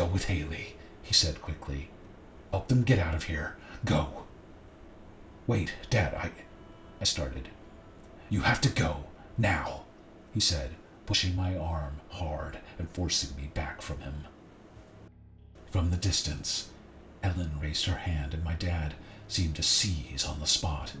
Go 0.00 0.06
with 0.06 0.28
Haley, 0.28 0.76
he 1.02 1.12
said 1.12 1.42
quickly. 1.42 1.90
Help 2.52 2.68
them 2.68 2.84
get 2.84 2.98
out 2.98 3.14
of 3.14 3.24
here. 3.24 3.58
Go. 3.84 4.24
Wait, 5.46 5.74
Dad, 5.90 6.14
I. 6.14 6.30
I 7.02 7.04
started. 7.04 7.50
You 8.30 8.40
have 8.40 8.62
to 8.62 8.70
go, 8.70 9.04
now, 9.36 9.82
he 10.32 10.40
said, 10.40 10.70
pushing 11.04 11.36
my 11.36 11.54
arm 11.54 12.00
hard 12.12 12.60
and 12.78 12.88
forcing 12.94 13.36
me 13.36 13.50
back 13.52 13.82
from 13.82 14.00
him. 14.00 14.24
From 15.70 15.90
the 15.90 15.98
distance, 15.98 16.70
Helen 17.22 17.60
raised 17.60 17.84
her 17.84 17.98
hand, 17.98 18.32
and 18.32 18.42
my 18.42 18.54
dad 18.54 18.94
seemed 19.28 19.56
to 19.56 19.62
seize 19.62 20.24
on 20.24 20.40
the 20.40 20.46
spot. 20.46 20.94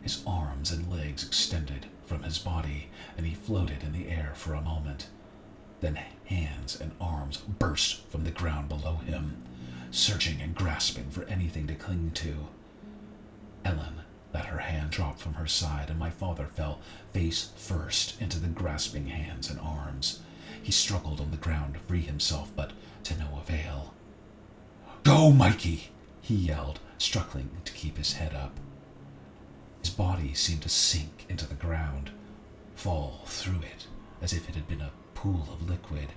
His 0.00 0.22
arms 0.28 0.70
and 0.70 0.88
legs 0.88 1.26
extended 1.26 1.86
from 2.06 2.22
his 2.22 2.38
body, 2.38 2.88
and 3.16 3.26
he 3.26 3.34
floated 3.34 3.82
in 3.82 3.92
the 3.92 4.08
air 4.08 4.30
for 4.36 4.54
a 4.54 4.62
moment. 4.62 5.08
Then 5.84 6.00
hands 6.24 6.80
and 6.80 6.92
arms 6.98 7.36
burst 7.36 8.06
from 8.06 8.24
the 8.24 8.30
ground 8.30 8.70
below 8.70 8.94
him, 9.04 9.36
searching 9.90 10.40
and 10.40 10.54
grasping 10.54 11.10
for 11.10 11.24
anything 11.24 11.66
to 11.66 11.74
cling 11.74 12.12
to. 12.12 12.48
Helen 13.66 13.96
let 14.32 14.46
her 14.46 14.60
hand 14.60 14.92
drop 14.92 15.18
from 15.18 15.34
her 15.34 15.46
side, 15.46 15.90
and 15.90 15.98
my 15.98 16.08
father 16.08 16.46
fell 16.46 16.80
face 17.12 17.50
first 17.56 18.18
into 18.18 18.40
the 18.40 18.48
grasping 18.48 19.08
hands 19.08 19.50
and 19.50 19.60
arms. 19.60 20.20
He 20.62 20.72
struggled 20.72 21.20
on 21.20 21.30
the 21.30 21.36
ground 21.36 21.74
to 21.74 21.80
free 21.80 22.00
himself, 22.00 22.50
but 22.56 22.72
to 23.02 23.18
no 23.18 23.38
avail. 23.38 23.92
Go, 25.02 25.32
Mikey! 25.32 25.90
he 26.22 26.34
yelled, 26.34 26.80
struggling 26.96 27.50
to 27.66 27.74
keep 27.74 27.98
his 27.98 28.14
head 28.14 28.32
up. 28.32 28.58
His 29.82 29.90
body 29.90 30.32
seemed 30.32 30.62
to 30.62 30.70
sink 30.70 31.26
into 31.28 31.46
the 31.46 31.54
ground, 31.54 32.10
fall 32.74 33.20
through 33.26 33.60
it 33.60 33.86
as 34.22 34.32
if 34.32 34.48
it 34.48 34.54
had 34.54 34.66
been 34.66 34.80
a 34.80 34.90
pool 35.24 35.48
of 35.50 35.70
liquid. 35.70 36.08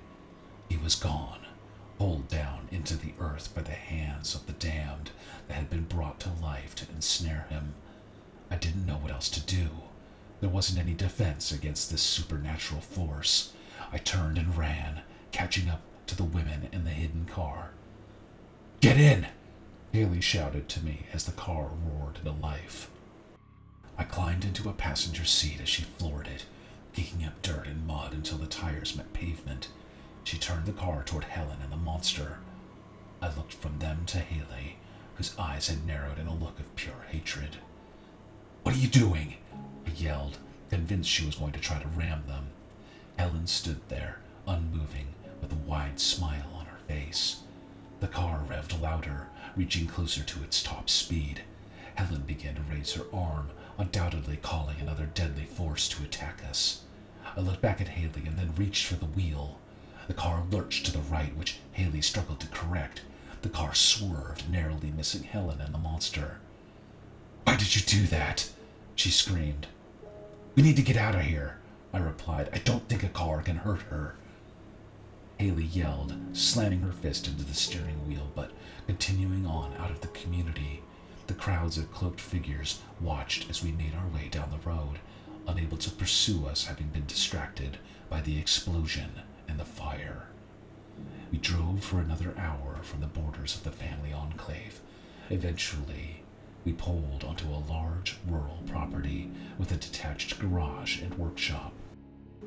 He 0.68 0.76
was 0.76 0.93
gone, 0.93 1.39
pulled 1.97 2.28
down 2.28 2.68
into 2.72 2.97
the 2.97 3.14
earth 3.22 3.55
by 3.55 3.62
the 3.62 3.72
hands 3.72 4.36
of 4.36 4.45
the 4.45 4.51
damned 4.51 5.12
that 5.47 5.53
had 5.53 5.70
been 5.70 5.86
brought 5.86 6.20
to 6.20 6.30
life 6.41 6.76
to 6.76 6.91
ensnare 6.91 7.47
him. 7.49 7.74
I 8.51 8.58
didn't 8.58 8.86
know 8.86 8.97
what 8.97 9.14
else 9.14 9.30
to 9.30 9.39
do. 9.39 9.70
There 10.41 10.49
wasn't 10.49 10.80
any 10.80 10.93
defense 10.93 11.53
against 11.53 11.89
this 11.89 12.01
supernatural 12.01 12.82
force. 12.82 13.53
I 13.93 13.97
turned 13.97 14.38
and 14.38 14.58
ran, 14.58 15.03
catching 15.32 15.70
up 15.70 15.84
to 16.08 16.18
the 16.18 16.26
women 16.26 16.68
in 16.74 16.84
the 16.84 16.89
hidden 16.89 17.28
car. 17.32 17.70
Get 18.82 18.97
in! 18.97 19.28
Haley 19.93 20.20
shouted 20.20 20.68
to 20.68 20.84
me 20.84 21.05
as 21.14 21.24
the 21.24 21.32
car 21.32 21.70
roared 21.86 22.18
into 22.18 22.32
life. 22.32 22.89
I 23.97 24.03
climbed 24.03 24.43
into 24.43 24.68
a 24.68 24.74
passenger 24.74 25.24
seat 25.24 25.62
as 25.62 25.70
she 25.70 25.84
floored 25.84 26.28
it, 26.28 26.43
kicking 26.98 27.28
up 27.28 27.39
dirt 27.43 27.68
and 27.68 27.86
mud 27.86 28.12
until 28.12 28.39
the 28.39 28.48
tires 28.48 28.95
met 28.95 29.14
pavement. 29.14 29.68
She 30.24 30.36
turned 30.36 30.66
the 30.66 30.72
car 30.72 31.04
toward 31.04 31.26
Helen 31.26 31.60
and 31.62 31.72
the 31.72 31.78
monster. 31.78 32.39
I 33.22 33.28
looked 33.36 33.54
from 33.54 33.78
them 33.78 34.02
to 34.08 34.18
Haley, 34.18 34.78
whose 35.14 35.38
eyes 35.38 35.68
had 35.68 35.86
narrowed 35.86 36.18
in 36.18 36.26
a 36.26 36.34
look 36.34 36.60
of 36.60 36.76
pure 36.76 37.06
hatred. 37.12 37.58
What 38.64 38.74
are 38.74 38.80
you 38.80 38.88
doing? 38.88 39.36
I 39.86 39.91
yelled, 39.91 40.39
convinced 40.72 41.08
she 41.08 41.24
was 41.24 41.36
going 41.36 41.52
to 41.52 41.60
try 41.60 41.80
to 41.80 41.88
ram 41.88 42.24
them. 42.26 42.48
Helen 43.20 43.45
stood 43.45 43.88
there, 43.89 44.18
unmoving, 44.48 45.14
with 45.39 45.52
a 45.52 45.70
wide 45.70 46.00
smile 46.00 46.50
on 46.56 46.66
her 46.66 46.80
face. 46.88 47.41
The 48.00 48.08
car 48.08 48.43
revved 48.50 48.82
louder, 48.82 49.28
reaching 49.56 49.86
closer 49.86 50.24
to 50.24 50.43
its 50.43 50.64
top 50.64 50.89
speed. 50.89 51.43
Helen 51.93 52.22
began 52.22 52.56
to 52.56 52.62
raise 52.62 52.93
her 52.93 53.06
arm, 53.14 53.52
undoubtedly 53.78 54.38
calling 54.38 54.82
another 54.82 55.06
deadly 55.06 55.45
force 55.45 55.88
to 55.89 56.04
attack 56.04 56.41
us. 56.50 56.82
I 57.38 57.42
looked 57.42 57.62
back 57.62 57.80
at 57.80 57.90
Haley 57.90 58.26
and 58.26 58.36
then 58.36 58.56
reached 58.58 58.88
for 58.88 58.96
the 58.96 59.06
wheel. 59.06 59.60
The 60.08 60.16
car 60.16 60.44
lurched 60.50 60.88
to 60.88 60.92
the 60.92 60.98
right, 60.98 61.38
which 61.38 61.60
Haley 61.74 62.02
struggled 62.02 62.40
to 62.40 62.48
correct. 62.48 63.02
The 63.44 63.50
car 63.50 63.76
swerved, 63.76 64.50
narrowly 64.50 64.90
missing 64.90 65.22
Helen 65.22 65.62
and 65.62 65.72
the 65.72 65.78
monster. 65.78 66.40
Why 67.44 67.56
did 67.56 67.76
you 67.76 67.84
do 67.84 68.08
that? 68.08 68.50
she 68.96 69.12
screamed. 69.12 69.68
We 70.56 70.64
need 70.64 70.78
to 70.78 70.82
get 70.82 70.98
out 70.98 71.14
of 71.14 71.22
here, 71.22 71.60
I 71.94 72.00
replied. 72.00 72.50
I 72.52 72.58
don't 72.58 72.90
think 72.90 73.04
a 73.04 73.10
car 73.10 73.44
can 73.44 73.58
hurt 73.58 73.82
her. 73.84 74.16
Haley 75.38 75.66
yelled, 75.66 76.16
slamming 76.34 76.82
her 76.82 76.92
fist 76.92 77.28
into 77.28 77.44
the 77.44 77.54
steering 77.54 78.08
wheel, 78.08 78.32
but 78.34 78.50
continuing 78.88 79.46
on 79.46 79.76
out 79.78 79.92
of 79.92 80.02
the 80.02 80.08
community. 80.08 80.82
The 81.28 81.36
crowds 81.36 81.78
of 81.78 81.92
cloaked 81.92 82.20
figures 82.20 82.82
watched 83.00 83.48
as 83.48 83.64
we 83.64 83.72
made 83.72 83.94
our 83.94 84.08
way 84.08 84.28
down 84.30 84.50
the 84.50 84.68
road, 84.68 84.98
unable 85.48 85.78
to 85.78 85.91
pursue 85.91 86.45
us, 86.45 86.66
having 86.66 86.88
been 86.88 87.06
distracted 87.06 87.78
by 88.10 88.22
the 88.22 88.38
explosion 88.38 89.12
and 89.48 89.60
the 89.60 89.66
fire. 89.66 90.28
We 91.32 91.38
drove 91.38 91.84
for 91.84 92.00
another 92.00 92.34
hour 92.38 92.80
from 92.84 93.02
the 93.02 93.08
borders 93.08 93.56
of 93.56 93.64
the 93.64 93.72
family 93.72 94.14
enclave. 94.14 94.80
Eventually, 95.30 96.24
we 96.66 96.74
pulled 96.74 97.24
onto 97.24 97.48
a 97.48 97.64
large 97.70 98.18
rural 98.28 98.60
property 98.68 99.32
with 99.58 99.72
a 99.72 99.78
detached 99.78 100.39
garage 100.39 101.02
and 101.02 101.14
workshop. 101.16 101.74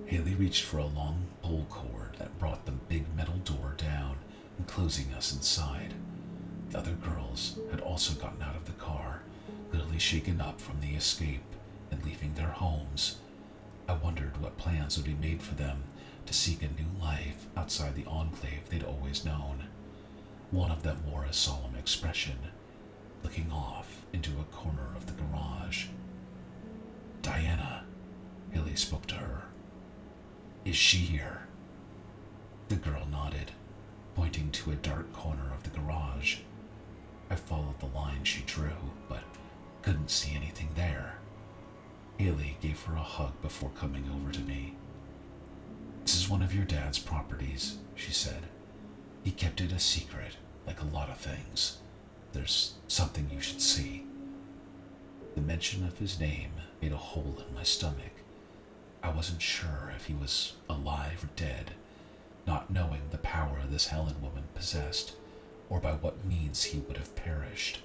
Haley 0.07 0.35
reached 0.35 0.65
for 0.65 0.79
a 0.79 0.87
long 0.87 1.27
pole 1.43 1.67
cord 1.69 2.17
that 2.19 2.39
brought 2.39 2.67
the 2.67 2.73
big 2.73 3.05
metal 3.17 3.37
door 3.45 3.75
down, 3.77 4.17
enclosing 4.59 5.13
us 5.13 5.33
inside. 5.33 5.95
The 6.71 6.79
other 6.79 6.93
girls 6.93 7.59
had 7.71 7.81
also 7.81 8.15
gotten 8.15 8.43
out 8.43 8.57
of 8.57 8.67
the 8.67 8.73
car, 8.73 9.23
clearly 9.71 9.99
shaken 9.99 10.41
up 10.41 10.61
from 10.61 10.81
the 10.81 10.95
escape 10.97 11.43
and 11.91 12.05
leaving 12.05 12.35
their 12.35 12.49
homes. 12.49 13.17
I 13.89 13.95
wondered 13.95 14.41
what 14.41 14.59
plans 14.59 14.97
would 14.97 15.07
be 15.07 15.15
made 15.15 15.43
for 15.43 15.55
them 15.55 15.85
to 16.27 16.35
seek 16.35 16.63
a 16.63 16.67
new 16.67 17.01
life 17.01 17.47
outside 17.57 17.95
the 17.95 18.07
enclave 18.07 18.69
they'd 18.69 18.85
always 18.85 19.25
known. 19.25 19.69
One 20.51 20.71
of 20.71 20.83
them 20.83 21.03
wore 21.11 21.25
a 21.25 21.33
solemn 21.33 21.75
expression, 21.77 22.39
looking 23.23 23.51
off 23.53 24.05
into 24.13 24.31
a 24.41 24.55
corner 24.55 24.89
of 24.97 25.07
the 25.07 25.13
garage. 25.13 25.87
Diana, 27.23 27.85
Haley 28.53 28.77
spoke 28.77 29.07
to 29.07 29.15
her. 29.17 29.43
Is 30.65 30.77
she 30.77 30.99
here? 30.99 31.43
The 32.69 32.77
girl 32.77 33.07
nodded, 33.11 33.53
pointing 34.15 34.51
to 34.53 34.73
a 34.73 34.77
dark 34.77 35.13
corner 35.13 35.53
of 35.55 35.63
the 35.63 35.71
garage. 35.79 36.39
I 37.31 37.37
followed 37.37 37.79
the 37.79 37.87
line 37.87 38.25
she 38.25 38.43
drew, 38.43 38.73
but 39.09 39.23
couldn't 39.83 40.11
see 40.11 40.35
anything 40.35 40.69
there. 40.75 41.20
Haley 42.21 42.59
gave 42.61 42.83
her 42.83 42.97
a 42.97 43.03
hug 43.03 43.41
before 43.41 43.71
coming 43.71 44.05
over 44.15 44.31
to 44.31 44.41
me. 44.41 44.75
This 46.05 46.17
is 46.17 46.29
one 46.29 46.43
of 46.43 46.55
your 46.55 46.67
dad's 46.67 46.99
properties, 46.99 47.79
she 47.95 48.13
said. 48.13 48.43
He 49.25 49.31
kept 49.31 49.63
it 49.63 49.73
a 49.73 49.79
secret, 49.79 50.37
like 50.67 50.83
a 50.83 50.95
lot 50.95 51.09
of 51.09 51.17
things. 51.17 51.79
There's 52.35 52.75
something 52.89 53.31
you 53.33 53.41
should 53.41 53.63
see. 53.63 54.05
The 55.35 55.41
mention 55.41 55.83
of 55.87 55.97
his 55.97 56.21
name 56.21 56.51
made 56.83 56.93
a 56.93 56.99
hole 56.99 57.43
in 57.49 57.55
my 57.55 57.63
stomach. 57.63 58.13
I 59.03 59.09
wasn't 59.09 59.41
sure 59.41 59.91
if 59.97 60.05
he 60.05 60.13
was 60.13 60.57
alive 60.69 61.25
or 61.25 61.31
dead, 61.37 61.71
not 62.47 62.69
knowing 62.69 63.01
the 63.11 63.17
power 63.17 63.61
this 63.67 63.87
Helen 63.87 64.21
woman 64.21 64.45
possessed, 64.55 65.15
or 65.71 65.81
by 65.81 65.93
what 65.93 66.27
means 66.27 66.65
he 66.65 66.81
would 66.81 66.99
have 66.99 67.17
perished. 67.17 67.81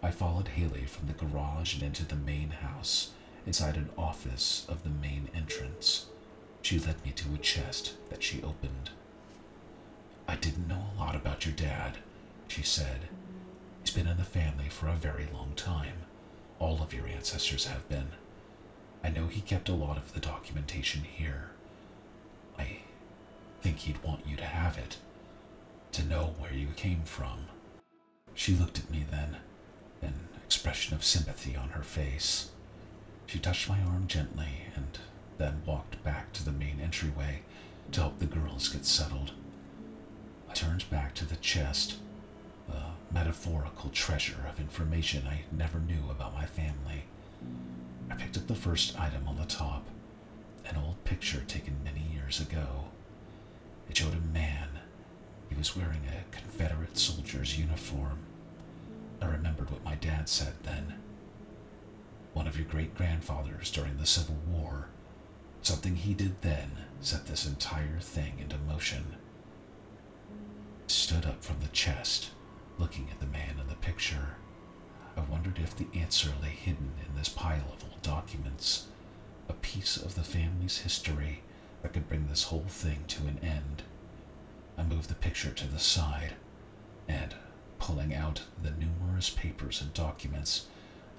I 0.00 0.12
followed 0.12 0.46
Haley 0.46 0.84
from 0.84 1.08
the 1.08 1.12
garage 1.12 1.74
and 1.74 1.82
into 1.82 2.04
the 2.04 2.14
main 2.14 2.50
house, 2.50 3.10
inside 3.46 3.76
an 3.76 3.90
office 3.96 4.64
of 4.68 4.82
the 4.82 4.88
main 4.90 5.28
entrance. 5.34 6.06
She 6.62 6.78
led 6.78 7.04
me 7.04 7.12
to 7.12 7.34
a 7.34 7.38
chest 7.38 7.94
that 8.10 8.22
she 8.22 8.42
opened. 8.42 8.90
I 10.28 10.36
didn't 10.36 10.68
know 10.68 10.86
a 10.94 10.98
lot 10.98 11.16
about 11.16 11.44
your 11.44 11.54
dad, 11.54 11.98
she 12.48 12.62
said, 12.62 13.08
He's 13.82 13.92
been 13.94 14.06
in 14.06 14.16
the 14.16 14.24
family 14.24 14.68
for 14.68 14.86
a 14.88 14.94
very 14.94 15.26
long 15.32 15.52
time. 15.56 16.04
All 16.60 16.80
of 16.80 16.94
your 16.94 17.08
ancestors 17.08 17.66
have 17.66 17.88
been. 17.88 18.08
I 19.02 19.08
know 19.08 19.26
he 19.26 19.40
kept 19.40 19.68
a 19.68 19.74
lot 19.74 19.96
of 19.96 20.12
the 20.14 20.20
documentation 20.20 21.02
here. 21.02 21.50
I 22.56 22.78
think 23.60 23.78
he'd 23.78 24.02
want 24.04 24.26
you 24.26 24.36
to 24.36 24.44
have 24.44 24.78
it, 24.78 24.98
to 25.92 26.04
know 26.04 26.34
where 26.38 26.52
you 26.52 26.68
came 26.76 27.02
from. 27.04 27.46
She 28.34 28.54
looked 28.54 28.78
at 28.78 28.90
me 28.90 29.04
then, 29.10 29.38
an 30.00 30.28
expression 30.44 30.94
of 30.94 31.04
sympathy 31.04 31.56
on 31.56 31.70
her 31.70 31.82
face. 31.82 32.51
She 33.32 33.38
touched 33.38 33.66
my 33.66 33.80
arm 33.80 34.08
gently 34.08 34.66
and 34.76 34.98
then 35.38 35.62
walked 35.64 36.04
back 36.04 36.34
to 36.34 36.44
the 36.44 36.52
main 36.52 36.78
entryway 36.82 37.40
to 37.92 38.00
help 38.02 38.18
the 38.18 38.26
girls 38.26 38.68
get 38.68 38.84
settled. 38.84 39.32
I 40.50 40.52
turned 40.52 40.84
back 40.90 41.14
to 41.14 41.24
the 41.24 41.36
chest 41.36 41.94
a 42.70 42.90
metaphorical 43.10 43.88
treasure 43.88 44.44
of 44.46 44.60
information 44.60 45.26
I 45.26 45.44
never 45.50 45.78
knew 45.78 46.10
about 46.10 46.34
my 46.34 46.44
family. 46.44 47.04
I 48.10 48.16
picked 48.16 48.36
up 48.36 48.48
the 48.48 48.54
first 48.54 49.00
item 49.00 49.26
on 49.26 49.38
the 49.38 49.46
top 49.46 49.86
an 50.66 50.76
old 50.76 51.02
picture 51.04 51.42
taken 51.48 51.82
many 51.82 52.02
years 52.12 52.38
ago. 52.38 52.88
It 53.88 53.96
showed 53.96 54.12
a 54.12 54.20
man. 54.20 54.68
He 55.48 55.56
was 55.56 55.74
wearing 55.74 56.02
a 56.06 56.36
Confederate 56.36 56.98
soldier's 56.98 57.58
uniform. 57.58 58.18
I 59.22 59.26
remembered 59.28 59.70
what 59.70 59.84
my 59.84 59.94
dad 59.94 60.28
said 60.28 60.52
then. 60.64 60.96
One 62.32 62.46
of 62.46 62.56
your 62.56 62.66
great 62.66 62.94
grandfathers 62.94 63.70
during 63.70 63.98
the 63.98 64.06
Civil 64.06 64.36
War. 64.46 64.88
Something 65.62 65.96
he 65.96 66.14
did 66.14 66.40
then 66.42 66.72
set 67.00 67.26
this 67.26 67.46
entire 67.46 67.98
thing 68.00 68.38
into 68.38 68.56
motion. 68.58 69.16
Stood 70.86 71.26
up 71.26 71.42
from 71.44 71.60
the 71.60 71.68
chest 71.68 72.30
looking 72.78 73.08
at 73.10 73.20
the 73.20 73.26
man 73.26 73.56
in 73.60 73.68
the 73.68 73.74
picture. 73.76 74.36
I 75.16 75.20
wondered 75.20 75.58
if 75.58 75.76
the 75.76 75.88
answer 75.94 76.30
lay 76.42 76.48
hidden 76.50 76.92
in 77.06 77.14
this 77.14 77.28
pile 77.28 77.72
of 77.72 77.84
old 77.84 78.02
documents, 78.02 78.86
a 79.48 79.52
piece 79.52 79.96
of 79.96 80.14
the 80.14 80.22
family's 80.24 80.78
history 80.78 81.42
that 81.82 81.92
could 81.92 82.08
bring 82.08 82.26
this 82.28 82.44
whole 82.44 82.64
thing 82.68 83.04
to 83.08 83.26
an 83.26 83.38
end. 83.42 83.82
I 84.78 84.84
moved 84.84 85.08
the 85.10 85.14
picture 85.14 85.50
to 85.50 85.66
the 85.66 85.78
side 85.78 86.34
and 87.06 87.34
pulling 87.78 88.14
out 88.14 88.42
the 88.62 88.70
numerous 88.70 89.28
papers 89.28 89.80
and 89.82 89.92
documents, 89.92 90.66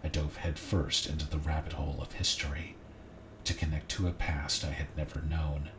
I 0.04 0.10
dove 0.10 0.38
headfirst 0.38 1.08
into 1.08 1.28
the 1.28 1.38
rabbit 1.38 1.74
hole 1.74 1.99
of 2.01 2.14
history 2.14 2.76
to 3.45 3.54
connect 3.54 3.89
to 3.91 4.08
a 4.08 4.12
past 4.12 4.64
I 4.64 4.72
had 4.72 4.88
never 4.97 5.22
known 5.22 5.70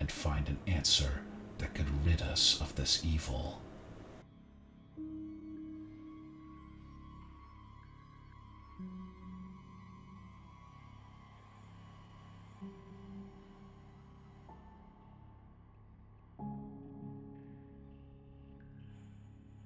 and 0.00 0.10
find 0.10 0.48
an 0.48 0.58
answer 0.66 1.22
that 1.58 1.74
could 1.74 2.06
rid 2.06 2.22
us 2.22 2.60
of 2.60 2.74
this 2.76 3.04
evil. 3.04 3.60